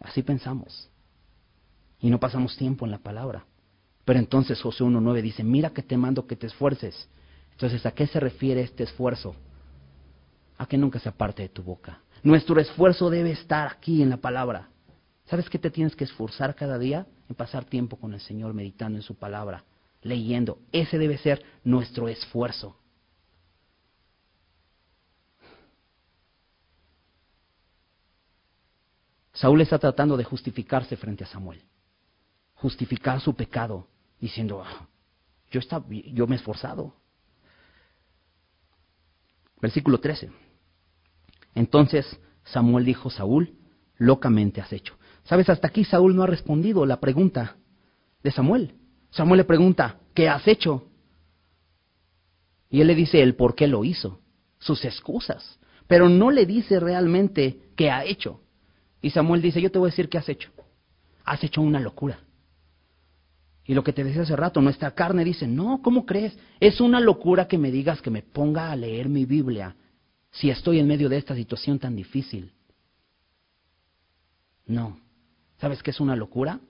Así 0.00 0.22
pensamos. 0.22 0.88
Y 1.98 2.08
no 2.08 2.18
pasamos 2.18 2.56
tiempo 2.56 2.86
en 2.86 2.92
la 2.92 2.98
palabra. 2.98 3.44
Pero 4.06 4.18
entonces 4.18 4.60
José 4.60 4.84
1.9 4.84 5.20
dice, 5.20 5.44
mira 5.44 5.70
que 5.70 5.82
te 5.82 5.98
mando 5.98 6.26
que 6.26 6.36
te 6.36 6.46
esfuerces 6.46 7.08
entonces, 7.60 7.84
¿a 7.84 7.90
qué 7.90 8.06
se 8.06 8.18
refiere 8.18 8.62
este 8.62 8.84
esfuerzo? 8.84 9.34
A 10.60 10.66
que 10.66 10.76
nunca 10.76 10.98
se 10.98 11.08
aparte 11.08 11.40
de 11.40 11.48
tu 11.48 11.62
boca. 11.62 12.02
Nuestro 12.22 12.60
esfuerzo 12.60 13.08
debe 13.08 13.30
estar 13.30 13.66
aquí 13.66 14.02
en 14.02 14.10
la 14.10 14.18
palabra. 14.18 14.68
¿Sabes 15.24 15.48
qué 15.48 15.58
te 15.58 15.70
tienes 15.70 15.96
que 15.96 16.04
esforzar 16.04 16.54
cada 16.54 16.78
día? 16.78 17.06
En 17.30 17.34
pasar 17.34 17.64
tiempo 17.64 17.96
con 17.96 18.12
el 18.12 18.20
Señor, 18.20 18.52
meditando 18.52 18.98
en 18.98 19.02
su 19.02 19.14
palabra, 19.14 19.64
leyendo. 20.02 20.58
Ese 20.70 20.98
debe 20.98 21.16
ser 21.16 21.42
nuestro 21.64 22.08
esfuerzo. 22.08 22.76
Saúl 29.32 29.62
está 29.62 29.78
tratando 29.78 30.18
de 30.18 30.24
justificarse 30.24 30.94
frente 30.98 31.24
a 31.24 31.26
Samuel, 31.26 31.62
justificar 32.56 33.18
su 33.22 33.34
pecado, 33.34 33.88
diciendo, 34.20 34.62
ah, 34.62 34.86
yo, 35.50 35.60
yo 35.88 36.26
me 36.26 36.36
he 36.36 36.38
esforzado, 36.38 37.00
Versículo 39.60 40.00
13. 40.00 40.30
Entonces 41.54 42.20
Samuel 42.44 42.84
dijo, 42.84 43.10
Saúl, 43.10 43.54
locamente 43.96 44.60
has 44.60 44.72
hecho. 44.72 44.94
¿Sabes? 45.24 45.48
Hasta 45.48 45.68
aquí 45.68 45.84
Saúl 45.84 46.16
no 46.16 46.22
ha 46.22 46.26
respondido 46.26 46.86
la 46.86 47.00
pregunta 47.00 47.56
de 48.22 48.30
Samuel. 48.30 48.74
Samuel 49.10 49.38
le 49.38 49.44
pregunta, 49.44 49.98
¿qué 50.14 50.28
has 50.28 50.46
hecho? 50.48 50.86
Y 52.68 52.80
él 52.80 52.86
le 52.86 52.94
dice 52.94 53.22
el 53.22 53.34
por 53.34 53.54
qué 53.54 53.66
lo 53.66 53.84
hizo, 53.84 54.20
sus 54.58 54.84
excusas, 54.84 55.58
pero 55.86 56.08
no 56.08 56.30
le 56.30 56.46
dice 56.46 56.78
realmente 56.78 57.60
qué 57.76 57.90
ha 57.90 58.04
hecho. 58.04 58.40
Y 59.02 59.10
Samuel 59.10 59.42
dice, 59.42 59.60
yo 59.60 59.70
te 59.70 59.78
voy 59.78 59.88
a 59.88 59.90
decir 59.90 60.08
qué 60.08 60.18
has 60.18 60.28
hecho. 60.28 60.50
Has 61.24 61.42
hecho 61.42 61.60
una 61.60 61.80
locura. 61.80 62.20
Y 63.64 63.74
lo 63.74 63.84
que 63.84 63.92
te 63.92 64.04
decía 64.04 64.22
hace 64.22 64.36
rato, 64.36 64.60
nuestra 64.60 64.92
carne 64.92 65.24
dice, 65.24 65.46
no, 65.46 65.80
¿cómo 65.82 66.06
crees? 66.06 66.36
Es 66.58 66.80
una 66.80 67.00
locura 67.00 67.46
que 67.46 67.58
me 67.58 67.70
digas 67.70 68.02
que 68.02 68.10
me 68.10 68.22
ponga 68.22 68.70
a 68.70 68.76
leer 68.76 69.08
mi 69.08 69.24
Biblia 69.24 69.76
si 70.30 70.50
estoy 70.50 70.78
en 70.78 70.86
medio 70.86 71.08
de 71.08 71.16
esta 71.16 71.34
situación 71.34 71.78
tan 71.78 71.96
difícil. 71.96 72.52
No. 74.66 74.98
¿Sabes 75.58 75.82
qué 75.82 75.90
es 75.90 76.00
una 76.00 76.16
locura? 76.16 76.60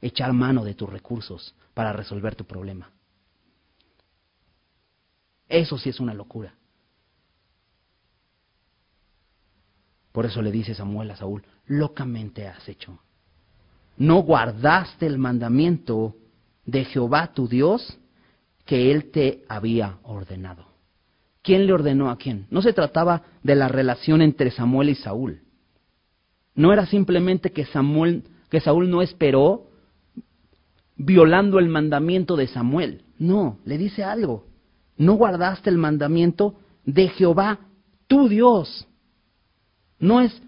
Echar 0.00 0.32
mano 0.32 0.64
de 0.64 0.74
tus 0.74 0.88
recursos 0.88 1.54
para 1.74 1.92
resolver 1.92 2.34
tu 2.34 2.44
problema. 2.44 2.90
Eso 5.48 5.78
sí 5.78 5.90
es 5.90 6.00
una 6.00 6.14
locura. 6.14 6.54
Por 10.12 10.26
eso 10.26 10.40
le 10.40 10.50
dice 10.50 10.74
Samuel 10.74 11.10
a 11.10 11.16
Saúl, 11.16 11.44
locamente 11.66 12.46
has 12.46 12.68
hecho 12.68 12.98
no 13.96 14.22
guardaste 14.22 15.06
el 15.06 15.18
mandamiento 15.18 16.16
de 16.64 16.84
Jehová 16.84 17.32
tu 17.32 17.48
Dios 17.48 17.98
que 18.64 18.90
él 18.90 19.10
te 19.10 19.44
había 19.48 19.98
ordenado. 20.02 20.66
¿Quién 21.46 21.68
le 21.68 21.72
ordenó 21.72 22.10
a 22.10 22.18
quién? 22.18 22.48
No 22.50 22.60
se 22.60 22.72
trataba 22.72 23.22
de 23.44 23.54
la 23.54 23.68
relación 23.68 24.20
entre 24.20 24.50
Samuel 24.50 24.88
y 24.88 24.96
Saúl. 24.96 25.42
No 26.56 26.72
era 26.72 26.86
simplemente 26.86 27.52
que 27.52 27.66
Samuel, 27.66 28.24
que 28.50 28.60
Saúl 28.60 28.90
no 28.90 29.00
esperó 29.00 29.68
violando 30.96 31.60
el 31.60 31.68
mandamiento 31.68 32.34
de 32.34 32.48
Samuel. 32.48 33.04
No, 33.16 33.60
le 33.64 33.78
dice 33.78 34.02
algo. 34.02 34.48
No 34.96 35.12
guardaste 35.14 35.70
el 35.70 35.78
mandamiento 35.78 36.56
de 36.84 37.10
Jehová 37.10 37.60
tu 38.08 38.28
Dios. 38.28 38.88
No 40.00 40.22
es 40.22 40.42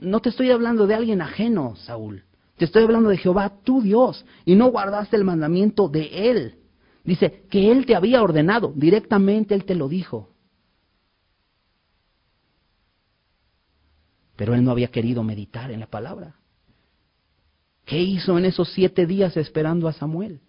no 0.00 0.18
te 0.18 0.30
estoy 0.30 0.50
hablando 0.50 0.88
de 0.88 0.96
alguien 0.96 1.22
ajeno, 1.22 1.76
Saúl. 1.76 2.24
Te 2.56 2.64
estoy 2.64 2.82
hablando 2.82 3.08
de 3.08 3.18
Jehová, 3.18 3.52
tu 3.62 3.82
Dios, 3.82 4.24
y 4.44 4.56
no 4.56 4.66
guardaste 4.72 5.14
el 5.14 5.22
mandamiento 5.22 5.88
de 5.88 6.28
Él. 6.28 6.61
Dice 7.04 7.44
que 7.50 7.70
Él 7.70 7.86
te 7.86 7.94
había 7.94 8.22
ordenado, 8.22 8.72
directamente 8.74 9.54
Él 9.54 9.64
te 9.64 9.74
lo 9.74 9.88
dijo. 9.88 10.32
Pero 14.36 14.54
él 14.54 14.64
no 14.64 14.70
había 14.70 14.88
querido 14.88 15.22
meditar 15.22 15.70
en 15.70 15.80
la 15.80 15.86
palabra. 15.86 16.34
¿Qué 17.84 18.00
hizo 18.02 18.38
en 18.38 18.44
esos 18.44 18.72
siete 18.72 19.06
días 19.06 19.36
esperando 19.36 19.88
a 19.88 19.92
Samuel? 19.92 20.40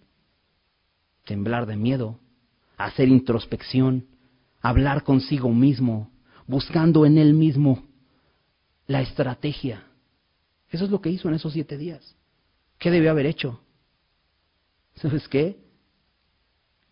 Temblar 1.24 1.66
de 1.66 1.76
miedo, 1.76 2.18
hacer 2.76 3.08
introspección, 3.08 4.06
hablar 4.60 5.04
consigo 5.04 5.50
mismo, 5.50 6.10
buscando 6.46 7.06
en 7.06 7.18
él 7.18 7.34
mismo 7.34 7.84
la 8.86 9.00
estrategia. 9.00 9.84
Eso 10.70 10.84
es 10.84 10.90
lo 10.90 11.00
que 11.00 11.10
hizo 11.10 11.28
en 11.28 11.34
esos 11.34 11.52
siete 11.52 11.78
días. 11.78 12.16
¿Qué 12.78 12.90
debió 12.90 13.10
haber 13.10 13.26
hecho? 13.26 13.60
¿Sabes 14.96 15.28
qué? 15.28 15.63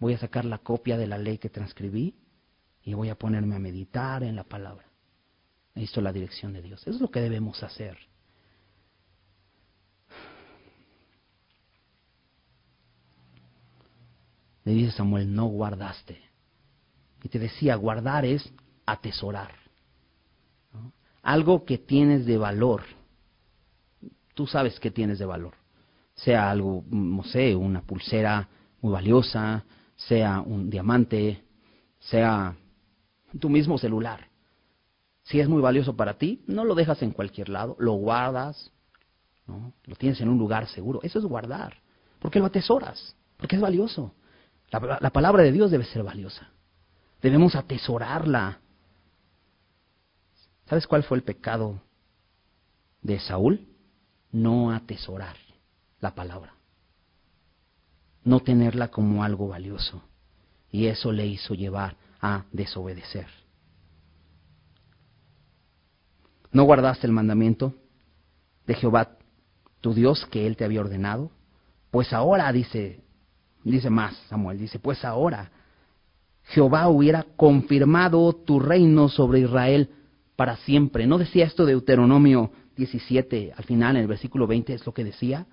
Voy 0.03 0.15
a 0.15 0.19
sacar 0.19 0.45
la 0.45 0.59
copia 0.59 0.99
de 0.99 1.07
la 1.07 1.17
ley 1.17 1.39
que 1.39 1.49
transcribí 1.49 2.17
y 2.83 2.93
voy 2.93 3.09
a 3.09 3.15
ponerme 3.15 3.55
a 3.55 3.61
meditar 3.61 4.25
en 4.25 4.35
la 4.35 4.43
palabra. 4.43 4.85
Necesito 5.77 6.01
la 6.01 6.13
dirección 6.13 6.53
de 6.53 6.61
Dios. 6.61 6.81
Eso 6.81 6.91
es 6.91 7.01
lo 7.01 7.09
que 7.13 7.21
debemos 7.21 7.63
hacer. 7.63 7.97
Le 14.65 14.73
dice 14.73 14.91
Samuel, 14.91 15.33
no 15.33 15.47
guardaste. 15.47 16.21
Y 17.23 17.29
te 17.29 17.39
decía, 17.39 17.77
guardar 17.77 18.25
es 18.25 18.53
atesorar. 18.85 19.55
Algo 21.23 21.65
que 21.65 21.79
tienes 21.79 22.27
de 22.27 22.39
valor. 22.39 22.83
Tú 24.35 24.49
sabes 24.49 24.81
que 24.81 24.91
tienes 24.91 25.21
de 25.21 25.27
valor. 25.27 25.55
Sea 26.17 26.51
algo, 26.51 26.85
no 26.91 27.23
sé, 27.23 27.55
una 27.55 27.83
pulsera 27.83 28.49
muy 28.81 28.93
valiosa, 28.93 29.65
sea 29.97 30.41
un 30.41 30.71
diamante, 30.71 31.43
sea 31.99 32.57
tu 33.39 33.49
mismo 33.49 33.79
celular. 33.79 34.29
Si 35.23 35.41
es 35.41 35.49
muy 35.49 35.63
valioso 35.63 35.97
para 35.97 36.15
ti, 36.15 36.43
no 36.47 36.65
lo 36.65 36.75
dejas 36.75 37.03
en 37.03 37.13
cualquier 37.13 37.49
lado, 37.49 37.77
lo 37.79 37.93
guardas, 37.93 38.73
¿no? 39.47 39.73
lo 39.85 39.95
tienes 39.97 40.21
en 40.21 40.29
un 40.29 40.39
lugar 40.39 40.67
seguro. 40.69 41.01
Eso 41.03 41.19
es 41.19 41.25
guardar, 41.25 41.77
porque 42.19 42.39
lo 42.41 42.47
atesoras, 42.47 43.17
porque 43.37 43.57
es 43.57 43.63
valioso. 43.63 44.15
La, 44.71 44.99
la 45.01 45.11
palabra 45.11 45.43
de 45.43 45.53
Dios 45.53 45.71
debe 45.71 45.85
ser 45.85 46.03
valiosa. 46.03 46.49
Debemos 47.21 47.55
atesorarla. 47.55 48.59
¿Sabes 50.67 50.87
cuál 50.87 51.05
fue 51.05 51.19
el 51.19 51.25
pecado 51.25 51.81
de 53.01 53.21
Saúl? 53.21 53.69
No 54.33 54.73
atesorar 54.73 55.37
la 56.01 56.15
palabra. 56.15 56.55
No 58.25 58.41
tenerla 58.41 58.89
como 58.89 59.25
algo 59.25 59.49
valioso. 59.49 60.03
Y 60.71 60.87
eso 60.87 61.13
le 61.13 61.27
hizo 61.27 61.55
llevar 61.55 61.97
a 62.21 62.45
desobedecer. 62.53 63.27
¿No 66.53 66.65
guardaste 66.65 67.07
el 67.07 67.13
mandamiento 67.13 67.75
de 68.67 68.75
Jehová 68.75 69.17
tu 69.81 69.95
Dios 69.95 70.27
que 70.31 70.47
él 70.47 70.57
te 70.57 70.65
había 70.65 70.81
ordenado? 70.81 71.31
Pues 71.91 72.13
ahora, 72.13 72.53
dice, 72.53 73.01
dice 73.65 73.91
más 73.91 74.17
Samuel, 74.29 74.59
dice, 74.59 74.79
pues 74.79 75.05
ahora 75.05 75.51
Jehová 76.45 76.89
hubiera 76.89 77.25
confirmado 77.37 78.33
tu 78.35 78.61
reino 78.61 79.09
sobre 79.09 79.41
Israel 79.41 79.91
para 80.37 80.57
siempre. 80.59 81.07
¿No 81.07 81.19
decía 81.19 81.47
esto 81.47 81.65
de 81.65 81.73
Deuteronomio 81.73 82.53
17 82.77 83.53
al 83.57 83.65
final, 83.65 83.97
en 83.97 84.03
el 84.03 84.09
versículo 84.09 84.47
20 84.47 84.75
es 84.75 84.85
lo 84.87 84.93
que 84.93 85.05
decía? 85.05 85.47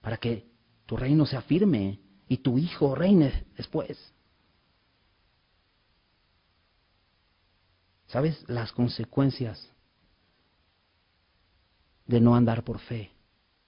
Para 0.00 0.16
que 0.16 0.46
tu 0.86 0.96
reino 0.96 1.26
sea 1.26 1.42
firme 1.42 2.00
y 2.28 2.38
tu 2.38 2.58
hijo 2.58 2.94
reine 2.94 3.46
después. 3.56 3.98
¿Sabes? 8.06 8.42
Las 8.48 8.72
consecuencias 8.72 9.68
de 12.06 12.20
no 12.20 12.36
andar 12.36 12.62
por 12.64 12.78
fe 12.78 13.10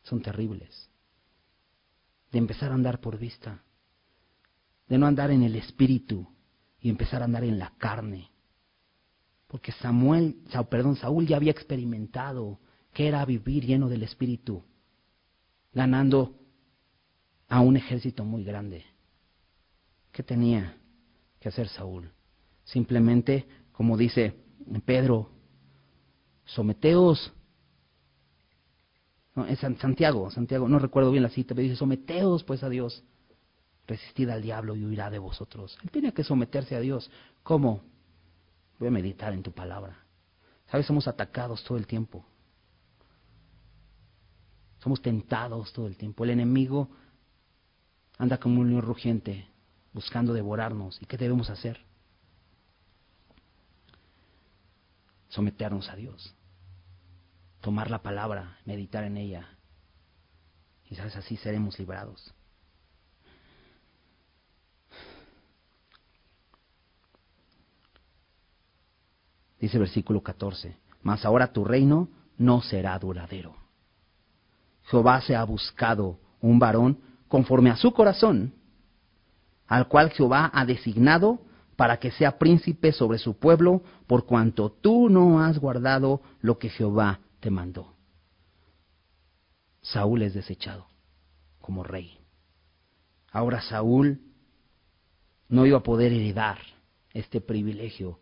son 0.04 0.22
terribles. 0.22 0.88
De 2.30 2.38
empezar 2.38 2.70
a 2.70 2.74
andar 2.74 3.00
por 3.00 3.18
vista. 3.18 3.62
De 4.86 4.96
no 4.96 5.06
andar 5.06 5.30
en 5.30 5.42
el 5.42 5.56
espíritu 5.56 6.26
y 6.80 6.88
empezar 6.88 7.22
a 7.22 7.24
andar 7.24 7.42
en 7.42 7.58
la 7.58 7.74
carne. 7.78 8.30
Porque 9.48 9.72
Samuel, 9.72 10.42
perdón, 10.70 10.96
Saúl 10.96 11.26
ya 11.26 11.36
había 11.36 11.50
experimentado 11.50 12.60
que 12.92 13.08
era 13.08 13.24
vivir 13.24 13.64
lleno 13.64 13.88
del 13.88 14.02
espíritu, 14.02 14.62
ganando 15.72 16.38
a 17.49 17.61
un 17.61 17.76
ejército 17.76 18.24
muy 18.24 18.44
grande. 18.44 18.84
¿Qué 20.12 20.22
tenía 20.22 20.76
que 21.40 21.49
hacer 21.49 21.68
Saúl? 21.68 22.11
Simplemente 22.64 23.46
como 23.78 23.96
dice 23.96 24.34
Pedro, 24.84 25.30
someteos. 26.44 27.32
No, 29.36 29.46
es 29.46 29.61
Santiago, 29.61 30.32
Santiago, 30.32 30.68
no 30.68 30.80
recuerdo 30.80 31.12
bien 31.12 31.22
la 31.22 31.28
cita, 31.28 31.55
pero 31.55 31.62
dice, 31.62 31.76
someteos 31.76 32.42
pues 32.42 32.64
a 32.64 32.68
Dios, 32.68 33.05
resistid 33.86 34.30
al 34.30 34.42
diablo 34.42 34.74
y 34.74 34.84
huirá 34.84 35.11
de 35.11 35.20
vosotros. 35.20 35.78
Él 35.84 35.92
tiene 35.92 36.12
que 36.12 36.24
someterse 36.24 36.74
a 36.74 36.80
Dios. 36.80 37.09
¿Cómo? 37.44 37.82
Voy 38.80 38.88
a 38.88 38.90
meditar 38.90 39.32
en 39.32 39.44
tu 39.44 39.53
palabra. 39.53 39.96
¿Sabes? 40.72 40.86
Somos 40.86 41.07
atacados 41.07 41.62
todo 41.62 41.78
el 41.78 41.86
tiempo. 41.86 42.26
Somos 44.80 45.01
tentados 45.01 45.72
todo 45.72 45.86
el 45.86 45.96
tiempo. 45.96 46.24
El 46.24 46.30
enemigo 46.30 46.90
anda 48.18 48.38
como 48.38 48.60
un 48.60 48.70
león 48.70 48.82
rugiente 48.82 49.48
buscando 49.92 50.34
devorarnos. 50.34 51.00
¿Y 51.00 51.06
qué 51.06 51.16
debemos 51.16 51.48
hacer? 51.48 51.88
someternos 55.28 55.88
a 55.88 55.96
Dios, 55.96 56.34
tomar 57.60 57.90
la 57.90 58.02
palabra, 58.02 58.58
meditar 58.64 59.04
en 59.04 59.16
ella. 59.16 59.48
Sabes, 60.94 61.16
así 61.16 61.36
seremos 61.36 61.78
librados. 61.78 62.32
Dice 69.60 69.76
el 69.76 69.82
versículo 69.82 70.22
14, 70.22 70.76
mas 71.02 71.24
ahora 71.24 71.52
tu 71.52 71.64
reino 71.64 72.08
no 72.38 72.62
será 72.62 72.98
duradero. 72.98 73.54
Jehová 74.84 75.20
se 75.20 75.36
ha 75.36 75.44
buscado 75.44 76.18
un 76.40 76.58
varón 76.58 76.98
conforme 77.29 77.70
a 77.70 77.76
su 77.76 77.93
corazón, 77.93 78.55
al 79.66 79.89
cual 79.89 80.11
Jehová 80.11 80.51
ha 80.53 80.64
designado 80.64 81.41
para 81.76 81.99
que 81.99 82.11
sea 82.11 82.39
príncipe 82.39 82.93
sobre 82.93 83.18
su 83.18 83.39
pueblo, 83.39 83.83
por 84.07 84.26
cuanto 84.26 84.70
tú 84.70 85.09
no 85.09 85.41
has 85.41 85.59
guardado 85.59 86.22
lo 86.41 86.59
que 86.59 86.70
Jehová 86.70 87.20
te 87.41 87.51
mandó. 87.51 87.95
Saúl 89.83 90.22
es 90.22 90.35
desechado 90.35 90.87
como 91.61 91.85
rey. 91.85 92.18
Ahora 93.31 93.61
Saúl 93.61 94.20
no 95.49 95.66
iba 95.66 95.79
a 95.79 95.83
poder 95.83 96.12
heredar 96.12 96.59
este 97.12 97.41
privilegio 97.41 98.18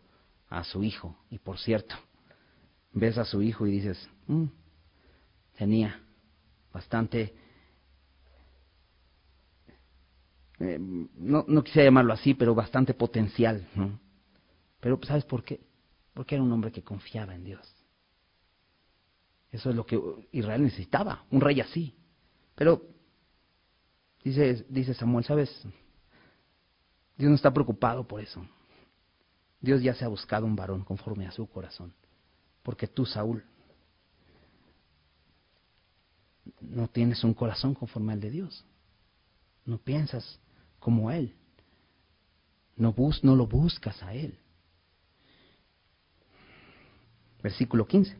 a 0.49 0.63
su 0.63 0.83
hijo. 0.83 1.17
Y 1.29 1.39
por 1.39 1.57
cierto, 1.59 1.95
ves 2.93 3.17
a 3.17 3.25
su 3.25 3.41
hijo 3.41 3.67
y 3.67 3.71
dices, 3.71 4.09
mm, 4.27 4.45
tenía 5.57 5.99
bastante 6.71 7.33
Eh, 10.59 10.79
no, 10.79 11.45
no 11.47 11.63
quisiera 11.63 11.85
llamarlo 11.85 12.13
así, 12.13 12.33
pero 12.33 12.55
bastante 12.55 12.93
potencial. 12.93 13.67
¿no? 13.75 13.99
Pero 14.79 14.99
¿sabes 15.03 15.25
por 15.25 15.43
qué? 15.43 15.59
Porque 16.13 16.35
era 16.35 16.43
un 16.43 16.51
hombre 16.51 16.71
que 16.71 16.83
confiaba 16.83 17.35
en 17.35 17.43
Dios. 17.43 17.75
Eso 19.51 19.69
es 19.69 19.75
lo 19.75 19.85
que 19.85 19.99
Israel 20.31 20.63
necesitaba, 20.63 21.25
un 21.31 21.41
rey 21.41 21.61
así. 21.61 21.95
Pero 22.55 22.81
dice, 24.23 24.65
dice 24.69 24.93
Samuel, 24.93 25.25
¿sabes? 25.25 25.49
Dios 27.17 27.29
no 27.29 27.35
está 27.35 27.51
preocupado 27.53 28.07
por 28.07 28.21
eso. 28.21 28.45
Dios 29.61 29.81
ya 29.81 29.93
se 29.93 30.05
ha 30.05 30.07
buscado 30.07 30.45
un 30.45 30.55
varón 30.55 30.83
conforme 30.83 31.27
a 31.27 31.31
su 31.31 31.47
corazón. 31.47 31.93
Porque 32.61 32.87
tú, 32.87 33.05
Saúl, 33.05 33.43
no 36.61 36.87
tienes 36.87 37.23
un 37.23 37.33
corazón 37.33 37.73
conforme 37.73 38.13
al 38.13 38.19
de 38.19 38.29
Dios. 38.29 38.65
No 39.65 39.77
piensas 39.77 40.39
como 40.87 41.11
Él. 41.11 41.35
No, 42.77 42.93
bus, 42.93 43.21
no 43.21 43.35
lo 43.35 43.45
buscas 43.45 44.01
a 44.03 44.13
Él. 44.13 44.39
Versículo 47.43 47.85
15. 47.85 48.15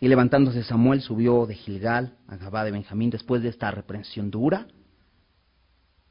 Y 0.00 0.08
levantándose 0.08 0.64
Samuel 0.64 1.02
subió 1.02 1.46
de 1.46 1.54
Gilgal 1.54 2.18
a 2.26 2.36
Gabá 2.36 2.64
de 2.64 2.72
Benjamín 2.72 3.10
después 3.10 3.44
de 3.44 3.50
esta 3.50 3.70
reprensión 3.70 4.32
dura. 4.32 4.66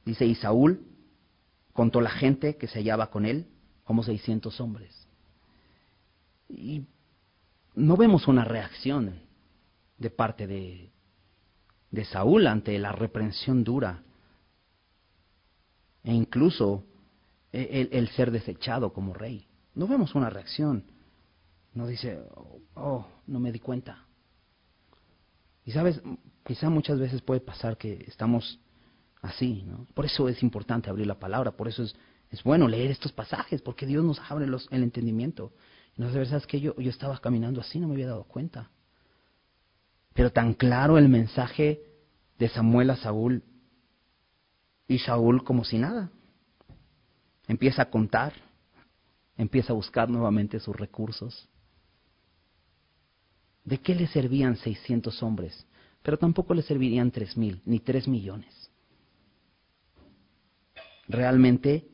Dice, 0.05 0.25
y 0.25 0.35
Saúl 0.35 0.87
contó 1.73 1.99
la 1.99 2.11
gente 2.11 2.55
que 2.55 2.67
se 2.67 2.79
hallaba 2.79 3.11
con 3.11 3.25
él, 3.25 3.49
como 3.83 4.03
600 4.03 4.61
hombres. 4.61 5.05
Y 6.47 6.85
no 7.73 7.97
vemos 7.97 8.29
una 8.29 8.45
reacción 8.45 9.19
de 9.97 10.09
parte 10.09 10.47
de, 10.47 10.94
de 11.91 12.05
Saúl 12.05 12.47
ante 12.47 12.77
la 12.79 12.91
reprensión 12.91 13.63
dura 13.63 14.03
e 16.03 16.13
incluso 16.13 16.85
e, 17.51 17.89
el, 17.91 18.09
ser 18.09 18.31
desechado 18.31 18.93
como 18.93 19.13
rey. 19.13 19.47
no 19.73 19.87
vemos 19.87 20.13
una 20.15 20.29
reacción. 20.29 20.83
No 21.73 21.87
dice, 21.87 22.19
oh, 22.75 23.05
no 23.27 23.39
me 23.39 23.51
di 23.51 23.59
cuenta. 23.59 24.05
Y 25.65 25.71
sabes, 25.71 26.01
quizá 26.45 26.69
muchas 26.69 26.99
veces 26.99 27.21
puede 27.21 27.41
pasar 27.41 27.77
que 27.77 28.05
estamos 28.07 28.59
así, 29.21 29.63
¿no? 29.63 29.85
Por 29.93 30.05
eso 30.05 30.29
es 30.29 30.41
importante 30.43 30.89
abrir 30.89 31.07
la 31.07 31.19
palabra, 31.19 31.51
por 31.51 31.67
eso 31.67 31.83
es, 31.83 31.95
es 32.29 32.43
bueno 32.43 32.67
leer 32.67 32.91
estos 32.91 33.11
pasajes, 33.11 33.61
porque 33.61 33.85
Dios 33.85 34.05
nos 34.05 34.19
abre 34.31 34.47
los, 34.47 34.67
el 34.71 34.83
entendimiento. 34.83 35.51
No 35.97 36.11
sabes 36.11 36.45
que 36.47 36.59
yo, 36.59 36.75
yo 36.75 36.89
estaba 36.89 37.17
caminando 37.19 37.61
así, 37.61 37.79
no 37.79 37.87
me 37.87 37.93
había 37.93 38.07
dado 38.07 38.25
cuenta. 38.25 38.69
Pero 40.15 40.31
tan 40.31 40.55
claro 40.55 40.97
el 40.97 41.09
mensaje 41.09 41.83
de 42.39 42.49
Samuel 42.49 42.89
a 42.89 42.95
Saúl, 42.95 43.43
y 44.87 44.99
Saúl 44.99 45.43
como 45.43 45.63
si 45.65 45.77
nada. 45.77 46.09
Empieza 47.47 47.83
a 47.83 47.89
contar, 47.89 48.33
empieza 49.37 49.73
a 49.73 49.75
buscar 49.75 50.09
nuevamente 50.09 50.59
sus 50.59 50.75
recursos. 50.75 51.49
¿De 53.63 53.79
qué 53.79 53.93
le 53.93 54.07
servían 54.07 54.55
600 54.55 55.21
hombres? 55.21 55.67
Pero 56.01 56.17
tampoco 56.17 56.53
le 56.53 56.61
servirían 56.61 57.11
tres 57.11 57.35
mil, 57.35 57.61
ni 57.65 57.79
tres 57.79 58.07
millones. 58.07 58.71
Realmente, 61.07 61.87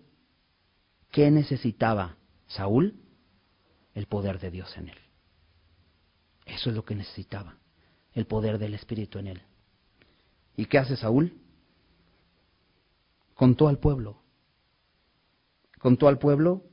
¿qué 1.12 1.32
necesitaba 1.32 2.18
Saúl? 2.48 2.96
El 3.94 4.06
poder 4.06 4.40
de 4.40 4.52
Dios 4.52 4.78
en 4.78 4.90
él. 4.90 4.98
Eso 6.46 6.70
es 6.70 6.76
lo 6.76 6.86
que 6.86 6.96
necesitaba, 6.96 7.58
el 8.14 8.26
poder 8.26 8.58
del 8.58 8.74
Espíritu 8.74 9.20
en 9.20 9.28
él. 9.28 9.42
¿Y 10.56 10.66
qué 10.66 10.78
hace 10.78 10.96
Saúl? 10.96 11.34
Contó 13.34 13.68
al 13.68 13.80
pueblo. 13.80 14.22
Contó 15.80 16.08
al 16.08 16.20
pueblo 16.20 16.64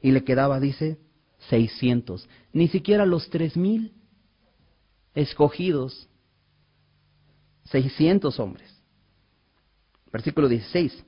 y 0.00 0.10
le 0.10 0.24
quedaba, 0.24 0.58
dice, 0.58 0.98
600. 1.50 2.28
Ni 2.52 2.68
siquiera 2.68 3.06
los 3.06 3.30
tres 3.30 3.56
mil 3.56 3.92
escogidos. 5.14 6.08
600 7.64 8.38
hombres. 8.40 8.72
Versículo 10.12 10.48
16. 10.48 11.04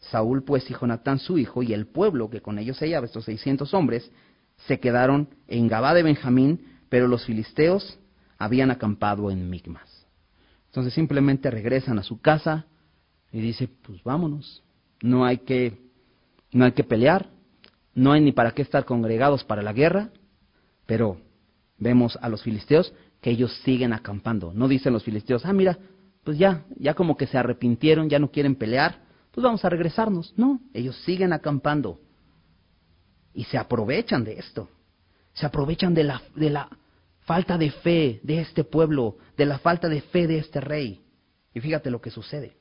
Saúl 0.00 0.44
pues 0.44 0.70
y 0.70 0.74
Jonatán 0.74 1.18
su 1.18 1.38
hijo 1.38 1.62
y 1.62 1.72
el 1.72 1.86
pueblo 1.86 2.30
que 2.30 2.40
con 2.40 2.58
ellos 2.58 2.76
se 2.76 2.86
hallaba, 2.86 3.06
estos 3.06 3.24
600 3.24 3.74
hombres, 3.74 4.10
se 4.66 4.80
quedaron 4.80 5.28
en 5.46 5.68
Gabá 5.68 5.94
de 5.94 6.02
Benjamín, 6.02 6.80
pero 6.88 7.08
los 7.08 7.24
filisteos 7.24 7.98
habían 8.38 8.70
acampado 8.70 9.30
en 9.30 9.50
Migmas. 9.50 10.06
Entonces 10.66 10.94
simplemente 10.94 11.50
regresan 11.50 11.98
a 11.98 12.02
su 12.02 12.20
casa 12.20 12.66
y 13.32 13.40
dice, 13.40 13.68
pues 13.82 14.02
vámonos, 14.04 14.62
no 15.02 15.24
hay 15.24 15.38
que, 15.38 15.78
no 16.52 16.64
hay 16.64 16.72
que 16.72 16.84
pelear, 16.84 17.28
no 17.94 18.12
hay 18.12 18.20
ni 18.20 18.32
para 18.32 18.52
qué 18.52 18.62
estar 18.62 18.84
congregados 18.84 19.44
para 19.44 19.62
la 19.62 19.72
guerra, 19.72 20.10
pero 20.86 21.18
vemos 21.78 22.18
a 22.22 22.28
los 22.28 22.42
filisteos 22.42 22.92
que 23.20 23.30
ellos 23.30 23.52
siguen 23.64 23.92
acampando. 23.92 24.52
No 24.54 24.68
dicen 24.68 24.92
los 24.92 25.04
filisteos, 25.04 25.44
ah, 25.44 25.52
mira, 25.52 25.78
pues 26.22 26.38
ya, 26.38 26.64
ya 26.76 26.94
como 26.94 27.16
que 27.16 27.26
se 27.26 27.38
arrepintieron, 27.38 28.08
ya 28.08 28.18
no 28.18 28.30
quieren 28.30 28.54
pelear, 28.54 29.02
pues 29.32 29.42
vamos 29.42 29.64
a 29.64 29.68
regresarnos. 29.68 30.34
No, 30.36 30.60
ellos 30.72 30.96
siguen 31.04 31.32
acampando 31.32 32.00
y 33.34 33.44
se 33.44 33.58
aprovechan 33.58 34.24
de 34.24 34.38
esto. 34.38 34.68
Se 35.32 35.46
aprovechan 35.46 35.94
de 35.94 36.04
la, 36.04 36.22
de 36.34 36.50
la 36.50 36.68
falta 37.28 37.58
de 37.58 37.70
fe 37.70 38.20
de 38.22 38.40
este 38.40 38.64
pueblo, 38.64 39.18
de 39.36 39.44
la 39.44 39.58
falta 39.58 39.86
de 39.86 40.00
fe 40.00 40.26
de 40.26 40.38
este 40.38 40.62
rey. 40.62 41.02
Y 41.52 41.60
fíjate 41.60 41.90
lo 41.90 42.00
que 42.00 42.10
sucede. 42.10 42.56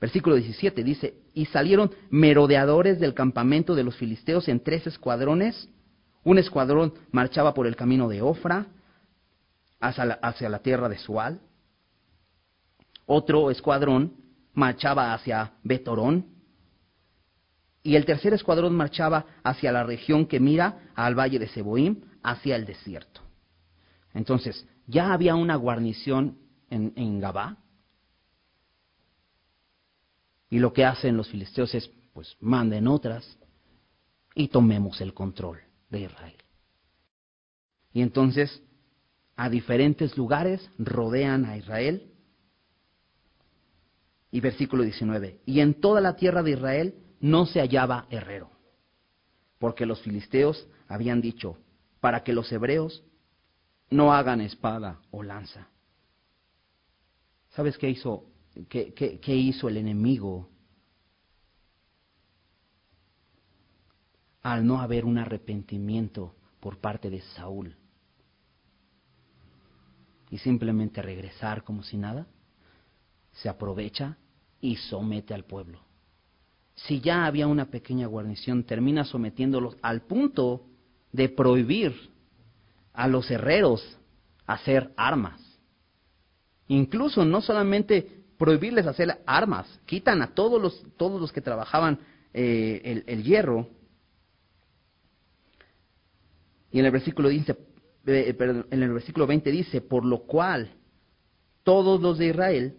Versículo 0.00 0.36
17 0.36 0.82
dice, 0.82 1.20
y 1.34 1.44
salieron 1.44 1.90
merodeadores 2.08 2.98
del 2.98 3.12
campamento 3.12 3.74
de 3.74 3.84
los 3.84 3.94
filisteos 3.96 4.48
en 4.48 4.60
tres 4.60 4.86
escuadrones. 4.86 5.68
Un 6.24 6.38
escuadrón 6.38 6.94
marchaba 7.12 7.52
por 7.52 7.66
el 7.66 7.76
camino 7.76 8.08
de 8.08 8.22
Ofra 8.22 8.66
hacia 9.78 10.48
la, 10.48 10.58
tierra 10.60 10.88
de 10.88 10.96
Sual. 10.96 11.40
Otro 13.04 13.50
escuadrón 13.50 14.14
marchaba 14.54 15.12
hacia 15.12 15.52
Betorón 15.62 16.24
y 17.82 17.94
el 17.96 18.06
tercer 18.06 18.32
escuadrón 18.32 18.74
marchaba 18.74 19.26
hacia 19.44 19.70
la 19.70 19.84
región 19.84 20.24
que 20.24 20.40
mira 20.40 20.90
al 20.94 21.14
valle 21.14 21.38
de 21.38 21.48
Seboim, 21.48 22.00
hacia 22.22 22.56
el 22.56 22.64
desierto. 22.64 23.25
Entonces, 24.16 24.66
ya 24.86 25.12
había 25.12 25.34
una 25.34 25.56
guarnición 25.56 26.38
en, 26.70 26.94
en 26.96 27.20
Gabá, 27.20 27.58
y 30.48 30.58
lo 30.58 30.72
que 30.72 30.86
hacen 30.86 31.18
los 31.18 31.28
filisteos 31.28 31.74
es, 31.74 31.90
pues, 32.14 32.34
manden 32.40 32.88
otras 32.88 33.36
y 34.34 34.48
tomemos 34.48 35.02
el 35.02 35.12
control 35.12 35.60
de 35.90 36.00
Israel. 36.02 36.36
Y 37.92 38.00
entonces, 38.00 38.62
a 39.36 39.50
diferentes 39.50 40.16
lugares 40.16 40.66
rodean 40.78 41.44
a 41.44 41.58
Israel. 41.58 42.10
Y 44.30 44.40
versículo 44.40 44.82
19, 44.82 45.40
y 45.44 45.60
en 45.60 45.74
toda 45.74 46.00
la 46.00 46.16
tierra 46.16 46.42
de 46.42 46.52
Israel 46.52 46.94
no 47.20 47.44
se 47.44 47.60
hallaba 47.60 48.06
herrero, 48.10 48.50
porque 49.58 49.84
los 49.84 50.00
filisteos 50.00 50.66
habían 50.88 51.20
dicho, 51.20 51.58
para 52.00 52.24
que 52.24 52.32
los 52.32 52.50
hebreos 52.50 53.02
no 53.90 54.12
hagan 54.12 54.40
espada 54.40 55.00
o 55.10 55.22
lanza. 55.22 55.68
¿Sabes 57.50 57.78
qué 57.78 57.88
hizo, 57.88 58.24
qué, 58.68 59.34
hizo 59.34 59.68
el 59.68 59.78
enemigo 59.78 60.50
al 64.42 64.66
no 64.66 64.80
haber 64.80 65.04
un 65.04 65.18
arrepentimiento 65.18 66.34
por 66.60 66.78
parte 66.78 67.08
de 67.10 67.20
Saúl? 67.20 67.76
Y 70.30 70.38
simplemente 70.38 71.00
regresar 71.00 71.62
como 71.62 71.82
si 71.82 71.96
nada, 71.96 72.26
se 73.32 73.48
aprovecha 73.48 74.18
y 74.60 74.76
somete 74.76 75.32
al 75.32 75.44
pueblo 75.44 75.86
si 76.76 77.00
ya 77.00 77.24
había 77.24 77.46
una 77.46 77.66
pequeña 77.70 78.06
guarnición, 78.06 78.64
termina 78.64 79.04
sometiéndolos 79.04 79.76
al 79.82 80.02
punto 80.02 80.66
de 81.10 81.28
prohibir 81.30 82.10
a 82.96 83.06
los 83.06 83.30
herreros 83.30 83.98
hacer 84.46 84.92
armas. 84.96 85.40
Incluso 86.68 87.24
no 87.24 87.40
solamente 87.40 88.24
prohibirles 88.38 88.86
hacer 88.86 89.20
armas, 89.26 89.80
quitan 89.86 90.22
a 90.22 90.34
todos 90.34 90.60
los, 90.60 90.82
todos 90.96 91.20
los 91.20 91.32
que 91.32 91.40
trabajaban 91.40 92.00
eh, 92.32 93.04
el, 93.06 93.22
hierro. 93.22 93.68
Y 96.72 96.80
en 96.80 96.86
el 96.86 96.90
versículo 96.90 97.28
dice, 97.28 97.56
eh, 98.06 98.36
en 98.70 98.82
el 98.82 98.92
versículo 98.92 99.26
20 99.26 99.50
dice, 99.50 99.80
por 99.80 100.04
lo 100.04 100.22
cual 100.22 100.70
todos 101.62 102.00
los 102.00 102.18
de 102.18 102.28
Israel 102.28 102.76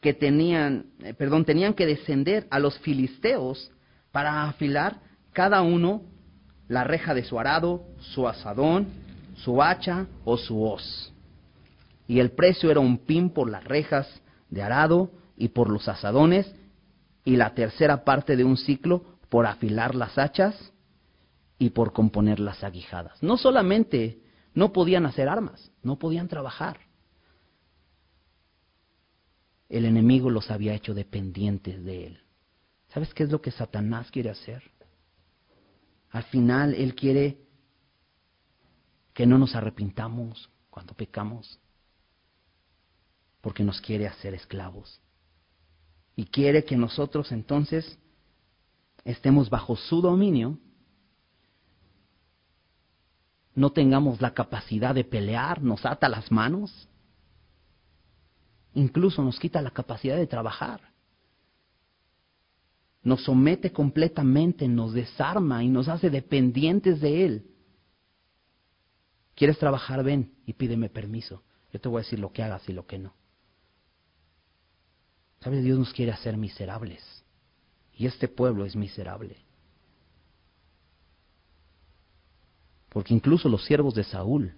que 0.00 0.14
tenían, 0.14 0.86
eh, 1.00 1.14
perdón, 1.14 1.44
tenían 1.44 1.74
que 1.74 1.86
descender 1.86 2.46
a 2.50 2.58
los 2.58 2.78
filisteos 2.80 3.70
para 4.10 4.44
afilar 4.44 5.00
cada 5.32 5.62
uno 5.62 6.02
la 6.68 6.84
reja 6.84 7.14
de 7.14 7.24
su 7.24 7.38
arado, 7.38 7.84
su 7.98 8.28
asadón, 8.28 9.01
su 9.34 9.62
hacha 9.62 10.06
o 10.24 10.36
su 10.36 10.62
hoz. 10.62 11.12
Y 12.06 12.20
el 12.20 12.32
precio 12.32 12.70
era 12.70 12.80
un 12.80 12.98
pin 12.98 13.30
por 13.30 13.50
las 13.50 13.64
rejas 13.64 14.08
de 14.50 14.62
arado 14.62 15.10
y 15.36 15.48
por 15.48 15.70
los 15.70 15.88
asadones, 15.88 16.54
y 17.24 17.36
la 17.36 17.54
tercera 17.54 18.04
parte 18.04 18.36
de 18.36 18.44
un 18.44 18.56
ciclo 18.56 19.04
por 19.28 19.46
afilar 19.46 19.94
las 19.94 20.18
hachas 20.18 20.72
y 21.58 21.70
por 21.70 21.92
componer 21.92 22.40
las 22.40 22.64
aguijadas. 22.64 23.22
No 23.22 23.36
solamente 23.36 24.20
no 24.54 24.72
podían 24.72 25.06
hacer 25.06 25.28
armas, 25.28 25.70
no 25.82 25.98
podían 25.98 26.28
trabajar 26.28 26.78
el 29.72 29.86
enemigo 29.86 30.28
los 30.28 30.50
había 30.50 30.74
hecho 30.74 30.92
dependientes 30.92 31.82
de 31.82 32.06
él. 32.06 32.20
¿Sabes 32.88 33.14
qué 33.14 33.22
es 33.22 33.30
lo 33.30 33.40
que 33.40 33.50
Satanás 33.50 34.10
quiere 34.10 34.28
hacer? 34.28 34.62
Al 36.10 36.24
final 36.24 36.74
él 36.74 36.94
quiere 36.94 37.38
que 39.14 39.26
no 39.26 39.38
nos 39.38 39.54
arrepintamos 39.54 40.50
cuando 40.70 40.94
pecamos, 40.94 41.58
porque 43.40 43.62
nos 43.62 43.80
quiere 43.80 44.06
hacer 44.06 44.34
esclavos. 44.34 45.00
Y 46.16 46.26
quiere 46.26 46.64
que 46.64 46.76
nosotros 46.76 47.32
entonces 47.32 47.98
estemos 49.04 49.50
bajo 49.50 49.76
su 49.76 50.00
dominio, 50.00 50.58
no 53.54 53.70
tengamos 53.70 54.20
la 54.20 54.32
capacidad 54.32 54.94
de 54.94 55.04
pelear, 55.04 55.62
nos 55.62 55.84
ata 55.84 56.08
las 56.08 56.30
manos, 56.30 56.88
Incluso 58.74 59.22
nos 59.22 59.38
quita 59.38 59.60
la 59.60 59.70
capacidad 59.70 60.16
de 60.16 60.26
trabajar. 60.26 60.80
Nos 63.02 63.24
somete 63.24 63.72
completamente, 63.72 64.68
nos 64.68 64.92
desarma 64.92 65.62
y 65.64 65.68
nos 65.68 65.88
hace 65.88 66.08
dependientes 66.08 67.00
de 67.00 67.24
Él. 67.24 67.46
¿Quieres 69.34 69.58
trabajar? 69.58 70.02
Ven 70.02 70.32
y 70.46 70.52
pídeme 70.52 70.88
permiso. 70.88 71.42
Yo 71.72 71.80
te 71.80 71.88
voy 71.88 72.00
a 72.00 72.04
decir 72.04 72.18
lo 72.18 72.32
que 72.32 72.42
hagas 72.42 72.68
y 72.68 72.72
lo 72.72 72.86
que 72.86 72.98
no. 72.98 73.14
¿Sabes? 75.40 75.64
Dios 75.64 75.78
nos 75.78 75.92
quiere 75.92 76.12
hacer 76.12 76.36
miserables. 76.36 77.02
Y 77.94 78.06
este 78.06 78.28
pueblo 78.28 78.64
es 78.64 78.76
miserable. 78.76 79.36
Porque 82.88 83.14
incluso 83.14 83.48
los 83.48 83.64
siervos 83.64 83.94
de 83.94 84.04
Saúl, 84.04 84.54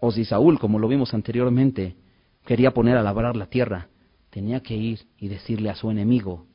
o 0.00 0.10
si 0.10 0.24
Saúl, 0.24 0.58
como 0.58 0.78
lo 0.78 0.88
vimos 0.88 1.14
anteriormente, 1.14 1.96
quería 2.44 2.72
poner 2.72 2.96
a 2.96 3.02
labrar 3.02 3.36
la 3.36 3.46
tierra, 3.46 3.88
tenía 4.30 4.60
que 4.60 4.74
ir 4.74 5.06
y 5.18 5.28
decirle 5.28 5.70
a 5.70 5.74
su 5.74 5.90
enemigo, 5.90 6.46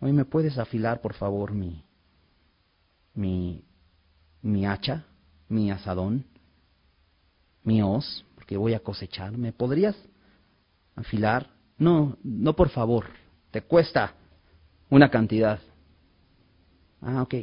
oye, 0.00 0.12
¿me 0.12 0.24
puedes 0.24 0.58
afilar 0.58 1.00
por 1.00 1.14
favor 1.14 1.52
mi, 1.52 1.84
mi, 3.14 3.64
mi 4.42 4.66
hacha, 4.66 5.04
mi 5.48 5.70
asadón, 5.70 6.24
mi 7.62 7.82
hoz, 7.82 8.24
porque 8.34 8.56
voy 8.56 8.74
a 8.74 8.80
cosechar? 8.80 9.36
¿Me 9.36 9.52
podrías 9.52 9.96
afilar? 10.94 11.50
No, 11.78 12.16
no 12.22 12.54
por 12.54 12.70
favor, 12.70 13.06
te 13.50 13.62
cuesta 13.62 14.14
una 14.88 15.10
cantidad. 15.10 15.60
Ah, 17.00 17.22
ok. 17.22 17.34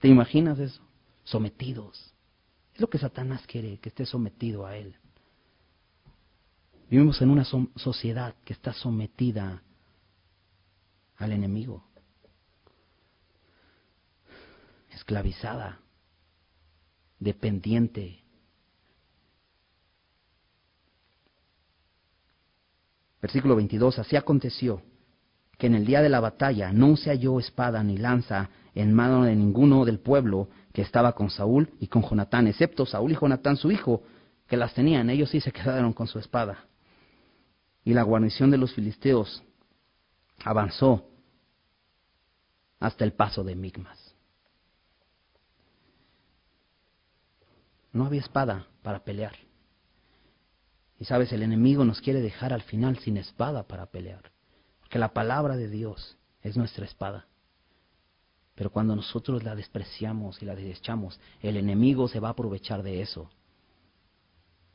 ¿Te 0.00 0.08
imaginas 0.08 0.58
eso? 0.58 0.82
Sometidos. 1.24 2.12
Es 2.74 2.80
lo 2.80 2.88
que 2.88 2.98
Satanás 2.98 3.46
quiere, 3.46 3.78
que 3.78 3.88
esté 3.88 4.04
sometido 4.04 4.66
a 4.66 4.76
él. 4.76 4.96
Vivimos 6.90 7.20
en 7.22 7.30
una 7.30 7.44
sociedad 7.44 8.34
que 8.44 8.52
está 8.52 8.72
sometida 8.72 9.62
al 11.16 11.32
enemigo, 11.32 11.84
esclavizada, 14.90 15.80
dependiente. 17.24 18.20
Versículo 23.20 23.56
22, 23.56 23.98
así 23.98 24.16
aconteció 24.16 24.82
que 25.58 25.66
en 25.66 25.74
el 25.74 25.86
día 25.86 26.02
de 26.02 26.10
la 26.10 26.20
batalla 26.20 26.72
no 26.72 26.96
se 26.96 27.10
halló 27.10 27.40
espada 27.40 27.82
ni 27.82 27.96
lanza 27.96 28.50
en 28.74 28.92
mano 28.92 29.24
de 29.24 29.34
ninguno 29.34 29.84
del 29.84 29.98
pueblo 29.98 30.48
que 30.72 30.82
estaba 30.82 31.14
con 31.14 31.30
Saúl 31.30 31.70
y 31.80 31.86
con 31.86 32.02
Jonatán, 32.02 32.46
excepto 32.46 32.84
Saúl 32.84 33.12
y 33.12 33.16
Jonatán 33.16 33.56
su 33.56 33.70
hijo, 33.70 34.02
que 34.46 34.56
las 34.56 34.74
tenían, 34.74 35.08
ellos 35.08 35.30
sí 35.30 35.40
se 35.40 35.52
quedaron 35.52 35.92
con 35.92 36.06
su 36.06 36.18
espada. 36.18 36.66
Y 37.82 37.94
la 37.94 38.02
guarnición 38.02 38.50
de 38.50 38.58
los 38.58 38.74
filisteos 38.74 39.42
avanzó 40.44 41.08
hasta 42.80 43.04
el 43.04 43.12
paso 43.12 43.42
de 43.42 43.54
Migmas. 43.54 44.03
No 47.94 48.04
había 48.04 48.20
espada 48.20 48.66
para 48.82 49.04
pelear. 49.04 49.36
Y 50.98 51.04
sabes, 51.04 51.32
el 51.32 51.42
enemigo 51.42 51.84
nos 51.84 52.00
quiere 52.00 52.20
dejar 52.20 52.52
al 52.52 52.62
final 52.62 52.98
sin 52.98 53.16
espada 53.16 53.62
para 53.68 53.86
pelear. 53.86 54.32
Porque 54.80 54.98
la 54.98 55.14
palabra 55.14 55.56
de 55.56 55.68
Dios 55.70 56.18
es 56.42 56.56
nuestra 56.56 56.84
espada. 56.84 57.26
Pero 58.56 58.70
cuando 58.70 58.96
nosotros 58.96 59.44
la 59.44 59.54
despreciamos 59.54 60.42
y 60.42 60.44
la 60.44 60.56
desechamos, 60.56 61.20
el 61.40 61.56
enemigo 61.56 62.08
se 62.08 62.18
va 62.18 62.28
a 62.28 62.32
aprovechar 62.32 62.82
de 62.82 63.00
eso. 63.00 63.30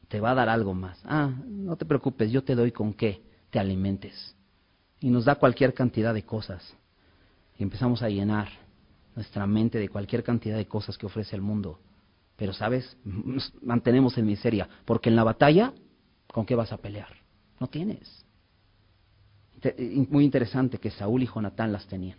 Te 0.08 0.22
va 0.22 0.32
a 0.32 0.36
dar 0.36 0.48
algo 0.48 0.74
más. 0.74 0.98
Ah, 1.04 1.34
no 1.46 1.76
te 1.76 1.86
preocupes, 1.86 2.32
yo 2.32 2.44
te 2.44 2.56
doy 2.56 2.72
con 2.72 2.94
qué 2.94 3.22
te 3.50 3.60
alimentes. 3.60 4.34
Y 5.02 5.10
nos 5.10 5.26
da 5.26 5.36
cualquier 5.36 5.74
cantidad 5.74 6.14
de 6.14 6.24
cosas. 6.24 6.74
Y 7.58 7.64
empezamos 7.64 8.02
a 8.02 8.10
llenar 8.10 8.48
nuestra 9.14 9.46
mente 9.46 9.78
de 9.78 9.90
cualquier 9.90 10.24
cantidad 10.24 10.56
de 10.56 10.68
cosas 10.68 10.98
que 10.98 11.06
ofrece 11.06 11.36
el 11.36 11.42
mundo. 11.42 11.80
Pero, 12.40 12.54
¿sabes? 12.54 12.98
Nos 13.04 13.54
mantenemos 13.62 14.18
en 14.18 14.26
miseria. 14.26 14.70
Porque 14.86 15.10
en 15.10 15.18
la 15.18 15.26
batalla, 15.26 15.74
¿con 16.32 16.46
qué 16.46 16.56
vas 16.56 16.72
a 16.72 16.78
pelear? 16.78 17.10
No 17.60 17.68
tienes. 17.68 18.26
Muy 20.10 20.24
interesante 20.24 20.78
que 20.78 20.90
Saúl 20.90 21.24
y 21.24 21.28
Jonatán 21.28 21.74
las 21.74 21.86
tenían. 21.86 22.18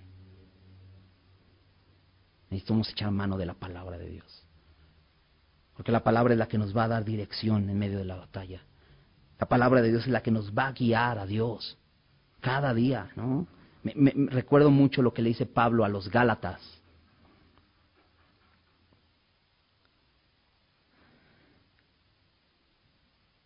Necesitamos 2.51 2.91
echar 2.91 3.11
mano 3.11 3.39
de 3.39 3.47
la 3.47 3.55
palabra 3.55 3.97
de 3.97 4.11
Dios. 4.11 4.47
Porque 5.75 5.91
la 5.91 6.05
palabra 6.05 6.35
es 6.35 6.39
la 6.39 6.49
que 6.49 6.59
nos 6.59 6.77
va 6.77 6.85
a 6.85 6.89
dar 6.89 7.05
dirección 7.07 7.71
en 7.71 7.79
medio 7.79 7.97
de 7.97 8.05
la 8.05 8.17
batalla. 8.17 8.61
La 9.39 9.49
palabra 9.49 9.81
de 9.81 9.89
Dios 9.89 10.03
es 10.03 10.13
la 10.13 10.23
que 10.23 10.31
nos 10.31 10.53
va 10.53 10.67
a 10.67 10.73
guiar 10.73 11.19
a 11.19 11.25
Dios 11.25 11.79
cada 12.41 12.75
día, 12.75 13.11
¿no? 13.17 13.47
Me, 13.83 14.13
recuerdo 14.29 14.71
mucho 14.71 15.01
lo 15.01 15.15
que 15.15 15.23
le 15.23 15.31
dice 15.31 15.47
Pablo 15.47 15.87
a 15.87 15.89
los 15.89 16.11
Gálatas. 16.11 16.61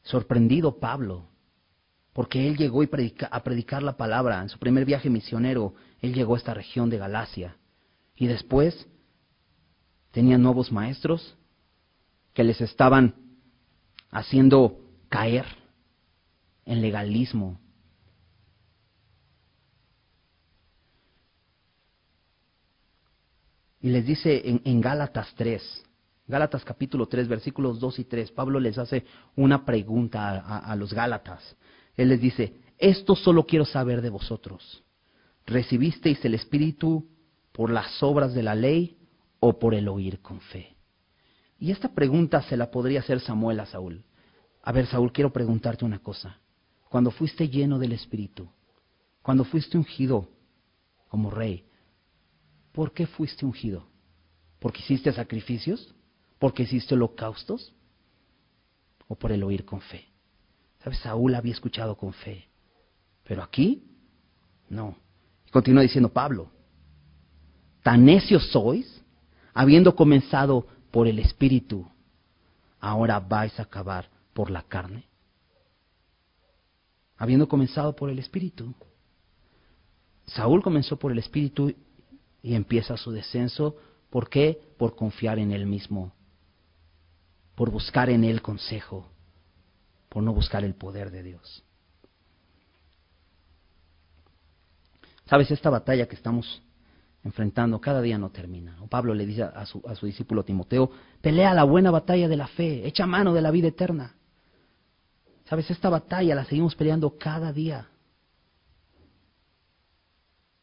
Sorprendido 0.05 0.79
Pablo, 0.79 1.27
porque 2.13 2.47
él 2.47 2.57
llegó 2.57 2.83
a 2.83 3.43
predicar 3.43 3.83
la 3.83 3.97
palabra. 3.97 4.41
En 4.41 4.49
su 4.49 4.59
primer 4.59 4.85
viaje 4.85 5.11
misionero, 5.11 5.75
él 6.01 6.15
llegó 6.15 6.35
a 6.35 6.39
esta 6.39 6.55
región 6.55 6.89
de 6.89 6.99
Galacia. 6.99 7.57
Y 8.15 8.27
después 8.29 8.87
tenían 10.13 10.43
nuevos 10.43 10.71
maestros 10.71 11.37
que 12.33 12.45
les 12.45 12.61
estaban 12.61 13.15
haciendo 14.11 14.79
caer 15.09 15.47
en 16.65 16.83
legalismo. 16.83 17.59
Y 23.81 23.91
les 23.91 24.07
dice 24.07 24.61
en, 24.65 24.81
Gálatas 24.81 25.35
3, 25.37 25.85
Gálatas 26.27 26.65
capítulo 26.65 27.07
3, 27.07 27.29
versículos 27.29 27.79
2 27.81 27.99
y 27.99 28.05
3, 28.05 28.31
Pablo 28.33 28.59
les 28.59 28.79
hace 28.79 29.05
una 29.37 29.65
pregunta 29.65 30.31
a, 30.31 30.59
a 30.59 30.77
los 30.77 30.95
Gálatas. 30.95 31.57
Él 31.97 32.09
les 32.09 32.21
dice, 32.21 32.57
esto 32.79 33.15
solo 33.15 33.45
quiero 33.45 33.67
saber 33.67 34.01
de 34.01 34.09
vosotros. 34.09 34.83
¿Recibisteis 35.47 36.25
el 36.25 36.35
Espíritu 36.35 37.07
por 37.53 37.71
las 37.71 38.03
obras 38.03 38.33
de 38.33 38.43
la 38.43 38.55
ley 38.55 38.97
o 39.39 39.59
por 39.59 39.75
el 39.75 39.87
oír 39.89 40.21
con 40.21 40.41
fe? 40.41 40.75
Y 41.59 41.71
esta 41.71 41.95
pregunta 41.95 42.43
se 42.43 42.57
la 42.57 42.71
podría 42.71 43.01
hacer 43.01 43.21
Samuel 43.21 43.61
a 43.61 43.67
Saúl. 43.67 44.05
A 44.63 44.73
ver, 44.73 44.87
Saúl, 44.87 45.13
quiero 45.13 45.33
preguntarte 45.33 45.85
una 45.85 45.99
cosa. 45.99 46.39
Cuando 46.89 47.11
fuiste 47.11 47.49
lleno 47.49 47.79
del 47.79 47.93
Espíritu, 47.93 48.49
cuando 49.23 49.45
fuiste 49.45 49.77
ungido 49.77 50.29
como 51.09 51.31
rey, 51.31 51.67
¿por 52.73 52.93
qué 52.93 53.07
fuiste 53.07 53.45
ungido? 53.45 53.87
¿Porque 54.59 54.81
hiciste 54.81 55.13
sacrificios? 55.13 55.95
¿Porque 56.45 56.65
hiciste 56.65 56.93
holocaustos? 56.93 57.73
¿O 59.09 59.15
por 59.15 59.33
el 59.33 59.43
oír 59.45 59.65
con 59.65 59.81
fe? 59.81 60.05
¿Sabes? 60.83 60.99
Saúl 60.99 61.35
había 61.35 61.55
escuchado 61.55 61.97
con 61.97 62.13
fe. 62.13 62.47
Pero 63.27 63.43
aquí, 63.43 63.83
no. 64.69 64.95
continúa 65.51 65.83
diciendo 65.83 66.11
Pablo, 66.11 66.51
¿tan 67.83 68.05
necios 68.05 68.47
sois? 68.51 69.03
habiendo 69.55 69.97
comenzado 69.97 70.67
por 70.91 71.09
el 71.09 71.19
Espíritu, 71.19 71.89
ahora 72.79 73.21
vais 73.21 73.59
a 73.59 73.63
acabar 73.63 74.11
por 74.35 74.51
la 74.51 74.65
carne. 74.65 75.07
Habiendo 77.17 77.49
comenzado 77.49 77.97
por 77.97 78.11
el 78.11 78.19
Espíritu. 78.19 78.75
Saúl 80.27 80.63
comenzó 80.63 80.99
por 80.99 81.11
el 81.11 81.21
Espíritu 81.21 81.75
y 82.43 82.55
empieza 82.55 82.99
su 82.99 83.13
descenso. 83.13 83.79
¿Por 84.11 84.29
qué? 84.29 84.61
Por 84.77 84.95
confiar 84.95 85.39
en 85.39 85.51
él 85.51 85.65
mismo, 85.65 86.13
por 87.55 87.71
buscar 87.71 88.11
en 88.11 88.25
él 88.25 88.43
consejo, 88.43 89.09
por 90.09 90.23
no 90.23 90.33
buscar 90.33 90.65
el 90.65 90.75
poder 90.75 91.11
de 91.11 91.23
Dios. 91.23 91.65
¿Sabes? 95.27 95.51
Esta 95.51 95.71
batalla 95.71 96.07
que 96.07 96.17
estamos 96.17 96.63
enfrentando 97.23 97.81
cada 97.81 98.03
día 98.03 98.19
no 98.19 98.31
termina. 98.31 98.77
Pablo 98.91 99.15
le 99.15 99.25
dice 99.25 99.43
a 99.43 99.65
su, 99.65 99.83
a 99.87 99.95
su 99.95 100.07
discípulo 100.07 100.45
Timoteo, 100.45 100.91
pelea 101.23 101.55
la 101.55 101.65
buena 101.65 101.91
batalla 101.91 102.29
de 102.29 102.37
la 102.37 102.49
fe, 102.49 102.87
echa 102.87 103.07
mano 103.07 103.33
de 103.33 103.41
la 103.41 103.51
vida 103.51 103.69
eterna. 103.69 104.15
Sabes, 105.47 105.71
esta 105.71 105.89
batalla 105.89 106.35
la 106.35 106.45
seguimos 106.45 106.75
peleando 106.75 107.17
cada 107.17 107.53
día 107.53 107.89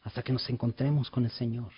hasta 0.02 0.22
que 0.22 0.32
nos 0.32 0.48
encontremos 0.50 1.10
con 1.10 1.24
el 1.24 1.30
Señor 1.30 1.72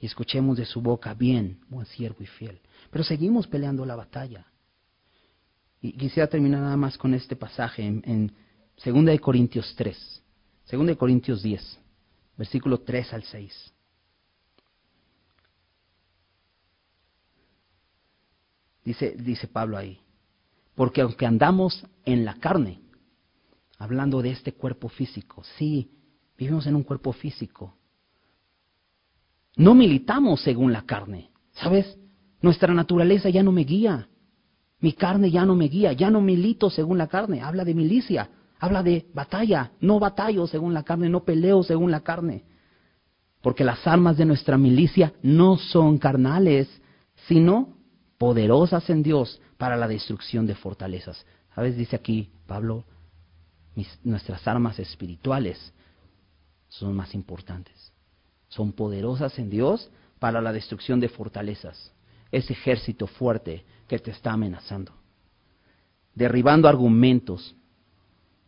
y 0.00 0.06
escuchemos 0.06 0.56
de 0.56 0.64
su 0.64 0.80
boca, 0.80 1.14
bien, 1.14 1.60
buen 1.68 1.86
siervo 1.86 2.18
y 2.20 2.26
fiel. 2.26 2.60
Pero 2.90 3.04
seguimos 3.04 3.46
peleando 3.46 3.84
la 3.84 3.96
batalla. 3.96 4.46
Y 5.80 5.92
quisiera 5.92 6.28
terminar 6.28 6.60
nada 6.60 6.76
más 6.76 6.98
con 6.98 7.14
este 7.14 7.36
pasaje 7.36 7.84
en, 7.84 8.02
en 8.04 8.32
2 8.84 9.04
de 9.04 9.18
Corintios 9.18 9.74
3, 9.76 10.22
2 10.70 10.86
de 10.86 10.96
Corintios 10.96 11.42
10 11.42 11.78
versículo 12.38 12.80
3 12.80 13.12
al 13.12 13.24
6. 13.24 13.74
Dice, 18.84 19.16
dice 19.18 19.48
Pablo 19.48 19.76
ahí, 19.76 20.00
porque 20.74 21.02
aunque 21.02 21.26
andamos 21.26 21.84
en 22.06 22.24
la 22.24 22.38
carne, 22.38 22.80
hablando 23.76 24.22
de 24.22 24.30
este 24.30 24.54
cuerpo 24.54 24.88
físico, 24.88 25.42
sí, 25.58 25.90
vivimos 26.38 26.66
en 26.66 26.76
un 26.76 26.84
cuerpo 26.84 27.12
físico, 27.12 27.76
no 29.58 29.74
militamos 29.74 30.40
según 30.40 30.72
la 30.72 30.86
carne, 30.86 31.30
¿sabes? 31.52 31.98
Nuestra 32.40 32.72
naturaleza 32.72 33.28
ya 33.28 33.42
no 33.42 33.52
me 33.52 33.64
guía, 33.64 34.08
mi 34.80 34.94
carne 34.94 35.30
ya 35.30 35.44
no 35.44 35.54
me 35.54 35.66
guía, 35.66 35.92
ya 35.92 36.10
no 36.10 36.22
milito 36.22 36.70
según 36.70 36.96
la 36.96 37.08
carne, 37.08 37.42
habla 37.42 37.64
de 37.66 37.74
milicia, 37.74 38.30
Habla 38.60 38.82
de 38.82 39.06
batalla, 39.14 39.72
no 39.80 40.00
batallo 40.00 40.46
según 40.46 40.74
la 40.74 40.82
carne, 40.82 41.08
no 41.08 41.24
peleo 41.24 41.62
según 41.62 41.90
la 41.90 42.00
carne. 42.00 42.44
Porque 43.40 43.64
las 43.64 43.86
armas 43.86 44.16
de 44.16 44.24
nuestra 44.24 44.58
milicia 44.58 45.12
no 45.22 45.56
son 45.56 45.98
carnales, 45.98 46.68
sino 47.28 47.76
poderosas 48.18 48.90
en 48.90 49.02
Dios 49.04 49.40
para 49.58 49.76
la 49.76 49.86
destrucción 49.86 50.46
de 50.46 50.56
fortalezas. 50.56 51.24
¿Sabes? 51.54 51.76
Dice 51.76 51.94
aquí 51.94 52.30
Pablo, 52.46 52.84
nuestras 54.02 54.46
armas 54.48 54.78
espirituales 54.80 55.72
son 56.68 56.96
más 56.96 57.14
importantes. 57.14 57.92
Son 58.48 58.72
poderosas 58.72 59.38
en 59.38 59.50
Dios 59.50 59.90
para 60.18 60.40
la 60.40 60.52
destrucción 60.52 61.00
de 61.00 61.08
fortalezas. 61.08 61.92
Ese 62.32 62.52
ejército 62.52 63.06
fuerte 63.06 63.64
que 63.86 63.98
te 63.98 64.10
está 64.10 64.32
amenazando. 64.32 64.92
Derribando 66.14 66.68
argumentos 66.68 67.54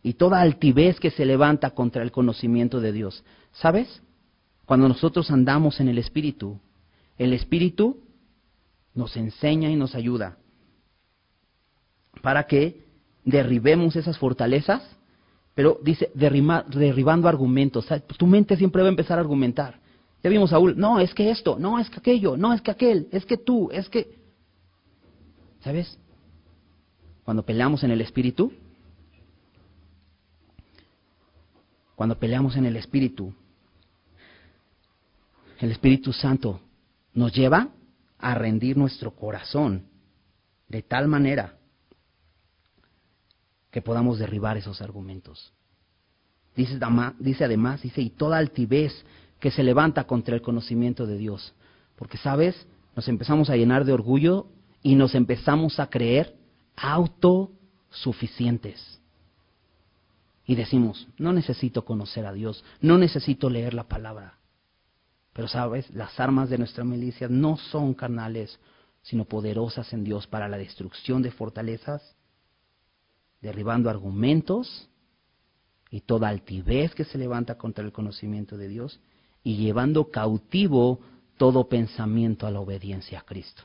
y 0.03 0.15
toda 0.15 0.41
altivez 0.41 0.99
que 0.99 1.11
se 1.11 1.25
levanta 1.25 1.71
contra 1.71 2.03
el 2.03 2.11
conocimiento 2.11 2.81
de 2.81 2.93
Dios. 2.93 3.25
¿Sabes? 3.53 4.03
Cuando 4.67 4.89
nosotros 4.89 5.31
andamos 5.31 5.81
en 5.81 5.89
el 5.89 5.99
Espíritu, 5.99 6.61
el 7.19 7.33
Espíritu 7.33 8.01
nos 8.95 9.17
enseña 9.17 9.71
y 9.71 9.77
nos 9.77 9.95
ayuda 9.95 10.39
para 12.23 12.47
que 12.47 12.85
derribemos 13.25 13.97
esas 13.97 14.19
fortalezas, 14.19 14.83
pero 15.55 15.79
dice 15.83 16.11
derribando 16.15 17.29
argumentos. 17.29 17.87
Tu 18.17 18.27
mente 18.27 18.57
siempre 18.57 18.83
va 18.83 18.89
a 18.89 18.91
empezar 18.91 19.19
a 19.19 19.21
argumentar. 19.21 19.81
Ya 20.23 20.31
vimos 20.31 20.51
a 20.51 20.57
Saúl, 20.57 20.77
no, 20.77 21.01
es 21.01 21.15
que 21.15 21.31
esto, 21.31 21.59
no, 21.59 21.79
es 21.79 21.89
que 21.89 21.99
aquello, 21.99 22.37
no, 22.37 22.53
es 22.53 22.61
que 22.61 22.71
aquel, 22.71 23.09
es 23.11 23.25
que 23.25 23.37
tú, 23.37 23.71
es 23.73 23.89
que... 23.89 24.19
¿Sabes? 25.61 25.99
Cuando 27.25 27.45
peleamos 27.45 27.85
en 27.85 27.91
el 27.91 28.01
Espíritu, 28.01 28.53
cuando 31.95 32.19
peleamos 32.19 32.57
en 32.57 32.67
el 32.67 32.77
Espíritu, 32.77 33.35
el 35.59 35.71
Espíritu 35.71 36.13
Santo 36.13 36.61
nos 37.13 37.33
lleva 37.35 37.69
a 38.19 38.35
rendir 38.35 38.77
nuestro 38.77 39.13
corazón 39.13 39.87
de 40.69 40.83
tal 40.83 41.09
manera 41.09 41.59
que 43.71 43.83
podamos 43.83 44.19
derribar 44.19 44.57
esos 44.57 44.81
argumentos. 44.83 45.53
Dice, 46.57 46.79
dice 47.19 47.45
además, 47.45 47.83
dice, 47.83 48.01
y 48.01 48.11
toda 48.11 48.39
altivez 48.39 49.05
que 49.41 49.51
se 49.51 49.65
levanta 49.65 50.05
contra 50.05 50.37
el 50.37 50.43
conocimiento 50.43 51.07
de 51.07 51.17
Dios. 51.17 51.55
Porque, 51.97 52.19
¿sabes? 52.19 52.67
Nos 52.95 53.09
empezamos 53.09 53.51
a 53.51 53.57
llenar 53.57 53.85
de 53.85 53.93
orgullo 53.93 54.47
y 54.83 54.95
nos 54.95 55.15
empezamos 55.15 55.81
a 55.81 55.89
creer 55.89 56.37
autosuficientes. 56.77 59.01
Y 60.45 60.55
decimos, 60.55 61.09
no 61.17 61.33
necesito 61.33 61.85
conocer 61.85 62.27
a 62.27 62.33
Dios, 62.33 62.65
no 62.81 62.99
necesito 62.99 63.49
leer 63.49 63.75
la 63.75 63.89
palabra. 63.89 64.35
Pero 65.33 65.49
sabes, 65.49 65.89
las 65.91 66.19
armas 66.21 66.51
de 66.51 66.59
nuestra 66.59 66.85
milicia 66.85 67.29
no 67.29 67.57
son 67.57 67.95
carnales, 67.95 68.59
sino 69.03 69.25
poderosas 69.25 69.93
en 69.93 70.05
Dios 70.05 70.27
para 70.27 70.49
la 70.49 70.59
destrucción 70.59 71.23
de 71.23 71.31
fortalezas, 71.31 72.17
derribando 73.41 73.89
argumentos 73.89 74.89
y 75.91 76.01
toda 76.01 76.29
altivez 76.29 76.95
que 76.95 77.05
se 77.05 77.17
levanta 77.17 77.57
contra 77.57 77.85
el 77.85 77.93
conocimiento 77.93 78.59
de 78.59 78.69
Dios 78.69 79.01
y 79.43 79.57
llevando 79.57 80.11
cautivo 80.11 81.01
todo 81.37 81.69
pensamiento 81.69 82.47
a 82.47 82.51
la 82.51 82.61
obediencia 82.61 83.21
a 83.21 83.23
Cristo. 83.23 83.63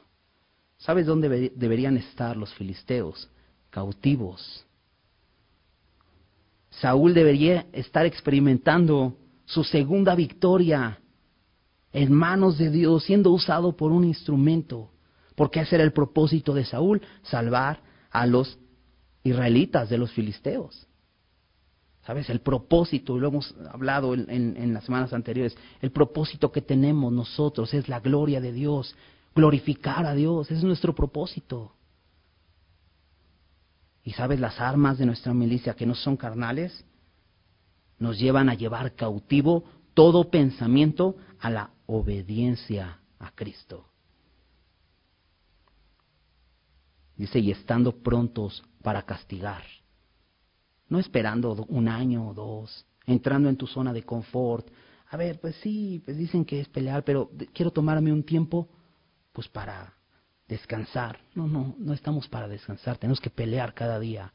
¿Sabes 0.78 1.06
dónde 1.06 1.52
deberían 1.56 1.98
estar 1.98 2.38
los 2.38 2.54
filisteos? 2.54 3.30
Cautivos. 3.70 4.66
Saúl 6.70 7.14
debería 7.14 7.68
estar 7.72 8.06
experimentando 8.06 9.18
su 9.46 9.64
segunda 9.64 10.16
victoria 10.16 11.00
en 11.94 12.12
manos 12.12 12.58
de 12.58 12.70
Dios, 12.70 13.06
siendo 13.06 13.32
usado 13.32 13.76
por 13.76 13.92
un 13.92 14.04
instrumento. 14.04 14.92
Porque 15.36 15.62
ese 15.62 15.76
era 15.76 15.84
el 15.84 15.94
propósito 15.94 16.54
de 16.54 16.66
Saúl, 16.66 17.02
salvar 17.24 17.82
a 18.10 18.26
los 18.26 18.58
israelitas 19.24 19.90
de 19.90 19.98
los 19.98 20.12
filisteos. 20.12 20.88
¿Sabes? 22.06 22.30
El 22.30 22.42
propósito, 22.42 23.18
lo 23.18 23.30
hemos 23.30 23.56
hablado 23.72 24.14
en, 24.14 24.74
las 24.74 24.84
semanas 24.84 25.12
anteriores, 25.12 25.58
el 25.82 25.92
propósito 25.92 26.52
que 26.52 26.62
tenemos 26.62 27.12
nosotros 27.12 27.74
es 27.74 27.90
la 27.90 28.00
gloria 28.00 28.40
de 28.40 28.52
Dios, 28.52 28.96
glorificar 29.34 30.06
a 30.06 30.14
Dios, 30.14 30.52
es 30.52 30.64
nuestro 30.64 30.94
propósito. 30.94 31.74
Y 34.04 34.12
sabes, 34.12 34.40
las 34.40 34.62
armas 34.62 35.00
de 35.00 35.08
nuestra 35.08 35.34
milicia 35.34 35.74
que 35.74 35.88
no 35.88 35.96
son 35.96 36.16
carnales 36.16 36.86
nos 37.98 38.20
llevan 38.20 38.50
a 38.50 38.54
llevar 38.54 38.94
cautivo 38.94 39.64
todo 39.96 40.30
pensamiento 40.30 41.16
a 41.40 41.50
la 41.50 41.72
obediencia 41.88 43.00
a 43.18 43.32
Cristo. 43.32 43.84
Dice, 47.18 47.40
y 47.40 47.50
estando 47.50 47.94
prontos 48.04 48.64
para 48.84 49.02
castigar. 49.02 49.64
No 50.88 51.00
esperando 51.00 51.66
un 51.70 51.88
año 51.88 52.28
o 52.30 52.34
dos, 52.34 52.86
entrando 53.06 53.50
en 53.50 53.58
tu 53.58 53.68
zona 53.68 53.94
de 53.94 54.04
confort. 54.04 54.68
A 55.10 55.18
ver, 55.18 55.40
pues 55.40 55.56
sí, 55.58 56.02
pues 56.04 56.18
dicen 56.18 56.46
que 56.46 56.60
es 56.60 56.68
pelear, 56.68 57.04
pero 57.04 57.32
quiero 57.54 57.72
tomarme 57.72 58.12
un 58.12 58.24
tiempo 58.24 58.70
pues 59.32 59.48
para 59.48 59.94
descansar. 60.48 61.20
No, 61.34 61.48
no, 61.48 61.76
no 61.78 61.94
estamos 61.94 62.28
para 62.28 62.48
descansar, 62.48 62.98
tenemos 62.98 63.20
que 63.20 63.30
pelear 63.30 63.74
cada 63.74 64.00
día. 64.00 64.34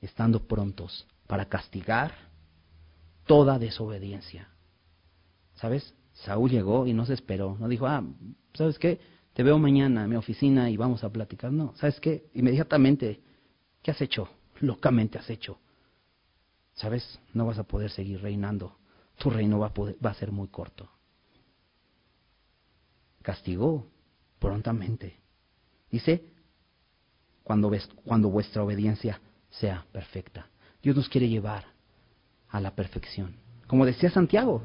Estando 0.00 0.46
prontos 0.46 1.06
para 1.26 1.46
castigar 1.46 2.12
toda 3.26 3.58
desobediencia. 3.58 4.48
¿Sabes? 5.54 5.94
Saúl 6.12 6.50
llegó 6.50 6.86
y 6.86 6.92
no 6.92 7.06
se 7.06 7.14
esperó, 7.14 7.56
no 7.58 7.68
dijo, 7.68 7.86
ah, 7.86 8.04
¿sabes 8.52 8.78
qué? 8.78 9.00
Te 9.32 9.42
veo 9.42 9.58
mañana 9.58 10.04
en 10.04 10.10
mi 10.10 10.16
oficina 10.16 10.70
y 10.70 10.76
vamos 10.76 11.02
a 11.02 11.10
platicar. 11.10 11.52
No, 11.52 11.74
¿sabes 11.76 11.98
qué? 12.00 12.30
Inmediatamente 12.34 13.20
¿Qué 13.84 13.90
has 13.90 14.00
hecho? 14.00 14.30
Locamente 14.60 15.18
has 15.18 15.28
hecho. 15.28 15.58
¿Sabes? 16.72 17.20
No 17.34 17.44
vas 17.44 17.58
a 17.58 17.64
poder 17.64 17.90
seguir 17.90 18.22
reinando. 18.22 18.78
Tu 19.18 19.28
reino 19.28 19.58
va 19.58 19.66
a, 19.66 19.74
poder, 19.74 19.96
va 20.04 20.10
a 20.10 20.14
ser 20.14 20.32
muy 20.32 20.48
corto. 20.48 20.88
Castigó 23.20 23.86
prontamente. 24.38 25.20
Dice, 25.90 26.24
cuando, 27.42 27.68
ves, 27.68 27.86
cuando 28.06 28.30
vuestra 28.30 28.64
obediencia 28.64 29.20
sea 29.50 29.84
perfecta. 29.92 30.48
Dios 30.82 30.96
nos 30.96 31.10
quiere 31.10 31.28
llevar 31.28 31.66
a 32.48 32.60
la 32.60 32.74
perfección. 32.74 33.36
Como 33.66 33.84
decía 33.84 34.10
Santiago, 34.10 34.62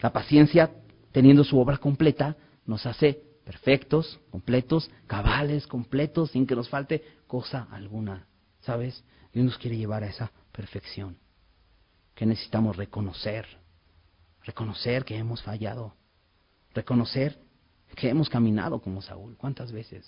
la 0.00 0.10
paciencia, 0.10 0.70
teniendo 1.12 1.44
su 1.44 1.58
obra 1.60 1.76
completa, 1.76 2.34
nos 2.64 2.86
hace 2.86 3.22
perfectos, 3.44 4.20
completos, 4.30 4.90
cabales, 5.06 5.66
completos, 5.66 6.30
sin 6.30 6.46
que 6.46 6.56
nos 6.56 6.70
falte 6.70 7.19
cosa 7.30 7.68
alguna. 7.70 8.26
¿Sabes? 8.62 9.04
Dios 9.32 9.46
nos 9.46 9.56
quiere 9.56 9.76
llevar 9.76 10.02
a 10.02 10.08
esa 10.08 10.32
perfección. 10.50 11.16
Que 12.16 12.26
necesitamos 12.26 12.76
reconocer, 12.76 13.46
reconocer 14.42 15.04
que 15.04 15.16
hemos 15.16 15.40
fallado, 15.40 15.94
reconocer 16.74 17.38
que 17.94 18.08
hemos 18.08 18.28
caminado 18.28 18.82
como 18.82 19.00
Saúl. 19.00 19.36
¿Cuántas 19.36 19.70
veces? 19.70 20.04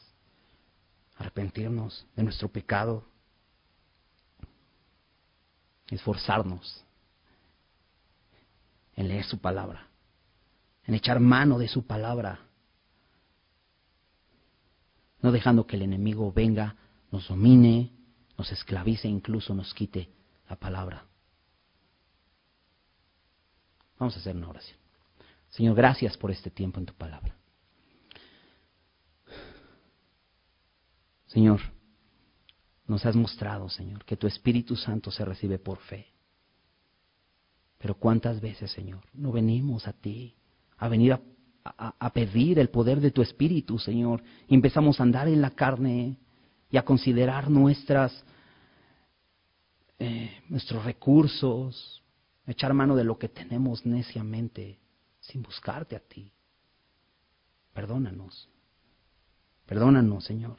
Arrepentirnos 1.16 2.06
de 2.16 2.24
nuestro 2.24 2.48
pecado, 2.48 3.06
esforzarnos 5.88 6.84
en 8.96 9.06
leer 9.06 9.24
su 9.24 9.38
palabra, 9.38 9.86
en 10.86 10.94
echar 10.94 11.20
mano 11.20 11.56
de 11.56 11.68
su 11.68 11.86
palabra 11.86 12.40
no 15.22 15.30
dejando 15.30 15.66
que 15.66 15.76
el 15.76 15.82
enemigo 15.82 16.32
venga, 16.32 16.76
nos 17.12 17.28
domine, 17.28 17.92
nos 18.36 18.50
esclavice, 18.50 19.06
incluso 19.06 19.54
nos 19.54 19.72
quite 19.74 20.08
la 20.48 20.56
palabra. 20.56 21.06
Vamos 23.98 24.16
a 24.16 24.18
hacer 24.18 24.34
una 24.34 24.48
oración. 24.48 24.78
Señor, 25.50 25.76
gracias 25.76 26.16
por 26.16 26.30
este 26.30 26.50
tiempo 26.50 26.80
en 26.80 26.86
tu 26.86 26.94
palabra. 26.94 27.36
Señor, 31.26 31.60
nos 32.86 33.06
has 33.06 33.14
mostrado, 33.14 33.68
Señor, 33.68 34.04
que 34.04 34.16
tu 34.16 34.26
Espíritu 34.26 34.74
Santo 34.74 35.10
se 35.10 35.24
recibe 35.24 35.58
por 35.58 35.78
fe. 35.78 36.08
Pero 37.78 37.94
cuántas 37.94 38.40
veces, 38.40 38.70
Señor, 38.72 39.04
no 39.12 39.30
venimos 39.30 39.86
a 39.86 39.92
ti 39.92 40.34
a 40.78 40.88
venir 40.88 41.12
a 41.12 41.20
a, 41.64 42.12
pedir 42.12 42.58
el 42.58 42.70
poder 42.70 43.00
de 43.00 43.10
tu 43.10 43.22
Espíritu, 43.22 43.78
Señor, 43.78 44.22
y 44.48 44.54
empezamos 44.54 44.98
a 44.98 45.04
andar 45.04 45.28
en 45.28 45.40
la 45.40 45.50
carne 45.50 46.18
y 46.72 46.78
a 46.78 46.84
considerar 46.84 47.50
nuestras, 47.50 48.24
eh, 49.98 50.42
nuestros 50.48 50.82
recursos, 50.84 52.02
echar 52.46 52.72
mano 52.72 52.96
de 52.96 53.04
lo 53.04 53.18
que 53.18 53.28
tenemos 53.28 53.84
neciamente, 53.84 54.80
sin 55.20 55.42
buscarte 55.42 55.94
a 55.94 56.00
ti. 56.00 56.32
Perdónanos, 57.74 58.48
perdónanos, 59.66 60.24
Señor. 60.24 60.56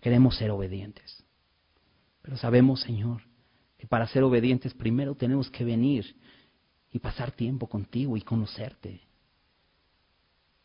Queremos 0.00 0.36
ser 0.36 0.50
obedientes, 0.50 1.24
pero 2.22 2.36
sabemos, 2.36 2.80
Señor, 2.80 3.22
que 3.78 3.86
que 3.86 3.86
para 3.86 4.08
ser 4.08 4.24
obedientes 4.24 4.74
primero 4.74 5.14
tenemos 5.14 5.48
que 5.48 5.64
venir 5.64 6.16
y 6.90 6.98
pasar 6.98 7.30
tiempo 7.30 7.68
contigo 7.68 8.16
y 8.16 8.22
conocerte. 8.22 9.05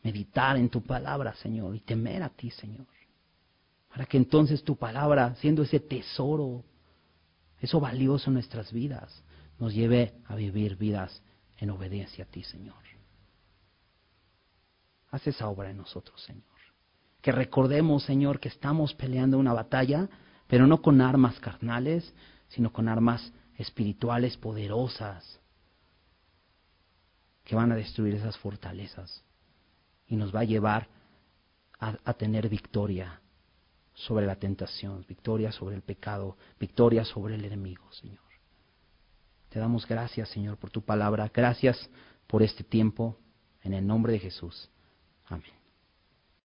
Meditar 0.02 0.56
en 0.56 0.68
tu 0.68 0.82
palabra, 0.82 1.34
Señor, 1.34 1.76
y 1.76 1.80
temer 1.80 2.22
a 2.22 2.28
ti, 2.28 2.50
Señor. 2.50 2.86
Para 3.88 4.06
que 4.06 4.16
entonces 4.16 4.64
tu 4.64 4.76
palabra, 4.76 5.34
siendo 5.36 5.62
ese 5.62 5.78
tesoro, 5.78 6.64
eso 7.60 7.78
valioso 7.78 8.30
en 8.30 8.34
nuestras 8.34 8.72
vidas, 8.72 9.22
nos 9.58 9.74
lleve 9.74 10.14
a 10.26 10.34
vivir 10.34 10.76
vidas 10.76 11.22
en 11.58 11.70
obediencia 11.70 12.24
a 12.24 12.26
ti, 12.26 12.42
Señor. 12.42 12.82
Haz 15.10 15.26
esa 15.26 15.46
obra 15.48 15.70
en 15.70 15.76
nosotros, 15.76 16.20
Señor. 16.22 16.42
Que 17.20 17.32
recordemos, 17.32 18.02
Señor, 18.02 18.40
que 18.40 18.48
estamos 18.48 18.94
peleando 18.94 19.38
una 19.38 19.52
batalla, 19.52 20.08
pero 20.48 20.66
no 20.66 20.80
con 20.80 21.00
armas 21.00 21.38
carnales, 21.38 22.14
sino 22.48 22.72
con 22.72 22.88
armas 22.88 23.32
espirituales 23.58 24.36
poderosas 24.38 25.38
que 27.44 27.54
van 27.54 27.70
a 27.72 27.76
destruir 27.76 28.14
esas 28.14 28.38
fortalezas 28.38 29.22
y 30.12 30.16
nos 30.16 30.34
va 30.34 30.40
a 30.40 30.44
llevar 30.44 30.88
a, 31.80 32.12
tener 32.12 32.50
victoria 32.50 33.18
sobre 33.94 34.26
la 34.26 34.36
tentación, 34.36 35.06
victoria 35.08 35.50
sobre 35.50 35.74
el 35.74 35.80
pecado, 35.80 36.36
victoria 36.60 37.02
sobre 37.02 37.34
el 37.34 37.44
enemigo, 37.46 37.90
Señor. 37.92 38.20
Te 39.48 39.58
damos 39.58 39.88
gracias, 39.88 40.28
Señor, 40.28 40.58
por 40.58 40.70
tu 40.70 40.82
palabra. 40.82 41.30
Gracias 41.32 41.88
por 42.26 42.42
este 42.42 42.62
tiempo. 42.62 43.16
En 43.62 43.72
el 43.72 43.86
nombre 43.86 44.12
de 44.12 44.18
Jesús. 44.18 44.68
Amén. 45.24 45.61